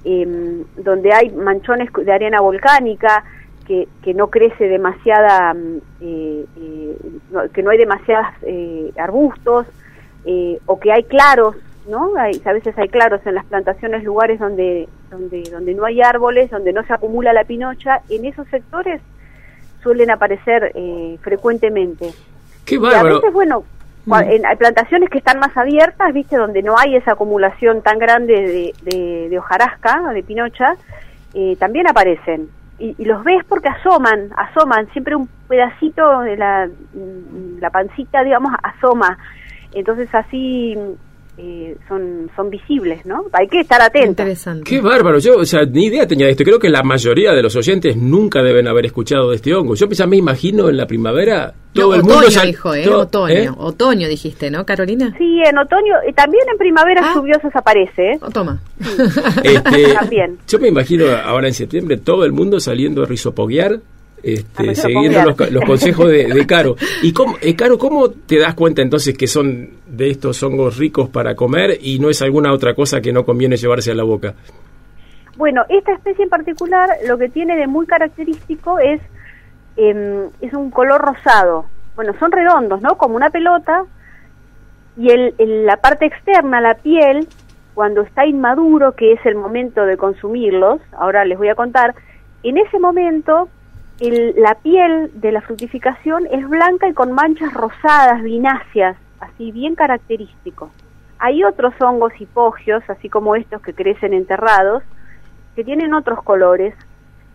eh, 0.05 0.65
donde 0.77 1.13
hay 1.13 1.31
manchones 1.31 1.91
de 1.93 2.13
arena 2.13 2.41
volcánica, 2.41 3.25
que, 3.69 3.87
que, 4.03 4.15
no 4.15 4.29
crece 4.29 4.67
demasiada, 4.67 5.55
eh, 6.01 6.47
eh, 6.57 6.97
no, 7.31 7.43
que 7.53 7.63
no 7.63 7.71
hay 7.71 7.77
demasiados 7.77 8.27
eh, 8.43 8.91
arbustos, 8.97 9.67
o 10.67 10.79
que 10.79 10.93
hay 10.93 11.05
claros, 11.05 11.57
¿no? 11.89 12.13
Hay, 12.19 12.43
a 12.45 12.53
veces 12.53 12.77
hay 12.77 12.89
claros 12.89 13.21
en 13.25 13.35
las 13.35 13.47
plantaciones, 13.47 14.05
lugares 14.05 14.39
donde, 14.39 14.89
donde, 15.11 15.43
donde 15.51 15.75
no 15.75 15.87
hay 15.87 16.03
árboles, 16.03 16.51
donde 16.51 16.73
no 16.75 16.83
se 16.85 16.93
acumula 16.93 17.33
la 17.33 17.45
pinocha, 17.45 18.03
en 18.11 18.27
esos 18.27 18.47
sectores 18.49 19.01
suelen 19.83 20.11
aparecer 20.11 20.75
frecuentemente. 21.23 22.13
¡Qué 22.67 22.77
bárbaro! 22.77 23.09
Y 23.09 23.11
a 23.11 23.15
veces, 23.15 23.33
bueno, 23.33 23.65
mm. 24.05 24.15
en, 24.15 24.45
hay 24.45 24.57
plantaciones 24.57 25.09
que 25.09 25.19
están 25.19 25.39
más 25.39 25.57
abiertas, 25.57 26.13
¿viste? 26.13 26.37
Donde 26.37 26.63
no 26.63 26.77
hay 26.79 26.97
esa 26.97 27.13
acumulación 27.13 27.81
tan 27.81 27.99
grande 27.99 28.35
de, 28.35 28.75
de, 28.83 29.29
de 29.31 29.39
hojarasca, 29.39 30.13
de 30.13 30.23
pinocha, 30.23 30.77
también 31.59 31.87
aparecen 31.87 32.51
y, 32.79 32.95
y, 32.99 33.05
los 33.05 33.25
ves 33.25 33.45
porque 33.49 33.69
asoman, 33.69 34.31
asoman, 34.37 34.89
siempre 34.93 35.17
un 35.17 35.29
pedacito 35.49 36.21
de 36.21 36.37
la, 36.37 36.69
la 37.61 37.71
pancita, 37.71 38.23
digamos, 38.23 38.53
asoma. 38.63 39.19
Entonces 39.73 40.15
así 40.15 40.77
eh, 41.39 41.77
son, 41.87 42.31
son 42.35 42.51
visibles, 42.51 43.07
¿no? 43.07 43.27
Hay 43.33 43.47
que 43.47 43.61
estar 43.61 43.81
atentos. 43.81 44.11
Interesante. 44.11 44.65
Qué 44.65 44.81
bárbaro, 44.81 45.19
yo, 45.19 45.37
o 45.37 45.45
sea, 45.45 45.65
ni 45.65 45.87
idea 45.87 46.07
tenía 46.07 46.27
de 46.27 46.33
esto. 46.33 46.45
Creo 46.45 46.59
que 46.59 46.69
la 46.69 46.83
mayoría 46.83 47.33
de 47.33 47.43
los 47.43 47.55
oyentes 47.55 47.97
nunca 47.97 48.43
deben 48.43 48.67
haber 48.67 48.87
escuchado 48.87 49.31
de 49.31 49.37
este 49.37 49.55
hongo. 49.55 49.75
Yo 49.77 49.89
ya 49.89 50.07
me 50.07 50.17
imagino 50.17 50.69
en 50.69 50.77
la 50.77 50.87
primavera 50.87 51.55
todo 51.73 51.89
no, 51.89 51.95
el 51.95 52.01
otoño, 52.01 52.15
mundo 52.15 52.31
sal... 52.31 52.47
dijo, 52.47 52.75
¿eh? 52.75 52.83
todo, 52.83 53.01
otoño, 53.01 53.35
¿eh? 53.35 53.51
otoño 53.57 54.09
dijiste, 54.09 54.51
¿no, 54.51 54.67
Carolina? 54.67 55.15
Sí, 55.17 55.41
en 55.45 55.59
otoño, 55.59 55.95
y 56.09 56.13
también 56.13 56.45
en 56.51 56.59
primaveras 56.59 57.05
ah. 57.07 57.15
lluviosas 57.15 57.55
aparece, 57.55 58.13
¿eh? 58.13 58.19
Oh, 58.21 58.31
toma. 58.31 58.61
Sí. 58.81 58.91
Este, 59.45 59.95
también. 59.95 60.39
Yo 60.49 60.59
me 60.59 60.69
imagino 60.69 61.05
ahora 61.25 61.47
en 61.47 61.55
septiembre 61.55 61.99
todo 61.99 62.25
el 62.25 62.33
mundo 62.33 62.59
saliendo 62.59 63.03
a 63.03 63.07
rizopoguear 63.07 63.81
este, 64.23 64.75
siguiendo 64.75 65.23
los, 65.25 65.51
los, 65.51 65.65
consejos 65.65 66.09
de, 66.09 66.27
de 66.27 66.47
Caro. 66.47 66.77
Y 67.03 67.13
cómo, 67.13 67.37
eh, 67.41 67.55
Caro, 67.55 67.79
¿cómo 67.79 68.11
te 68.11 68.39
das 68.39 68.55
cuenta 68.55 68.83
entonces 68.83 69.17
que 69.17 69.27
son 69.27 69.71
de 69.87 70.11
estos 70.11 70.43
hongos 70.43 70.77
ricos 70.77 71.09
para 71.09 71.35
comer 71.35 71.79
y 71.81 71.99
no 71.99 72.11
es 72.11 72.23
alguna 72.23 72.53
otra 72.53 72.75
cosa 72.75 73.01
que 73.01 73.13
no 73.13 73.25
conviene 73.25 73.57
llevarse 73.57 73.93
a 73.93 73.95
la 73.95 74.03
boca? 74.03 74.35
Bueno, 75.37 75.65
esta 75.69 75.93
especie 75.93 76.25
en 76.25 76.31
particular 76.31 76.89
lo 77.07 77.17
que 77.17 77.29
tiene 77.29 77.57
de 77.57 77.69
muy 77.69 77.87
característico 77.87 78.79
es, 78.79 79.01
eh, 79.77 80.29
es 80.41 80.53
un 80.53 80.71
color 80.71 81.01
rosado. 81.01 81.67
Bueno, 81.95 82.13
son 82.19 82.33
redondos, 82.33 82.81
¿no? 82.83 82.99
Como 82.99 83.15
una 83.15 83.31
pelota. 83.31 83.85
Y 84.97 85.11
el, 85.11 85.35
el, 85.39 85.65
la 85.65 85.77
parte 85.77 86.07
externa, 86.07 86.61
la 86.61 86.75
piel, 86.75 87.29
cuando 87.75 88.01
está 88.01 88.27
inmaduro, 88.27 88.97
que 88.97 89.13
es 89.13 89.25
el 89.25 89.37
momento 89.37 89.87
de 89.87 89.97
consumirlos, 89.97 90.81
ahora 90.99 91.25
les 91.25 91.39
voy 91.39 91.49
a 91.49 91.55
contar, 91.55 91.95
en 92.43 92.59
ese 92.59 92.81
momento 92.81 93.49
el, 94.01 94.35
la 94.37 94.55
piel 94.55 95.11
de 95.15 95.33
la 95.33 95.41
fructificación 95.41 96.27
es 96.31 96.49
blanca 96.49 96.89
y 96.89 96.95
con 96.95 97.13
manchas 97.13 97.53
rosadas, 97.53 98.23
vináceas, 98.23 98.97
así 99.21 99.51
bien 99.51 99.75
característico. 99.75 100.71
Hay 101.19 101.43
otros 101.43 101.75
hongos 101.81 102.13
hipogios, 102.21 102.83
así 102.89 103.09
como 103.09 103.35
estos 103.35 103.61
que 103.61 103.75
crecen 103.75 104.15
enterrados, 104.15 104.85
que 105.57 105.65
tienen 105.65 105.95
otros 105.95 106.23
colores 106.23 106.75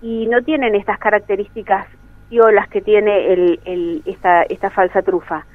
y 0.02 0.28
no 0.28 0.42
tienen 0.42 0.76
estas 0.76 0.98
características 1.00 1.88
piolas 2.30 2.70
que 2.70 2.82
tiene 2.82 3.34
el, 3.34 4.02
esta, 4.06 4.44
esta 4.44 4.70
falsa 4.70 5.02
trufa. 5.02 5.46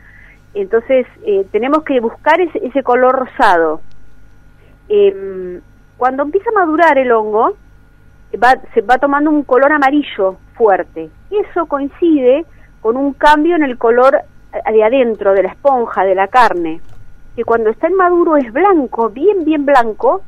Entonces, 0.53 1.07
eh, 1.25 1.47
tenemos 1.51 1.85
que 1.85 2.01
buscar 2.01 2.41
ese, 2.41 2.67
ese 2.67 2.83
color 2.83 3.15
rosado. 3.17 3.81
Eh, 4.91 5.61
cuando 5.97 6.23
empieza 6.23 6.51
a 6.51 6.61
madurar 6.61 6.99
el 6.99 7.13
hongo, 7.13 7.57
va, 8.43 8.57
se 8.75 8.83
va 8.83 8.99
tomando 8.99 9.31
un 9.31 9.43
color 9.43 9.73
amarillo 9.73 10.37
fuerte. 10.59 11.09
Eso 11.31 11.67
coincide 11.67 12.45
con 12.83 12.97
un 12.97 13.15
cambio 13.15 13.57
en 13.57 13.63
el 13.63 13.79
color 13.79 14.21
de 14.53 14.85
adentro 14.85 15.33
de 15.33 15.45
la 15.45 15.51
esponja, 15.51 16.05
de 16.05 16.15
la 16.15 16.29
carne, 16.29 16.81
que 17.37 17.45
cuando 17.45 17.71
está 17.71 17.87
en 17.87 17.95
maduro 17.95 18.37
es 18.37 18.53
blanco, 18.53 19.11
bien, 19.11 19.45
bien 19.45 19.65
blanco 19.65 20.23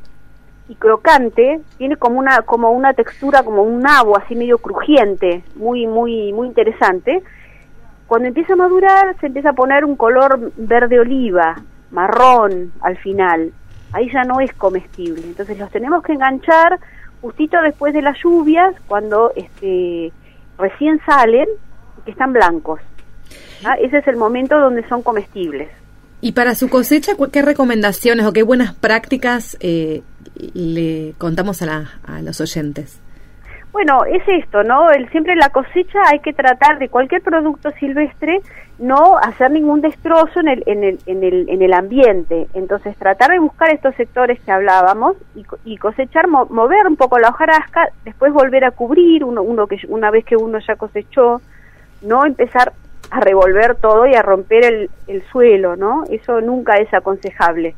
y 0.68 0.76
crocante, 0.76 1.60
tiene 1.76 1.96
como 1.96 2.20
una, 2.20 2.42
como 2.42 2.70
una 2.70 2.92
textura, 2.94 3.42
como 3.42 3.62
un 3.62 3.80
nabo 3.80 4.16
así 4.16 4.36
medio 4.36 4.58
crujiente, 4.58 5.42
muy, 5.56 5.86
muy, 5.86 6.32
muy 6.32 6.46
interesante. 6.46 7.22
Cuando 8.06 8.28
empieza 8.28 8.52
a 8.52 8.56
madurar 8.56 9.16
se 9.20 9.26
empieza 9.26 9.50
a 9.50 9.54
poner 9.54 9.84
un 9.84 9.96
color 9.96 10.52
verde 10.56 11.00
oliva, 11.00 11.56
marrón 11.90 12.72
al 12.80 12.96
final. 12.98 13.52
Ahí 13.92 14.08
ya 14.12 14.22
no 14.22 14.40
es 14.40 14.52
comestible. 14.52 15.22
Entonces 15.22 15.58
los 15.58 15.70
tenemos 15.70 16.04
que 16.04 16.12
enganchar 16.12 16.78
justito 17.20 17.60
después 17.60 17.92
de 17.92 18.02
las 18.02 18.16
lluvias, 18.22 18.74
cuando 18.86 19.32
este, 19.34 20.12
recién 20.60 21.00
salen, 21.04 21.46
que 22.04 22.10
están 22.12 22.32
blancos. 22.32 22.80
¿ah? 23.64 23.74
Ese 23.80 23.98
es 23.98 24.06
el 24.08 24.16
momento 24.16 24.58
donde 24.58 24.86
son 24.88 25.02
comestibles. 25.02 25.68
Y 26.20 26.32
para 26.32 26.54
su 26.54 26.68
cosecha, 26.68 27.12
¿qué 27.32 27.42
recomendaciones 27.42 28.26
o 28.26 28.32
qué 28.32 28.42
buenas 28.42 28.74
prácticas 28.74 29.56
eh, 29.60 30.02
le 30.54 31.14
contamos 31.16 31.62
a, 31.62 31.66
la, 31.66 31.90
a, 32.06 32.20
los 32.20 32.40
oyentes? 32.40 33.00
Bueno, 33.72 34.04
es 34.04 34.22
esto, 34.26 34.62
¿no? 34.62 34.90
El, 34.90 35.08
siempre 35.10 35.34
la 35.36 35.48
cosecha 35.48 35.98
hay 36.10 36.18
que 36.18 36.32
tratar 36.32 36.78
de 36.78 36.88
cualquier 36.88 37.22
producto 37.22 37.70
silvestre 37.78 38.40
no 38.80 39.18
hacer 39.18 39.50
ningún 39.50 39.82
destrozo 39.82 40.40
en 40.40 40.48
el, 40.48 40.62
en 40.66 40.82
el, 40.84 40.98
en 41.06 41.22
el, 41.22 41.48
en 41.50 41.62
el 41.62 41.72
ambiente. 41.74 42.48
Entonces, 42.54 42.96
tratar 42.96 43.30
de 43.30 43.38
buscar 43.38 43.70
estos 43.72 43.94
sectores 43.94 44.40
que 44.40 44.50
hablábamos 44.50 45.16
y, 45.34 45.44
co- 45.44 45.58
y 45.64 45.76
cosechar, 45.76 46.26
mo- 46.28 46.46
mover 46.50 46.86
un 46.86 46.96
poco 46.96 47.18
la 47.18 47.28
hojarasca, 47.28 47.88
después 48.04 48.32
volver 48.32 48.64
a 48.64 48.70
cubrir 48.70 49.22
uno, 49.24 49.42
uno 49.42 49.66
que 49.66 49.76
una 49.88 50.10
vez 50.10 50.24
que 50.24 50.36
uno 50.36 50.58
ya 50.66 50.76
cosechó, 50.76 51.40
no 52.02 52.24
empezar 52.24 52.72
a 53.10 53.20
revolver 53.20 53.74
todo 53.76 54.06
y 54.06 54.14
a 54.14 54.22
romper 54.22 54.64
el, 54.64 54.90
el 55.08 55.22
suelo, 55.30 55.76
¿no? 55.76 56.04
Eso 56.10 56.40
nunca 56.40 56.76
es 56.76 56.92
aconsejable. 56.94 57.74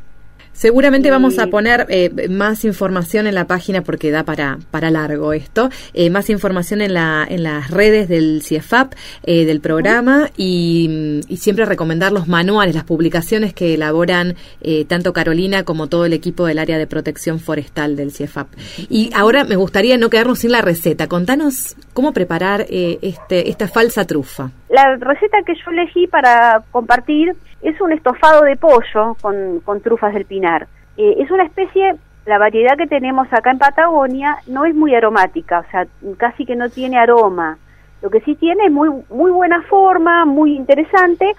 Seguramente 0.52 1.10
vamos 1.10 1.38
a 1.38 1.46
poner 1.48 1.86
eh, 1.88 2.28
más 2.28 2.64
información 2.64 3.26
en 3.26 3.34
la 3.34 3.46
página 3.46 3.82
porque 3.82 4.10
da 4.10 4.22
para, 4.24 4.58
para 4.70 4.90
largo 4.90 5.32
esto, 5.32 5.70
eh, 5.94 6.10
más 6.10 6.30
información 6.30 6.80
en, 6.82 6.94
la, 6.94 7.26
en 7.28 7.42
las 7.42 7.70
redes 7.70 8.08
del 8.08 8.42
CIEFAP, 8.42 8.94
eh, 9.24 9.44
del 9.44 9.60
programa 9.60 10.30
y, 10.36 11.20
y 11.26 11.38
siempre 11.38 11.64
recomendar 11.64 12.12
los 12.12 12.28
manuales, 12.28 12.74
las 12.74 12.84
publicaciones 12.84 13.54
que 13.54 13.74
elaboran 13.74 14.36
eh, 14.60 14.84
tanto 14.84 15.12
Carolina 15.12 15.64
como 15.64 15.88
todo 15.88 16.04
el 16.04 16.12
equipo 16.12 16.46
del 16.46 16.58
área 16.58 16.78
de 16.78 16.86
protección 16.86 17.40
forestal 17.40 17.96
del 17.96 18.12
CIEFAP. 18.12 18.48
Y 18.88 19.10
ahora 19.14 19.44
me 19.44 19.56
gustaría 19.56 19.96
no 19.96 20.10
quedarnos 20.10 20.40
sin 20.40 20.52
la 20.52 20.60
receta. 20.60 21.08
Contanos 21.08 21.76
cómo 21.92 22.12
preparar 22.12 22.62
eh, 22.68 22.98
este, 23.02 23.48
esta 23.48 23.68
falsa 23.68 24.06
trufa. 24.06 24.50
La 24.68 24.96
receta 24.96 25.38
que 25.44 25.54
yo 25.54 25.70
elegí 25.70 26.06
para 26.06 26.62
compartir 26.70 27.34
es 27.62 27.80
un 27.80 27.92
estofado 27.92 28.42
de 28.42 28.56
pollo 28.56 29.16
con, 29.20 29.80
trufas 29.82 30.14
del 30.14 30.24
pinar. 30.24 30.66
Eh, 30.96 31.16
es 31.18 31.30
una 31.30 31.44
especie, 31.44 31.94
la 32.26 32.38
variedad 32.38 32.76
que 32.76 32.86
tenemos 32.86 33.26
acá 33.32 33.50
en 33.50 33.58
Patagonia 33.58 34.38
no 34.46 34.64
es 34.64 34.74
muy 34.74 34.94
aromática, 34.94 35.60
o 35.60 35.70
sea, 35.70 35.86
casi 36.16 36.44
que 36.44 36.56
no 36.56 36.70
tiene 36.70 36.98
aroma. 36.98 37.58
Lo 38.00 38.10
que 38.10 38.20
sí 38.20 38.34
tiene 38.34 38.66
es 38.66 38.72
muy, 38.72 38.90
muy 39.10 39.30
buena 39.30 39.62
forma, 39.62 40.24
muy 40.24 40.56
interesante 40.56 41.34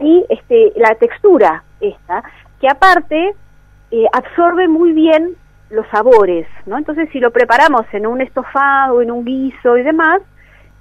y 0.00 0.24
este, 0.28 0.72
la 0.76 0.94
textura 0.96 1.62
esta, 1.80 2.24
que 2.60 2.68
aparte 2.68 3.34
eh, 3.90 4.06
absorbe 4.12 4.66
muy 4.66 4.92
bien 4.92 5.36
los 5.70 5.86
sabores, 5.88 6.46
¿no? 6.66 6.78
Entonces, 6.78 7.08
si 7.12 7.20
lo 7.20 7.30
preparamos 7.30 7.82
en 7.92 8.06
un 8.06 8.20
estofado, 8.20 9.02
en 9.02 9.10
un 9.10 9.24
guiso 9.24 9.76
y 9.76 9.82
demás, 9.82 10.20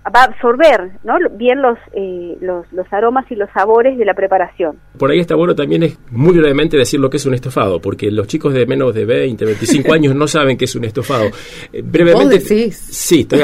va 0.05 0.21
a 0.21 0.23
absorber 0.25 0.91
¿no? 1.03 1.17
bien 1.31 1.61
los, 1.61 1.77
eh, 1.93 2.37
los, 2.41 2.71
los 2.71 2.91
aromas 2.91 3.25
y 3.31 3.35
los 3.35 3.49
sabores 3.51 3.97
de 3.97 4.05
la 4.05 4.13
preparación. 4.13 4.77
Por 4.97 5.11
ahí 5.11 5.19
está 5.19 5.35
bueno 5.35 5.55
también 5.55 5.83
es 5.83 5.97
muy 6.11 6.37
brevemente 6.37 6.77
decir 6.77 6.99
lo 6.99 7.09
que 7.09 7.17
es 7.17 7.25
un 7.25 7.33
estofado, 7.33 7.79
porque 7.79 8.09
los 8.09 8.27
chicos 8.27 8.53
de 8.53 8.65
menos 8.65 8.93
de 8.93 9.05
20, 9.05 9.45
25 9.45 9.93
años 9.93 10.15
no 10.15 10.27
saben 10.27 10.57
qué 10.57 10.65
es 10.65 10.75
un 10.75 10.85
estofado. 10.85 11.25
Eh, 11.71 11.81
brevemente, 11.83 12.35
¿Vos 12.37 12.49
decís? 12.49 12.75
sí, 12.75 13.21
estoy 13.21 13.39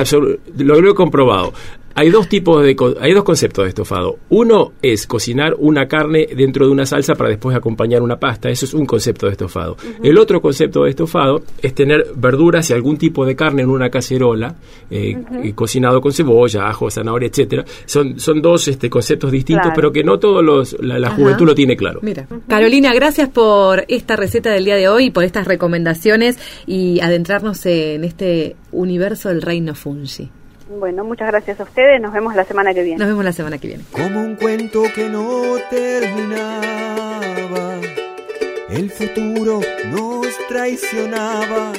lo 0.58 0.92
he 0.92 0.96
comprobado. 0.96 1.54
Hay 1.98 2.10
dos 2.10 2.28
tipos 2.28 2.62
de 2.62 2.76
co- 2.76 2.96
hay 3.00 3.14
dos 3.14 3.24
conceptos 3.24 3.64
de 3.64 3.70
estofado. 3.70 4.18
Uno 4.30 4.74
es 4.82 5.08
cocinar 5.08 5.56
una 5.58 5.88
carne 5.88 6.28
dentro 6.36 6.66
de 6.66 6.72
una 6.74 6.86
salsa 6.86 7.16
para 7.16 7.30
después 7.30 7.56
acompañar 7.56 8.02
una 8.02 8.18
pasta. 8.20 8.50
Eso 8.50 8.66
es 8.66 8.74
un 8.74 8.86
concepto 8.86 9.28
de 9.28 9.32
estofado. 9.32 9.78
El 10.04 10.18
otro 10.18 10.42
concepto 10.42 10.84
de 10.84 10.90
estofado 10.90 11.42
es 11.62 11.74
tener 11.74 12.06
verduras 12.16 12.70
y 12.70 12.74
algún 12.74 12.98
tipo 12.98 13.26
de 13.26 13.36
carne 13.38 13.62
en 13.62 13.70
una 13.70 13.90
cacerola, 13.90 14.56
eh, 14.92 15.18
eh, 15.44 15.54
cocinado 15.56 16.02
con 16.02 16.12
cebolla, 16.12 16.68
ajo, 16.68 16.92
zanahoria, 16.92 17.30
etcétera. 17.30 17.64
Son 17.86 18.20
son 18.20 18.42
dos 18.42 18.68
este 18.68 18.90
conceptos 18.90 19.32
distintos, 19.32 19.64
Claro. 19.68 19.76
pero 19.76 19.92
que 19.94 20.04
no 20.04 20.20
todos 20.20 20.44
los 20.44 20.76
la, 20.82 21.00
la 21.00 21.12
juventud 21.12 21.46
lo 21.46 21.56
tiene 21.56 21.78
claro. 21.78 22.00
Mira. 22.04 22.28
Carolina, 22.48 22.94
gracias 22.94 23.30
por 23.30 23.86
esta 23.88 24.18
receta 24.18 24.52
del 24.52 24.66
día 24.66 24.76
de 24.76 24.90
hoy, 24.90 25.12
por 25.12 25.24
estas 25.24 25.48
recomendaciones 25.48 26.38
y 26.68 27.00
adentrarnos 27.00 27.66
en 27.66 28.04
este 28.04 28.58
universo 28.74 29.30
del 29.30 29.42
reino 29.42 29.76
fungi. 29.76 30.30
Bueno, 30.68 31.04
muchas 31.04 31.28
gracias 31.28 31.60
a 31.60 31.64
ustedes, 31.64 32.02
nos 32.02 32.12
vemos 32.12 32.36
la 32.36 32.44
semana 32.44 32.74
que 32.74 32.82
viene. 32.82 32.98
Nos 32.98 33.08
vemos 33.08 33.24
la 33.24 33.32
semana 33.34 33.60
que 33.60 33.68
viene. 33.68 33.84
Como 33.92 34.20
un 34.20 34.36
cuento 34.36 34.84
que 34.96 35.08
no 35.08 35.58
terminaba, 35.70 36.60
el 38.70 38.90
futuro 38.90 39.62
nos 39.92 40.28
traicionaba. 40.48 41.72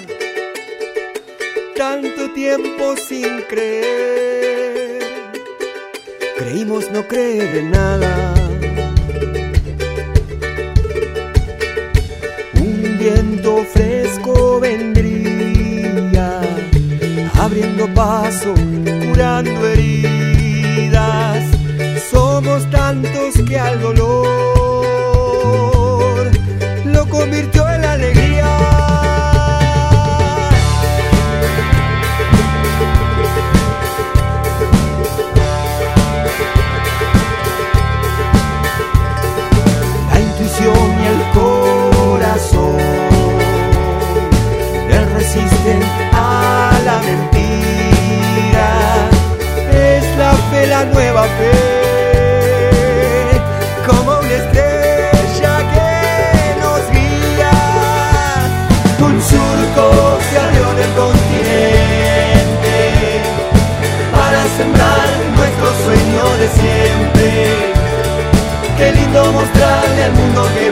Tanto 1.76 2.30
tiempo 2.30 2.96
sin 2.96 3.42
creer, 3.48 5.02
creímos 6.38 6.90
no 6.92 7.06
creer 7.08 7.56
en 7.56 7.70
nada. 7.72 8.34
Un 12.54 12.98
viento 12.98 13.64
fresco 13.64 14.60
vendría, 14.60 15.15
paso, 17.94 18.54
curando 19.06 19.66
heridas. 19.66 21.44
Somos 22.10 22.70
tantos 22.70 23.34
que 23.48 23.58
al 23.58 23.80
dolor 23.80 24.26
lo 26.84 27.08
convirtió 27.08 27.65
la 50.76 50.84
nueva 50.84 51.22
fe, 51.38 51.56
como 53.86 54.10
una 54.20 54.34
estrella 54.42 55.54
que 55.72 55.90
nos 56.62 56.82
guía. 56.96 57.54
Un 59.08 59.16
surco 59.30 59.84
se 60.28 60.34
abrió 60.44 60.64
en 60.72 60.78
el 60.86 60.92
continente 61.02 62.76
para 64.16 64.40
sembrar 64.58 65.08
nuestro 65.38 65.68
sueño 65.84 66.24
de 66.40 66.48
siempre. 66.60 67.28
Qué 68.76 68.86
lindo 68.98 69.20
mostrarle 69.32 70.00
al 70.04 70.12
mundo 70.12 70.40
que 70.54 70.64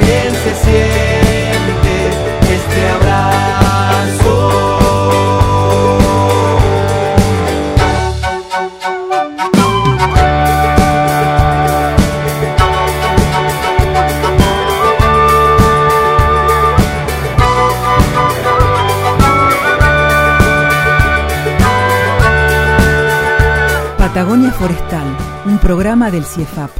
Forestal, 24.58 25.16
un 25.46 25.58
programa 25.58 26.12
del 26.12 26.24
CIEFAP. 26.24 26.70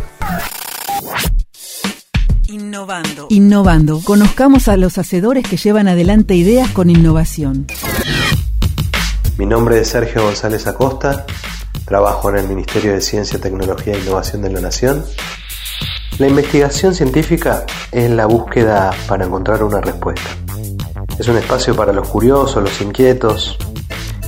Innovando. 2.47 3.27
Innovando. 3.31 4.01
Conozcamos 4.05 4.69
a 4.69 4.77
los 4.77 4.97
hacedores 4.97 5.47
que 5.49 5.57
llevan 5.57 5.89
adelante 5.89 6.37
ideas 6.37 6.71
con 6.71 6.89
innovación. 6.89 7.67
Mi 9.39 9.47
nombre 9.47 9.81
es 9.81 9.89
Sergio 9.89 10.23
González 10.23 10.69
Acosta, 10.69 11.27
trabajo 11.85 12.31
en 12.31 12.37
el 12.37 12.49
Ministerio 12.49 12.93
de 12.93 13.01
Ciencia, 13.01 13.41
Tecnología 13.41 13.95
e 13.95 13.99
Innovación 13.99 14.43
de 14.43 14.51
la 14.51 14.61
Nación. 14.61 15.05
La 16.19 16.29
investigación 16.29 16.95
científica 16.95 17.67
es 17.91 18.09
la 18.09 18.27
búsqueda 18.27 18.93
para 19.09 19.27
encontrar 19.27 19.65
una 19.65 19.81
respuesta. 19.81 20.31
Es 21.19 21.27
un 21.27 21.37
espacio 21.37 21.75
para 21.75 21.93
los 21.93 22.09
curiosos, 22.09 22.63
los 22.63 22.81
inquietos, 22.81 23.59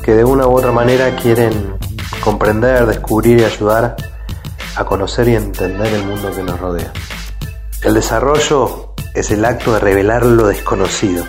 que 0.02 0.14
de 0.14 0.24
una 0.24 0.48
u 0.48 0.56
otra 0.56 0.72
manera 0.72 1.14
quieren 1.14 1.76
comprender, 2.20 2.86
descubrir 2.86 3.40
y 3.40 3.44
ayudar 3.44 3.96
a 4.76 4.84
conocer 4.84 5.28
y 5.28 5.36
entender 5.36 5.92
el 5.94 6.04
mundo 6.04 6.30
que 6.34 6.42
nos 6.42 6.60
rodea. 6.60 6.92
El 7.82 7.94
desarrollo 7.94 8.94
es 9.14 9.30
el 9.30 9.44
acto 9.44 9.72
de 9.72 9.80
revelar 9.80 10.26
lo 10.26 10.48
desconocido. 10.48 11.24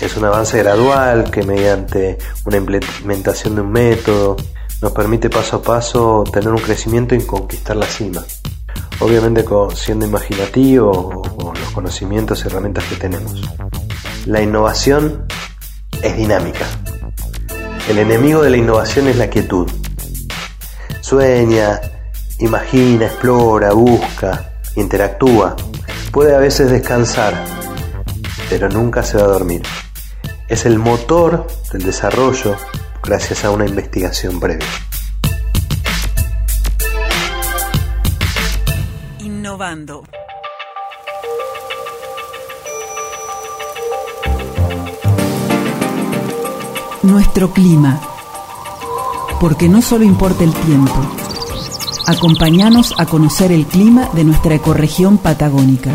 Es 0.00 0.16
un 0.16 0.24
avance 0.24 0.58
gradual 0.58 1.30
que 1.30 1.42
mediante 1.42 2.18
una 2.44 2.58
implementación 2.58 3.54
de 3.54 3.60
un 3.62 3.72
método 3.72 4.36
nos 4.80 4.92
permite 4.92 5.30
paso 5.30 5.56
a 5.56 5.62
paso 5.62 6.24
tener 6.32 6.50
un 6.50 6.60
crecimiento 6.60 7.14
y 7.14 7.22
conquistar 7.22 7.76
la 7.76 7.86
cima. 7.86 8.22
Obviamente 9.00 9.44
siendo 9.74 10.06
imaginativo 10.06 11.22
con 11.36 11.54
los 11.58 11.70
conocimientos 11.70 12.44
y 12.44 12.48
herramientas 12.48 12.84
que 12.84 12.96
tenemos. 12.96 13.40
La 14.26 14.42
innovación 14.42 15.26
es 16.02 16.16
dinámica. 16.16 16.66
El 17.88 17.98
enemigo 17.98 18.42
de 18.42 18.50
la 18.50 18.56
innovación 18.56 19.08
es 19.08 19.16
la 19.16 19.30
quietud. 19.30 19.70
Sueña, 21.08 21.80
imagina, 22.38 23.06
explora, 23.06 23.72
busca, 23.72 24.60
interactúa. 24.76 25.56
Puede 26.12 26.34
a 26.34 26.38
veces 26.38 26.70
descansar, 26.70 27.46
pero 28.50 28.68
nunca 28.68 29.02
se 29.02 29.16
va 29.16 29.24
a 29.24 29.28
dormir. 29.28 29.62
Es 30.48 30.66
el 30.66 30.78
motor 30.78 31.46
del 31.72 31.82
desarrollo 31.84 32.58
gracias 33.02 33.42
a 33.46 33.50
una 33.50 33.64
investigación 33.64 34.38
previa. 34.38 34.66
Innovando. 39.20 40.04
Nuestro 47.02 47.50
clima. 47.50 47.98
Porque 49.40 49.68
no 49.68 49.82
solo 49.82 50.04
importa 50.04 50.44
el 50.44 50.52
tiempo. 50.52 50.94
Acompáñanos 52.06 52.94
a 52.98 53.06
conocer 53.06 53.52
el 53.52 53.66
clima 53.66 54.08
de 54.14 54.24
nuestra 54.24 54.54
ecorregión 54.54 55.18
patagónica. 55.18 55.92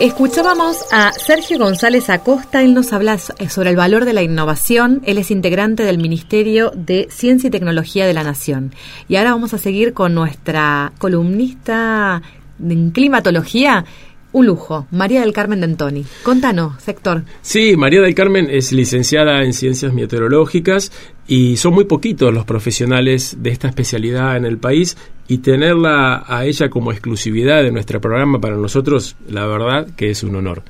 Escuchábamos 0.00 0.78
a 0.92 1.12
Sergio 1.12 1.58
González 1.58 2.08
Acosta, 2.08 2.62
él 2.62 2.72
nos 2.72 2.94
habla 2.94 3.18
sobre 3.18 3.68
el 3.68 3.76
valor 3.76 4.06
de 4.06 4.14
la 4.14 4.22
innovación, 4.22 5.02
él 5.04 5.18
es 5.18 5.30
integrante 5.30 5.82
del 5.82 5.98
Ministerio 5.98 6.72
de 6.74 7.08
Ciencia 7.10 7.48
y 7.48 7.50
Tecnología 7.50 8.06
de 8.06 8.14
la 8.14 8.24
Nación. 8.24 8.72
Y 9.08 9.16
ahora 9.16 9.32
vamos 9.32 9.52
a 9.52 9.58
seguir 9.58 9.92
con 9.92 10.14
nuestra 10.14 10.94
columnista 10.96 12.22
en 12.58 12.92
climatología, 12.92 13.84
un 14.32 14.46
lujo, 14.46 14.86
María 14.90 15.20
del 15.20 15.32
Carmen 15.32 15.60
Dentoni. 15.60 16.04
Contanos, 16.22 16.82
sector. 16.82 17.24
Sí, 17.42 17.76
María 17.76 18.00
del 18.00 18.14
Carmen 18.14 18.48
es 18.50 18.72
licenciada 18.72 19.42
en 19.42 19.52
Ciencias 19.52 19.92
Meteorológicas 19.92 20.92
y 21.26 21.56
son 21.56 21.74
muy 21.74 21.84
poquitos 21.84 22.32
los 22.32 22.44
profesionales 22.44 23.36
de 23.40 23.50
esta 23.50 23.68
especialidad 23.68 24.36
en 24.36 24.44
el 24.44 24.58
país 24.58 24.96
y 25.28 25.38
tenerla 25.38 26.24
a 26.26 26.44
ella 26.44 26.70
como 26.70 26.92
exclusividad 26.92 27.62
de 27.62 27.72
nuestro 27.72 28.00
programa 28.00 28.40
para 28.40 28.56
nosotros, 28.56 29.16
la 29.28 29.46
verdad 29.46 29.88
que 29.96 30.10
es 30.10 30.22
un 30.22 30.36
honor. 30.36 30.62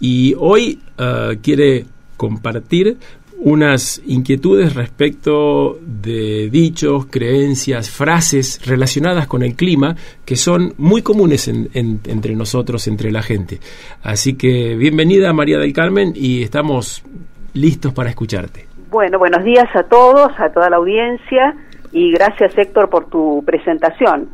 Y 0.00 0.34
hoy 0.38 0.80
uh, 0.98 1.36
quiere 1.42 1.86
compartir 2.16 2.98
unas 3.40 4.02
inquietudes 4.06 4.74
respecto 4.74 5.78
de 5.80 6.48
dichos, 6.50 7.06
creencias, 7.06 7.90
frases 7.90 8.60
relacionadas 8.66 9.26
con 9.26 9.42
el 9.42 9.54
clima 9.54 9.96
que 10.24 10.36
son 10.36 10.74
muy 10.76 11.02
comunes 11.02 11.48
en, 11.48 11.68
en, 11.74 12.00
entre 12.06 12.34
nosotros, 12.34 12.86
entre 12.88 13.12
la 13.12 13.22
gente. 13.22 13.58
Así 14.02 14.36
que 14.36 14.74
bienvenida 14.76 15.32
María 15.32 15.58
del 15.58 15.72
Carmen 15.72 16.12
y 16.14 16.42
estamos 16.42 17.04
listos 17.54 17.92
para 17.92 18.10
escucharte. 18.10 18.66
Bueno, 18.90 19.18
buenos 19.18 19.44
días 19.44 19.68
a 19.74 19.84
todos, 19.84 20.32
a 20.38 20.50
toda 20.50 20.70
la 20.70 20.76
audiencia 20.76 21.54
y 21.92 22.10
gracias 22.12 22.56
Héctor 22.56 22.90
por 22.90 23.08
tu 23.08 23.42
presentación. 23.46 24.30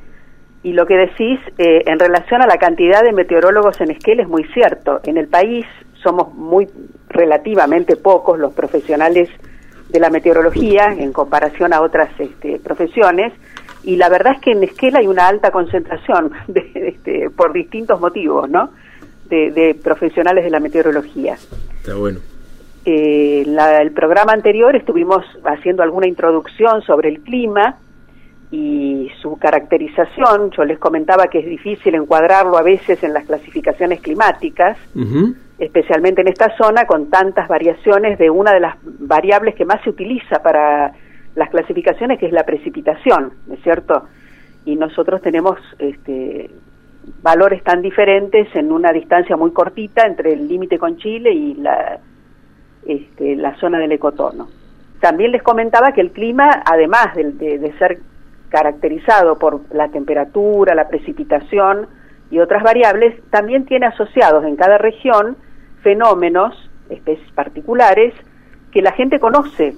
Y 0.65 0.73
lo 0.73 0.87
que 0.87 0.97
decís 0.97 1.39
eh, 1.59 1.83
en 1.87 1.99
relación 1.99 2.43
a 2.43 2.47
la 2.47 2.57
cantidad 2.57 3.03
de 3.03 3.13
meteorólogos 3.13 3.81
en 3.81 3.91
Esquel 3.91 4.21
es 4.21 4.29
muy 4.29 4.45
cierto. 4.45 5.01
En 5.05 5.19
el 5.19 5.29
país 5.29 5.67
somos 6.03 6.35
muy 6.35 6.69
relativamente 7.09 7.97
pocos 7.97 8.39
los 8.39 8.53
profesionales 8.55 9.29
de 9.91 10.01
la 10.01 10.11
meteorología 10.11 10.87
en 10.87 11.13
comparación 11.13 11.73
a 11.73 11.83
otras 11.83 12.09
este, 12.19 12.59
profesiones 12.59 13.33
y 13.85 13.97
la 13.97 14.09
verdad 14.09 14.35
es 14.35 14.41
que 14.41 14.53
en 14.53 14.65
Esquel 14.65 14.97
hay 14.97 15.07
una 15.07 15.29
alta 15.29 15.51
concentración 15.51 16.33
de, 16.49 16.71
este, 16.75 17.31
por 17.31 17.53
distintos 17.53 18.01
motivos, 18.01 18.49
¿no? 18.49 18.71
De, 19.29 19.51
de, 19.51 19.75
profesionales 19.75 20.45
de 20.45 20.51
la 20.51 20.61
meteorología. 20.61 21.35
Está 21.35 21.95
bueno. 21.95 22.21
Eh, 22.87 23.45
la, 23.47 23.81
el 23.81 23.93
programa 23.93 24.33
anterior 24.33 24.77
estuvimos 24.77 25.25
haciendo 25.45 25.83
alguna 25.83 26.07
introducción 26.07 26.83
sobre 26.83 27.09
el 27.09 27.21
clima 27.21 27.77
y 28.55 29.11
su 29.21 29.37
caracterización. 29.37 30.51
Yo 30.51 30.65
les 30.65 30.79
comentaba 30.79 31.27
que 31.27 31.41
es 31.41 31.47
difícil 31.47 31.95
encuadrarlo 31.95 32.57
a 32.57 32.63
veces 32.63 33.03
en 33.03 33.13
las 33.13 33.25
clasificaciones 33.25 34.01
climáticas. 34.01 34.77
Uh 34.95 35.01
-huh 35.01 35.35
especialmente 35.59 36.21
en 36.21 36.29
esta 36.29 36.57
zona, 36.57 36.85
con 36.85 37.11
tantas 37.11 37.47
variaciones 37.49 38.19
de 38.19 38.29
una 38.29 38.53
de 38.53 38.61
las 38.61 38.77
variables 38.83 39.55
que 39.55 39.65
más 39.65 39.81
se 39.83 39.91
utiliza 39.91 40.43
para 40.43 40.93
las 41.35 41.51
clasificaciones, 41.51 42.19
que 42.19 42.27
es 42.27 42.33
la 42.33 42.45
precipitación, 42.45 43.33
¿no 43.47 43.55
es 43.55 43.63
cierto? 43.63 44.05
Y 44.65 44.77
nosotros 44.77 45.23
tenemos 45.23 45.59
este, 45.79 46.51
valores 47.23 47.63
tan 47.63 47.83
diferentes 47.83 48.49
en 48.55 48.73
una 48.73 48.93
distancia 48.93 49.37
muy 49.37 49.53
cortita 49.53 50.07
entre 50.07 50.33
el 50.33 50.49
límite 50.49 50.79
con 50.79 50.97
Chile 50.97 51.33
y 51.33 51.55
la, 51.55 52.01
este, 52.87 53.37
la 53.37 53.55
zona 53.57 53.79
del 53.79 53.93
ecotono. 53.93 54.49
También 55.01 55.33
les 55.33 55.43
comentaba 55.43 55.93
que 55.93 56.01
el 56.01 56.11
clima, 56.13 56.63
además 56.65 57.15
de, 57.15 57.33
de, 57.33 57.59
de 57.59 57.79
ser 57.79 58.01
caracterizado 58.49 59.39
por 59.39 59.61
la 59.73 59.89
temperatura, 59.89 60.75
la 60.75 60.89
precipitación, 60.89 61.89
y 62.31 62.39
otras 62.39 62.63
variables, 62.63 63.15
también 63.31 63.65
tiene 63.65 63.87
asociados 63.87 64.45
en 64.45 64.57
cada 64.57 64.79
región 64.79 65.37
fenómenos, 65.83 66.71
especies 66.89 67.31
particulares, 67.33 68.15
que 68.73 68.83
la 68.83 68.93
gente 68.93 69.21
conoce, 69.21 69.75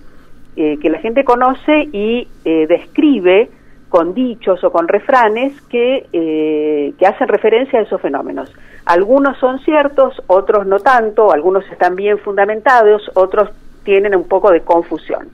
eh, 0.56 0.78
que 0.80 0.88
la 0.88 0.98
gente 1.00 1.24
conoce 1.24 1.88
y 1.92 2.28
eh, 2.44 2.66
describe 2.66 3.50
con 3.88 4.14
dichos 4.14 4.62
o 4.64 4.72
con 4.72 4.88
refranes 4.88 5.60
que, 5.62 6.06
eh, 6.12 6.94
que 6.98 7.06
hacen 7.06 7.28
referencia 7.28 7.78
a 7.78 7.82
esos 7.82 8.00
fenómenos. 8.00 8.52
Algunos 8.84 9.38
son 9.38 9.58
ciertos, 9.60 10.22
otros 10.26 10.66
no 10.66 10.78
tanto, 10.78 11.32
algunos 11.32 11.64
están 11.70 11.96
bien 11.96 12.18
fundamentados, 12.18 13.10
otros 13.14 13.50
tienen 13.84 14.16
un 14.16 14.28
poco 14.28 14.50
de 14.50 14.62
confusión. 14.62 15.28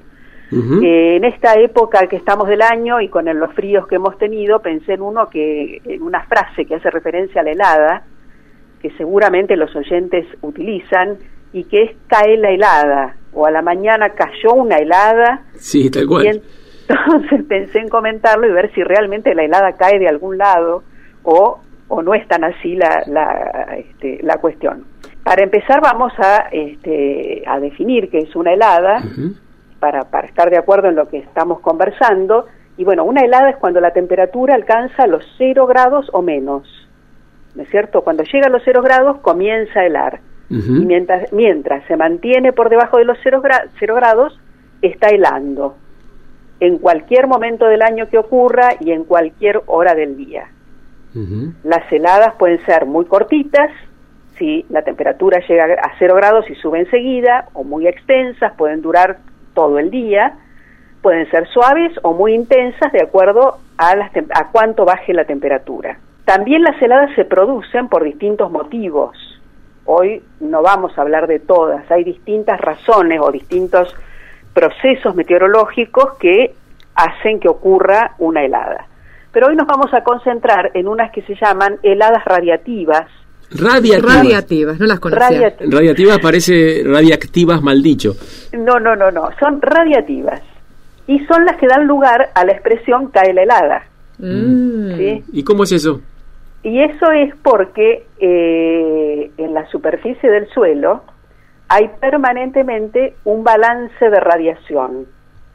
Uh 0.53 0.57
-huh. 0.57 0.85
eh, 0.85 1.17
en 1.17 1.25
esta 1.25 1.55
época 1.55 2.07
que 2.09 2.17
estamos 2.17 2.47
del 2.47 2.61
año 2.61 3.01
y 3.01 3.09
con 3.09 3.25
los 3.25 3.55
fríos 3.55 3.87
que 3.87 3.95
hemos 3.95 4.19
tenido, 4.19 4.61
pensé 4.61 4.95
en 4.95 5.03
uno 5.03 5.31
que, 5.31 5.81
en 5.85 6.03
una 6.03 6.25
frase 6.25 6.67
que 6.67 6.75
hace 6.75 6.91
referencia 6.91 7.41
a 7.41 7.45
la 7.45 7.53
helada, 7.53 8.03
que 8.83 8.91
seguramente 8.99 9.57
los 9.57 9.75
oyentes 9.75 10.27
utilizan, 10.43 11.17
y 11.55 11.65
que 11.65 11.85
es 11.85 11.91
cae 12.07 12.37
la 12.37 12.51
helada, 12.51 13.17
o 13.33 13.47
a 13.47 13.51
la 13.51 13.63
mañana 13.63 14.11
cayó 14.11 14.55
una 14.55 14.77
helada. 14.77 15.45
Sí, 15.55 15.91
tal 15.91 16.07
cual. 16.07 16.25
Y 16.25 16.29
entonces 16.89 17.45
pensé 17.49 17.79
en 17.79 17.89
comentarlo 17.89 18.47
y 18.47 18.53
ver 18.53 18.73
si 18.75 18.83
realmente 18.83 19.35
la 19.35 19.45
helada 19.45 19.73
cae 19.73 19.99
de 19.99 20.09
algún 20.09 20.37
lado 20.37 20.83
o, 21.23 21.61
o 21.89 22.03
no 22.03 22.15
es 22.15 22.27
tan 22.29 22.45
así 22.45 22.75
la, 22.75 23.05
la, 23.07 23.77
este, 23.79 24.19
la 24.23 24.37
cuestión. 24.37 24.85
Para 25.23 25.45
empezar 25.45 25.81
vamos 25.81 26.13
a, 26.19 26.49
este, 26.51 27.43
a 27.47 27.59
definir 27.61 28.11
qué 28.11 28.19
es 28.19 28.37
una 28.37 28.53
helada. 28.53 28.99
Uh 28.99 29.09
-huh 29.09 29.42
para, 29.83 30.05
para 30.05 30.29
estar 30.29 30.49
de 30.49 30.59
acuerdo 30.59 30.89
en 30.89 30.95
lo 30.95 31.09
que 31.09 31.19
estamos 31.19 31.59
conversando. 31.59 32.47
Y 32.77 32.85
bueno, 32.85 33.03
una 33.03 33.23
helada 33.23 33.51
es 33.51 33.57
cuando 33.57 33.81
la 33.81 33.91
temperatura 33.91 34.55
alcanza 34.55 35.09
los 35.09 35.25
0 35.39 35.67
grados 35.67 36.09
o 36.13 36.23
menos. 36.23 36.63
¿No 37.57 37.65
es 37.65 37.69
cierto? 37.69 38.03
Cuando 38.03 38.23
llega 38.23 38.47
a 38.47 38.51
los 38.51 38.63
0 38.65 38.81
grados 38.81 39.19
comienza 39.23 39.81
a 39.81 39.87
helar. 39.87 40.21
Uh 40.49 40.55
-huh. 40.55 40.83
Y 40.83 40.87
mientras, 40.87 41.33
mientras 41.33 41.85
se 41.89 41.97
mantiene 41.97 42.53
por 42.53 42.69
debajo 42.71 42.99
de 42.99 43.07
los 43.07 43.19
0, 43.25 43.41
gra 43.43 43.65
0 43.81 43.97
grados, 43.97 44.39
está 44.83 45.09
helando. 45.09 45.75
En 46.61 46.79
cualquier 46.79 47.27
momento 47.27 47.67
del 47.67 47.83
año 47.83 48.09
que 48.09 48.19
ocurra 48.19 48.75
y 48.79 48.93
en 48.93 49.03
cualquier 49.03 49.63
hora 49.67 49.97
del 49.97 50.17
día. 50.17 50.45
Uh 51.13 51.19
-huh. 51.19 51.53
Las 51.65 51.91
heladas 51.91 52.35
pueden 52.39 52.65
ser 52.67 52.87
muy 52.87 53.07
cortitas, 53.07 53.71
si 54.39 54.65
la 54.69 54.83
temperatura 54.83 55.41
llega 55.49 55.65
a 55.65 55.91
0 55.99 56.15
grados 56.15 56.49
y 56.49 56.55
sube 56.55 56.79
enseguida, 56.79 57.49
o 57.53 57.65
muy 57.65 57.89
extensas, 57.89 58.53
pueden 58.57 58.81
durar 58.81 59.19
todo 59.55 59.79
el 59.79 59.91
día, 59.91 60.35
pueden 61.03 61.29
ser 61.31 61.49
suaves 61.49 61.93
o 62.03 62.15
muy 62.15 62.35
intensas 62.35 62.93
de 62.93 63.03
acuerdo 63.03 63.59
a, 63.77 63.97
las 63.97 64.11
a 64.35 64.51
cuánto 64.51 64.85
baje 64.85 65.13
la 65.13 65.25
temperatura. 65.25 65.99
También 66.25 66.63
las 66.63 66.81
heladas 66.81 67.15
se 67.17 67.25
producen 67.25 67.89
por 67.89 68.05
distintos 68.05 68.51
motivos. 68.51 69.17
Hoy 69.85 70.23
no 70.41 70.63
vamos 70.63 70.97
a 70.97 71.03
hablar 71.03 71.27
de 71.27 71.41
todas, 71.41 71.91
hay 71.91 72.05
distintas 72.05 72.61
razones 72.61 73.21
o 73.21 73.33
distintos 73.33 73.95
procesos 74.55 75.15
meteorológicos 75.15 76.19
que 76.19 76.55
hacen 76.95 77.41
que 77.41 77.49
ocurra 77.49 78.15
una 78.19 78.45
helada. 78.45 78.87
Pero 79.33 79.49
hoy 79.49 79.57
nos 79.57 79.67
vamos 79.67 79.93
a 79.95 80.05
concentrar 80.05 80.71
en 80.75 80.87
unas 80.87 81.11
que 81.11 81.23
se 81.23 81.35
llaman 81.35 81.79
heladas 81.83 82.25
radiativas, 82.25 83.09
Radiativas. 83.55 84.17
Radiativas, 84.17 84.81
no 84.81 84.87
las 84.87 85.01
conocía. 85.01 85.29
Radiativas, 85.29 85.75
radiativas 85.75 86.19
parece 86.19 86.83
radiactivas 86.85 87.63
mal 87.63 87.83
dicho. 87.83 88.15
No, 88.53 88.79
no, 88.79 88.97
no, 88.97 89.11
no, 89.11 89.31
son 89.39 89.61
radiativas. 89.61 90.41
Y 91.07 91.19
son 91.27 91.45
las 91.45 91.57
que 91.57 91.67
dan 91.67 91.87
lugar 91.87 92.31
a 92.35 92.45
la 92.45 92.53
expresión 92.53 93.09
cae 93.09 93.35
la 93.35 93.43
helada. 93.43 93.83
Mm. 94.19 94.97
¿Sí? 94.97 95.25
¿Y 95.33 95.45
cómo 95.45 95.65
es 95.65 95.73
eso? 95.73 96.01
Y 96.63 96.81
eso 96.81 97.11
es 97.11 97.35
porque 97.43 98.07
eh, 98.21 99.31
en 99.37 99.55
la 99.55 99.69
superficie 99.69 100.31
del 100.31 100.49
suelo 100.51 101.03
hay 101.69 101.91
permanentemente 102.01 103.17
un 103.25 103.43
balance 103.43 104.09
de 104.09 104.21
radiación, 104.21 105.07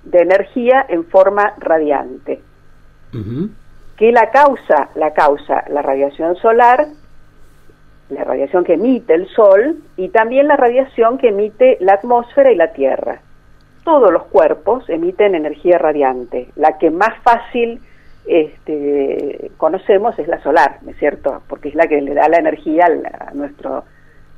de 0.04 0.20
energía 0.20 0.86
en 0.90 1.06
forma 1.06 1.54
radiante. 1.60 2.42
Uh 3.14 3.18
-huh. 3.18 3.50
Que 3.98 4.12
la 4.12 4.30
causa, 4.32 4.90
la 4.96 5.14
causa 5.14 5.64
la 5.70 5.82
radiación 5.82 6.36
solar 6.38 6.88
la 8.10 8.24
radiación 8.24 8.64
que 8.64 8.74
emite 8.74 9.14
el 9.14 9.28
Sol 9.30 9.78
y 9.98 10.10
también 10.10 10.48
la 10.48 10.56
radiación 10.56 11.18
que 11.18 11.30
emite 11.30 11.78
la 11.82 11.94
atmósfera 11.94 12.52
y 12.52 12.56
la 12.56 12.72
Tierra. 12.72 13.20
Todos 13.84 14.12
los 14.12 14.24
cuerpos 14.26 14.90
emiten 14.90 15.36
energía 15.36 15.78
radiante. 15.78 16.50
La 16.56 16.78
que 16.78 16.90
más 16.90 17.18
fácil 17.24 17.80
este, 18.26 19.52
conocemos 19.58 20.18
es 20.20 20.28
la 20.28 20.42
solar, 20.42 20.80
¿no 20.82 20.92
es 20.92 20.98
cierto? 20.98 21.42
Porque 21.48 21.70
es 21.70 21.76
la 21.76 21.88
que 21.88 22.02
le 22.02 22.14
da 22.14 22.28
la 22.28 22.38
energía 22.38 22.86
a 22.86 23.34
nuestro, 23.34 23.84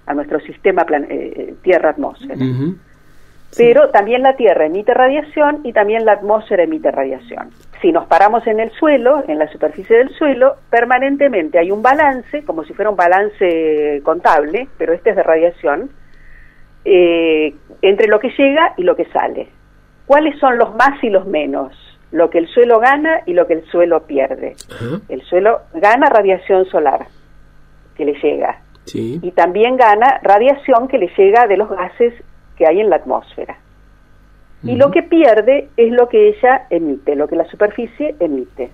a 0.06 0.14
nuestro 0.14 0.40
sistema 0.42 0.86
eh, 1.10 1.56
Tierra-atmósfera. 1.64 2.36
Uh 2.36 2.38
-huh. 2.38 2.78
Pero 3.58 3.90
también 3.90 4.22
la 4.22 4.36
Tierra 4.36 4.66
emite 4.66 4.94
radiación 4.94 5.62
y 5.64 5.74
también 5.74 6.06
la 6.06 6.14
atmósfera 6.14 6.64
emite 6.64 6.92
radiación. 6.92 7.50
Si 7.82 7.92
nos 7.92 8.08
paramos 8.08 8.46
en 8.46 8.60
el 8.60 8.72
suelo, 8.72 9.24
en 9.28 9.40
la 9.40 9.48
superficie 9.52 9.98
del 9.98 10.10
suelo, 10.16 10.56
permanentemente 10.70 11.60
hay 11.60 11.72
un 11.72 11.82
balance, 11.82 12.44
como 12.44 12.64
si 12.66 12.74
fuera 12.74 12.90
un 12.92 12.98
balance 12.98 14.02
contable, 14.04 14.68
pero 14.78 14.92
este 14.94 15.12
es 15.12 15.16
de 15.16 15.24
radiación, 15.24 15.90
eh, 16.84 17.54
entre 17.82 18.08
lo 18.08 18.20
que 18.20 18.32
llega 18.38 18.74
y 18.78 18.84
lo 18.84 18.96
que 18.96 19.06
sale. 19.06 19.48
¿Cuáles 20.06 20.38
son 20.40 20.58
los 20.58 20.76
más 20.76 21.02
y 21.04 21.10
los 21.10 21.26
menos? 21.26 21.72
Lo 22.12 22.30
que 22.30 22.40
el 22.40 22.48
suelo 22.48 22.80
gana 22.80 23.22
y 23.26 23.34
lo 23.34 23.46
que 23.48 23.54
el 23.54 23.66
suelo 23.66 24.02
pierde. 24.08 24.56
El 25.08 25.22
suelo 25.22 25.62
gana 25.76 26.10
radiación 26.10 26.66
solar 26.66 27.06
que 27.96 28.06
le 28.06 28.14
llega 28.14 28.62
Sí. 28.86 29.20
y 29.22 29.32
también 29.32 29.78
gana 29.78 30.20
radiación 30.24 30.88
que 30.88 30.98
le 30.98 31.12
llega 31.16 31.46
de 31.46 31.58
los 31.58 31.70
gases 31.70 32.14
que 32.58 32.66
hay 32.66 32.80
en 32.82 32.90
la 32.90 32.96
atmósfera. 32.96 33.58
Y 34.64 34.76
lo 34.76 34.92
que 34.92 35.04
pierde 35.04 35.70
es 35.78 35.92
lo 35.92 36.10
que 36.10 36.30
ella 36.30 36.68
emite, 36.70 37.16
lo 37.16 37.28
que 37.28 37.36
la 37.38 37.46
superficie 37.50 38.16
emite. 38.20 38.72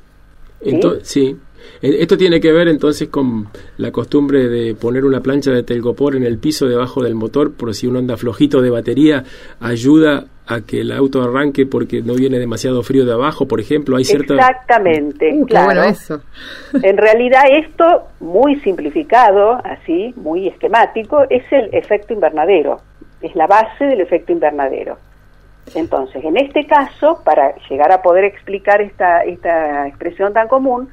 Sí. 1.03 1.37
E- 1.81 2.01
Esto 2.01 2.17
tiene 2.17 2.39
que 2.39 2.51
ver 2.51 2.67
entonces 2.67 3.09
con 3.09 3.47
la 3.77 3.91
costumbre 3.91 4.47
de 4.47 4.73
poner 4.75 5.05
una 5.05 5.21
plancha 5.21 5.51
de 5.51 5.63
telgopor 5.63 6.15
en 6.15 6.23
el 6.23 6.37
piso 6.39 6.67
debajo 6.67 7.03
del 7.03 7.13
motor 7.15 7.53
por 7.53 7.73
si 7.75 7.85
uno 7.87 7.99
anda 7.99 8.17
flojito 8.17 8.61
de 8.61 8.69
batería, 8.71 9.23
ayuda 9.59 10.25
a 10.47 10.61
que 10.61 10.81
el 10.81 10.91
auto 10.91 11.23
arranque 11.23 11.65
porque 11.65 12.01
no 12.01 12.13
viene 12.13 12.37
demasiado 12.39 12.83
frío 12.83 13.03
de 13.05 13.13
abajo, 13.13 13.47
por 13.47 13.59
ejemplo, 13.59 13.97
hay 13.97 14.03
cierta... 14.05 14.35
Exactamente, 14.35 15.33
Uh, 15.33 15.45
claro. 15.45 15.65
bueno 15.65 15.83
eso. 15.83 16.21
En 16.83 16.97
realidad 16.97 17.41
esto, 17.51 18.07
muy 18.19 18.59
simplificado, 18.61 19.59
así, 19.63 20.13
muy 20.17 20.47
esquemático, 20.47 21.23
es 21.29 21.43
el 21.51 21.69
efecto 21.73 22.13
invernadero, 22.13 22.79
es 23.21 23.35
la 23.35 23.47
base 23.47 23.85
del 23.85 24.01
efecto 24.01 24.31
invernadero. 24.31 24.97
Entonces, 25.73 26.23
en 26.23 26.37
este 26.37 26.67
caso, 26.67 27.21
para 27.23 27.55
llegar 27.69 27.91
a 27.91 28.01
poder 28.01 28.23
explicar 28.23 28.81
esta, 28.81 29.23
esta 29.23 29.87
expresión 29.87 30.33
tan 30.33 30.47
común, 30.47 30.89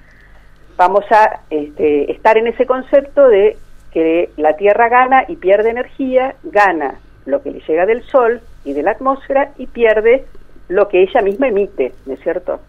vamos 0.76 1.04
a 1.10 1.40
este, 1.50 2.10
estar 2.10 2.38
en 2.38 2.46
ese 2.46 2.66
concepto 2.66 3.28
de 3.28 3.56
que 3.92 4.30
la 4.36 4.56
Tierra 4.56 4.88
gana 4.88 5.24
y 5.28 5.36
pierde 5.36 5.70
energía, 5.70 6.34
gana 6.42 6.94
lo 7.26 7.42
que 7.42 7.50
le 7.50 7.60
llega 7.60 7.84
del 7.84 8.02
Sol 8.04 8.40
y 8.64 8.72
de 8.72 8.82
la 8.82 8.92
atmósfera 8.92 9.52
y 9.58 9.66
pierde 9.66 10.24
lo 10.68 10.88
que 10.88 11.02
ella 11.02 11.20
misma 11.20 11.48
emite, 11.48 11.92
¿no 12.06 12.14
es 12.14 12.20
cierto? 12.20 12.60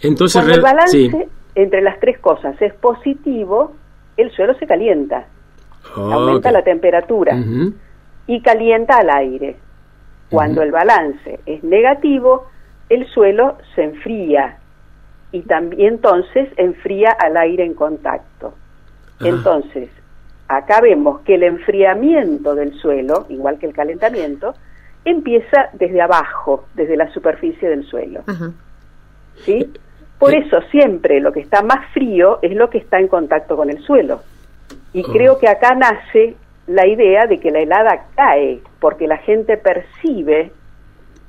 Entonces, 0.00 0.40
Cuando 0.40 0.54
el 0.54 0.62
balance 0.62 0.98
sí. 0.98 1.10
entre 1.54 1.82
las 1.82 2.00
tres 2.00 2.18
cosas 2.18 2.60
es 2.62 2.72
positivo, 2.74 3.74
el 4.16 4.30
suelo 4.30 4.54
se 4.54 4.66
calienta, 4.66 5.26
Ah, 5.96 6.10
aumenta 6.14 6.52
la 6.52 6.62
temperatura 6.62 7.36
y 8.26 8.40
calienta 8.40 8.98
al 8.98 9.10
aire. 9.10 9.56
Cuando 10.32 10.62
el 10.62 10.72
balance 10.72 11.40
es 11.46 11.62
negativo, 11.62 12.46
el 12.88 13.06
suelo 13.06 13.58
se 13.74 13.84
enfría 13.84 14.58
y 15.30 15.42
también 15.42 15.94
entonces 15.94 16.48
enfría 16.56 17.10
al 17.18 17.36
aire 17.36 17.64
en 17.64 17.74
contacto. 17.74 18.54
Ah. 19.20 19.28
Entonces, 19.28 19.90
acá 20.48 20.80
vemos 20.80 21.20
que 21.20 21.36
el 21.36 21.42
enfriamiento 21.44 22.54
del 22.54 22.74
suelo, 22.74 23.26
igual 23.28 23.58
que 23.58 23.66
el 23.66 23.72
calentamiento, 23.72 24.54
empieza 25.04 25.68
desde 25.72 26.00
abajo, 26.00 26.66
desde 26.74 26.96
la 26.96 27.10
superficie 27.12 27.68
del 27.68 27.84
suelo. 27.84 28.22
¿sí? 29.44 29.72
Por 30.18 30.34
eso 30.34 30.60
siempre 30.70 31.20
lo 31.20 31.32
que 31.32 31.40
está 31.40 31.62
más 31.62 31.92
frío 31.92 32.38
es 32.42 32.54
lo 32.54 32.70
que 32.70 32.78
está 32.78 32.98
en 32.98 33.08
contacto 33.08 33.56
con 33.56 33.70
el 33.70 33.82
suelo. 33.82 34.20
Y 34.92 35.02
Oh. 35.02 35.12
creo 35.12 35.38
que 35.38 35.48
acá 35.48 35.74
nace 35.74 36.36
la 36.66 36.86
idea 36.86 37.26
de 37.26 37.38
que 37.40 37.50
la 37.50 37.60
helada 37.60 38.06
cae, 38.14 38.60
porque 38.80 39.06
la 39.06 39.18
gente 39.18 39.56
percibe 39.56 40.52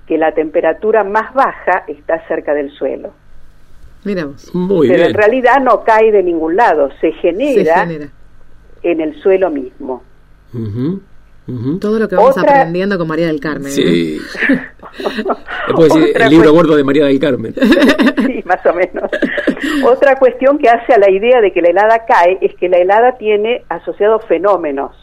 que 0.07 0.17
la 0.17 0.34
temperatura 0.34 1.03
más 1.03 1.34
baja 1.34 1.84
está 1.88 2.25
cerca 2.27 2.53
del 2.53 2.69
suelo. 2.71 3.11
Miramos. 4.03 4.53
Muy 4.53 4.88
Pero 4.89 4.99
bien. 4.99 5.09
en 5.11 5.15
realidad 5.15 5.59
no 5.61 5.84
cae 5.84 6.11
de 6.11 6.21
ningún 6.23 6.55
lado, 6.57 6.89
se 6.99 7.13
genera, 7.13 7.75
Se 7.75 7.79
genera. 7.88 8.07
en 8.84 9.01
el 9.01 9.15
suelo 9.21 9.49
mismo. 9.49 10.03
Todo 11.79 11.99
lo 11.99 12.07
que 12.07 12.15
vamos 12.15 12.38
Otra- 12.38 12.59
aprendiendo 12.61 12.97
con 12.97 13.07
María 13.07 13.27
del 13.27 13.39
Carmen. 13.39 13.71
Sí. 13.71 14.17
Después 15.67 15.95
el 15.95 16.01
libro 16.29 16.51
cuestión- 16.51 16.55
gordo 16.55 16.75
de 16.75 16.84
María 16.84 17.05
del 17.05 17.19
Carmen. 17.19 17.53
sí, 18.25 18.43
más 18.45 18.65
o 18.65 18.73
menos. 18.73 19.09
Otra 19.86 20.15
cuestión 20.17 20.57
que 20.57 20.69
hace 20.69 20.93
a 20.93 20.97
la 20.99 21.09
idea 21.09 21.41
de 21.41 21.51
que 21.51 21.61
la 21.61 21.69
helada 21.69 22.05
cae 22.05 22.38
es 22.41 22.53
que 22.55 22.69
la 22.69 22.77
helada 22.77 23.17
tiene 23.17 23.63
asociados 23.69 24.23
fenómenos 24.25 24.95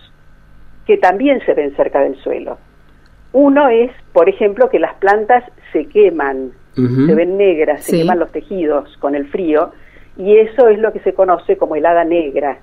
que 0.90 0.96
también 0.98 1.38
se 1.46 1.54
ven 1.54 1.72
cerca 1.76 2.00
del 2.00 2.16
suelo. 2.16 2.58
Uno 3.32 3.68
es, 3.68 3.92
por 4.12 4.28
ejemplo, 4.28 4.68
que 4.68 4.80
las 4.80 4.94
plantas 4.94 5.44
se 5.72 5.86
queman, 5.86 6.50
se 6.74 7.14
ven 7.14 7.36
negras, 7.36 7.84
se 7.84 7.92
Sí. 7.92 7.98
queman 7.98 8.18
los 8.18 8.32
tejidos 8.32 8.96
con 8.98 9.14
el 9.14 9.28
frío, 9.28 9.70
y 10.16 10.36
eso 10.38 10.66
es 10.66 10.80
lo 10.80 10.92
que 10.92 10.98
se 11.00 11.14
conoce 11.14 11.56
como 11.56 11.76
helada 11.76 12.02
negra. 12.04 12.58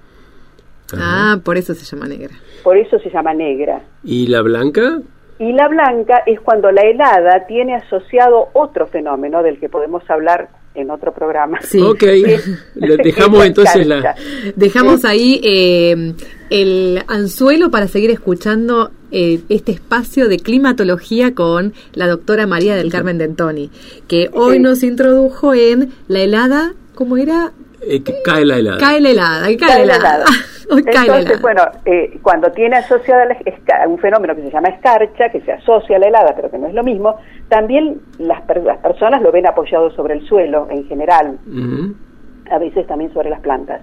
Ah, 0.94 1.38
por 1.42 1.56
eso 1.56 1.74
se 1.74 1.86
llama 1.86 2.10
negra. 2.10 2.34
Por 2.66 2.76
eso 2.78 3.00
se 3.00 3.10
llama 3.10 3.34
negra. 3.34 3.80
¿Y 4.04 4.28
la 4.28 4.42
blanca? 4.42 5.00
Y 5.40 5.54
la 5.54 5.70
blanca 5.70 6.24
es 6.26 6.42
cuando 6.42 6.70
la 6.72 6.82
helada 6.82 7.46
tiene 7.48 7.76
asociado 7.76 8.50
otro 8.52 8.88
fenómeno 8.88 9.42
del 9.42 9.58
que 9.58 9.70
podemos 9.70 10.04
hablar 10.10 10.50
en 10.78 10.92
otro 10.92 11.14
programa. 11.14 11.60
Sí. 11.62 11.82
Ok, 11.82 12.04
dejamos 13.04 13.46
entonces 13.46 13.86
la... 13.88 14.16
Dejamos 14.56 15.06
ahí 15.06 15.42
eh, 15.44 16.14
el 16.50 17.04
anzuelo 17.08 17.72
para 17.72 17.88
seguir 17.88 18.12
escuchando 18.12 18.92
eh, 19.12 19.40
este 19.50 19.72
espacio 19.72 20.28
de 20.30 20.38
climatología 20.40 21.34
con 21.34 21.74
la 21.94 22.08
doctora 22.08 22.46
María 22.48 22.76
del 22.76 22.92
Carmen 22.92 23.18
Dentoni, 23.18 23.70
que 24.08 24.30
hoy 24.34 24.56
Sí. 24.58 24.60
nos 24.60 24.84
introdujo 24.84 25.54
en 25.54 25.92
la 26.08 26.20
helada, 26.22 26.74
¿cómo 26.96 27.18
era? 27.18 27.52
Eh, 27.82 28.04
que 28.04 28.22
cae 28.24 28.46
la 28.46 28.58
helada. 28.58 28.78
Cae 28.80 29.00
la 29.02 29.10
helada, 29.12 29.42
cae, 29.46 29.58
Cae 29.58 29.80
la 29.80 29.86
la 29.86 29.96
helada. 29.98 30.26
cae 30.70 30.82
la 30.84 31.02
Entonces, 31.18 31.26
helada. 31.26 31.42
bueno, 31.42 31.62
eh, 31.86 32.20
cuando 32.22 32.52
tiene 32.52 32.76
asociada 32.78 33.26
la 33.26 33.38
un 33.88 33.98
fenómeno 34.00 34.36
que 34.36 34.42
se 34.44 34.52
llama 34.52 34.70
escarcha, 34.70 35.30
que 35.30 35.42
se 35.42 35.52
asocia 35.54 35.96
a 35.98 36.00
la 36.00 36.08
helada, 36.08 36.34
pero 36.36 36.50
que 36.52 36.58
no 36.58 36.68
es 36.68 36.74
lo 36.74 36.84
mismo, 36.84 37.16
también 37.50 38.02
las, 38.20 38.42
per- 38.42 38.64
las 38.64 38.78
personas 38.80 39.22
lo 39.22 39.32
ven 39.32 39.48
apoyado 39.48 39.92
sobre 39.92 40.16
el 40.16 40.28
suelo 40.28 40.68
en 40.70 40.86
general, 40.88 41.38
a 42.52 42.58
veces 42.58 42.86
también 42.88 43.14
sobre 43.14 43.30
las 43.30 43.40
plantas, 43.42 43.82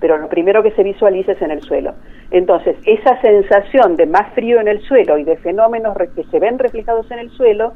pero 0.00 0.18
lo 0.18 0.28
primero 0.28 0.62
que 0.62 0.72
se 0.72 0.82
visualiza 0.82 1.32
es 1.32 1.42
en 1.42 1.50
el 1.52 1.62
suelo. 1.62 1.94
Entonces, 2.30 2.76
esa 2.84 3.20
sensación 3.20 3.96
de 3.96 4.06
más 4.06 4.32
frío 4.34 4.60
en 4.60 4.68
el 4.68 4.80
suelo 4.82 5.16
y 5.18 5.24
de 5.24 5.36
fenómenos 5.36 5.96
re- 5.96 6.10
que 6.14 6.24
se 6.24 6.38
ven 6.40 6.58
reflejados 6.58 7.10
en 7.12 7.20
el 7.20 7.30
suelo 7.30 7.72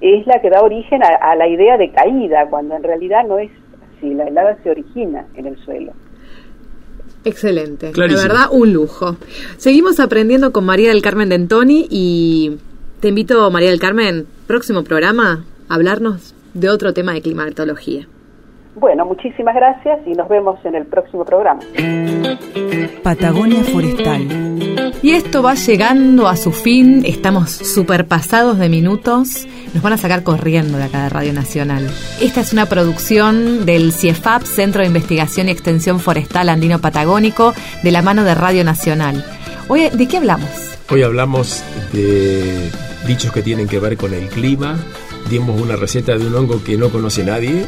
es 0.00 0.26
la 0.26 0.40
que 0.40 0.50
da 0.50 0.62
origen 0.62 1.02
a, 1.04 1.08
a 1.20 1.36
la 1.36 1.46
idea 1.46 1.76
de 1.76 1.90
caída, 1.92 2.46
cuando 2.50 2.74
en 2.76 2.82
realidad 2.82 3.24
no 3.26 3.38
es 3.38 3.50
así, 4.04 4.14
la 4.14 4.24
helada 4.24 4.58
se 4.62 4.70
origina 4.70 5.26
en 5.34 5.46
el 5.46 5.64
suelo. 5.64 5.92
Excelente, 7.24 7.92
Clarísimo. 7.92 8.22
la 8.22 8.28
verdad 8.28 8.48
un 8.52 8.72
lujo. 8.72 9.16
Seguimos 9.56 9.98
aprendiendo 9.98 10.52
con 10.52 10.64
María 10.64 10.90
del 10.90 11.00
Carmen 11.00 11.30
Dentoni 11.30 11.86
y 11.90 12.58
te 13.00 13.08
invito, 13.08 13.50
María 13.50 13.70
del 13.70 13.80
Carmen, 13.80 14.26
próximo 14.46 14.84
programa, 14.84 15.44
a 15.68 15.74
hablarnos 15.74 16.34
de 16.52 16.68
otro 16.68 16.92
tema 16.92 17.14
de 17.14 17.22
climatología. 17.22 18.06
Bueno, 18.76 19.04
muchísimas 19.06 19.54
gracias 19.54 20.00
y 20.06 20.12
nos 20.12 20.28
vemos 20.28 20.58
en 20.64 20.74
el 20.74 20.86
próximo 20.86 21.24
programa. 21.24 21.60
Patagonia 23.02 23.62
Forestal. 23.62 24.26
Y 25.02 25.12
esto 25.12 25.42
va 25.42 25.54
llegando 25.54 26.28
a 26.28 26.36
su 26.36 26.50
fin, 26.50 27.02
estamos 27.04 27.50
super 27.50 28.06
pasados 28.06 28.58
de 28.58 28.68
minutos, 28.70 29.46
nos 29.74 29.82
van 29.82 29.92
a 29.92 29.96
sacar 29.98 30.22
corriendo 30.22 30.78
de 30.78 30.84
acá 30.84 31.04
de 31.04 31.08
Radio 31.10 31.32
Nacional. 31.34 31.86
Esta 32.22 32.40
es 32.40 32.52
una 32.52 32.66
producción 32.66 33.66
del 33.66 33.92
CIEFAP, 33.92 34.42
Centro 34.42 34.80
de 34.80 34.86
Investigación 34.86 35.48
y 35.48 35.52
Extensión 35.52 36.00
Forestal 36.00 36.48
Andino 36.48 36.78
Patagónico, 36.78 37.52
de 37.82 37.90
la 37.90 38.00
mano 38.00 38.24
de 38.24 38.34
Radio 38.34 38.64
Nacional. 38.64 39.24
Oye, 39.68 39.90
¿de 39.90 40.08
qué 40.08 40.16
hablamos? 40.16 40.48
Hoy 40.90 41.02
hablamos 41.02 41.62
de 41.92 42.70
dichos 43.06 43.30
que 43.30 43.42
tienen 43.42 43.68
que 43.68 43.78
ver 43.78 43.96
con 43.96 44.14
el 44.14 44.28
clima, 44.28 44.78
dimos 45.30 45.60
una 45.60 45.76
receta 45.76 46.16
de 46.16 46.26
un 46.26 46.34
hongo 46.34 46.62
que 46.62 46.76
no 46.76 46.90
conoce 46.90 47.24
nadie 47.24 47.66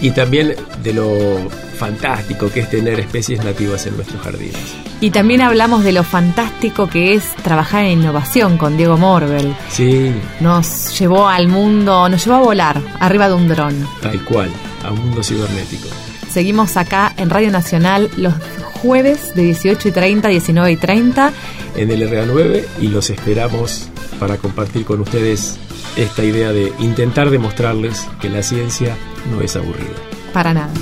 y 0.00 0.10
también 0.10 0.54
de 0.82 0.92
lo 0.92 1.48
fantástico 1.78 2.50
que 2.50 2.60
es 2.60 2.70
tener 2.70 2.98
especies 3.00 3.44
nativas 3.44 3.86
en 3.86 3.96
nuestros 3.96 4.20
jardines. 4.22 4.56
Y 5.00 5.10
también 5.10 5.40
hablamos 5.40 5.84
de 5.84 5.92
lo 5.92 6.02
fantástico 6.02 6.88
que 6.88 7.14
es 7.14 7.24
trabajar 7.44 7.84
en 7.84 8.00
innovación 8.00 8.58
con 8.58 8.76
Diego 8.76 8.96
Morbel. 8.96 9.54
Sí, 9.70 10.12
Nos 10.40 10.98
llevó 10.98 11.28
al 11.28 11.46
mundo, 11.48 12.08
nos 12.08 12.24
llevó 12.24 12.36
a 12.36 12.40
volar 12.40 12.80
arriba 12.98 13.28
de 13.28 13.34
un 13.34 13.48
dron. 13.48 13.86
tal 14.02 14.22
cual, 14.24 14.50
a 14.84 14.90
un 14.90 14.98
mundo 15.06 15.22
cibernético. 15.22 15.88
Seguimos 16.30 16.76
acá 16.76 17.14
en 17.16 17.30
Radio 17.30 17.50
Nacional 17.50 18.10
los 18.16 18.34
jueves 18.82 19.34
de 19.34 19.42
18 19.44 19.88
y 19.88 19.92
30, 19.92 20.28
19 20.28 20.72
y 20.72 20.76
30. 20.76 21.32
en 21.76 21.90
el 21.90 22.10
RA9 22.10 22.64
y 22.80 22.88
los 22.88 23.08
esperamos 23.10 23.88
para 24.20 24.36
compartir 24.36 24.84
con 24.84 25.00
ustedes 25.00 25.56
esta 25.98 26.22
idea 26.22 26.52
de 26.52 26.72
intentar 26.78 27.28
demostrarles 27.28 28.08
que 28.20 28.30
la 28.30 28.42
ciencia 28.42 28.96
no 29.30 29.40
es 29.40 29.56
aburrida. 29.56 29.96
Para 30.32 30.54
nada. 30.54 30.72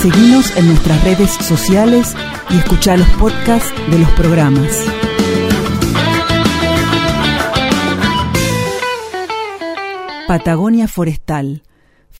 Seguinos 0.00 0.56
en 0.56 0.68
nuestras 0.68 1.02
redes 1.02 1.30
sociales 1.32 2.14
y 2.50 2.58
escucha 2.58 2.96
los 2.96 3.08
podcasts 3.10 3.72
de 3.90 3.98
los 3.98 4.10
programas. 4.10 4.84
Patagonia 10.28 10.88
Forestal 10.88 11.62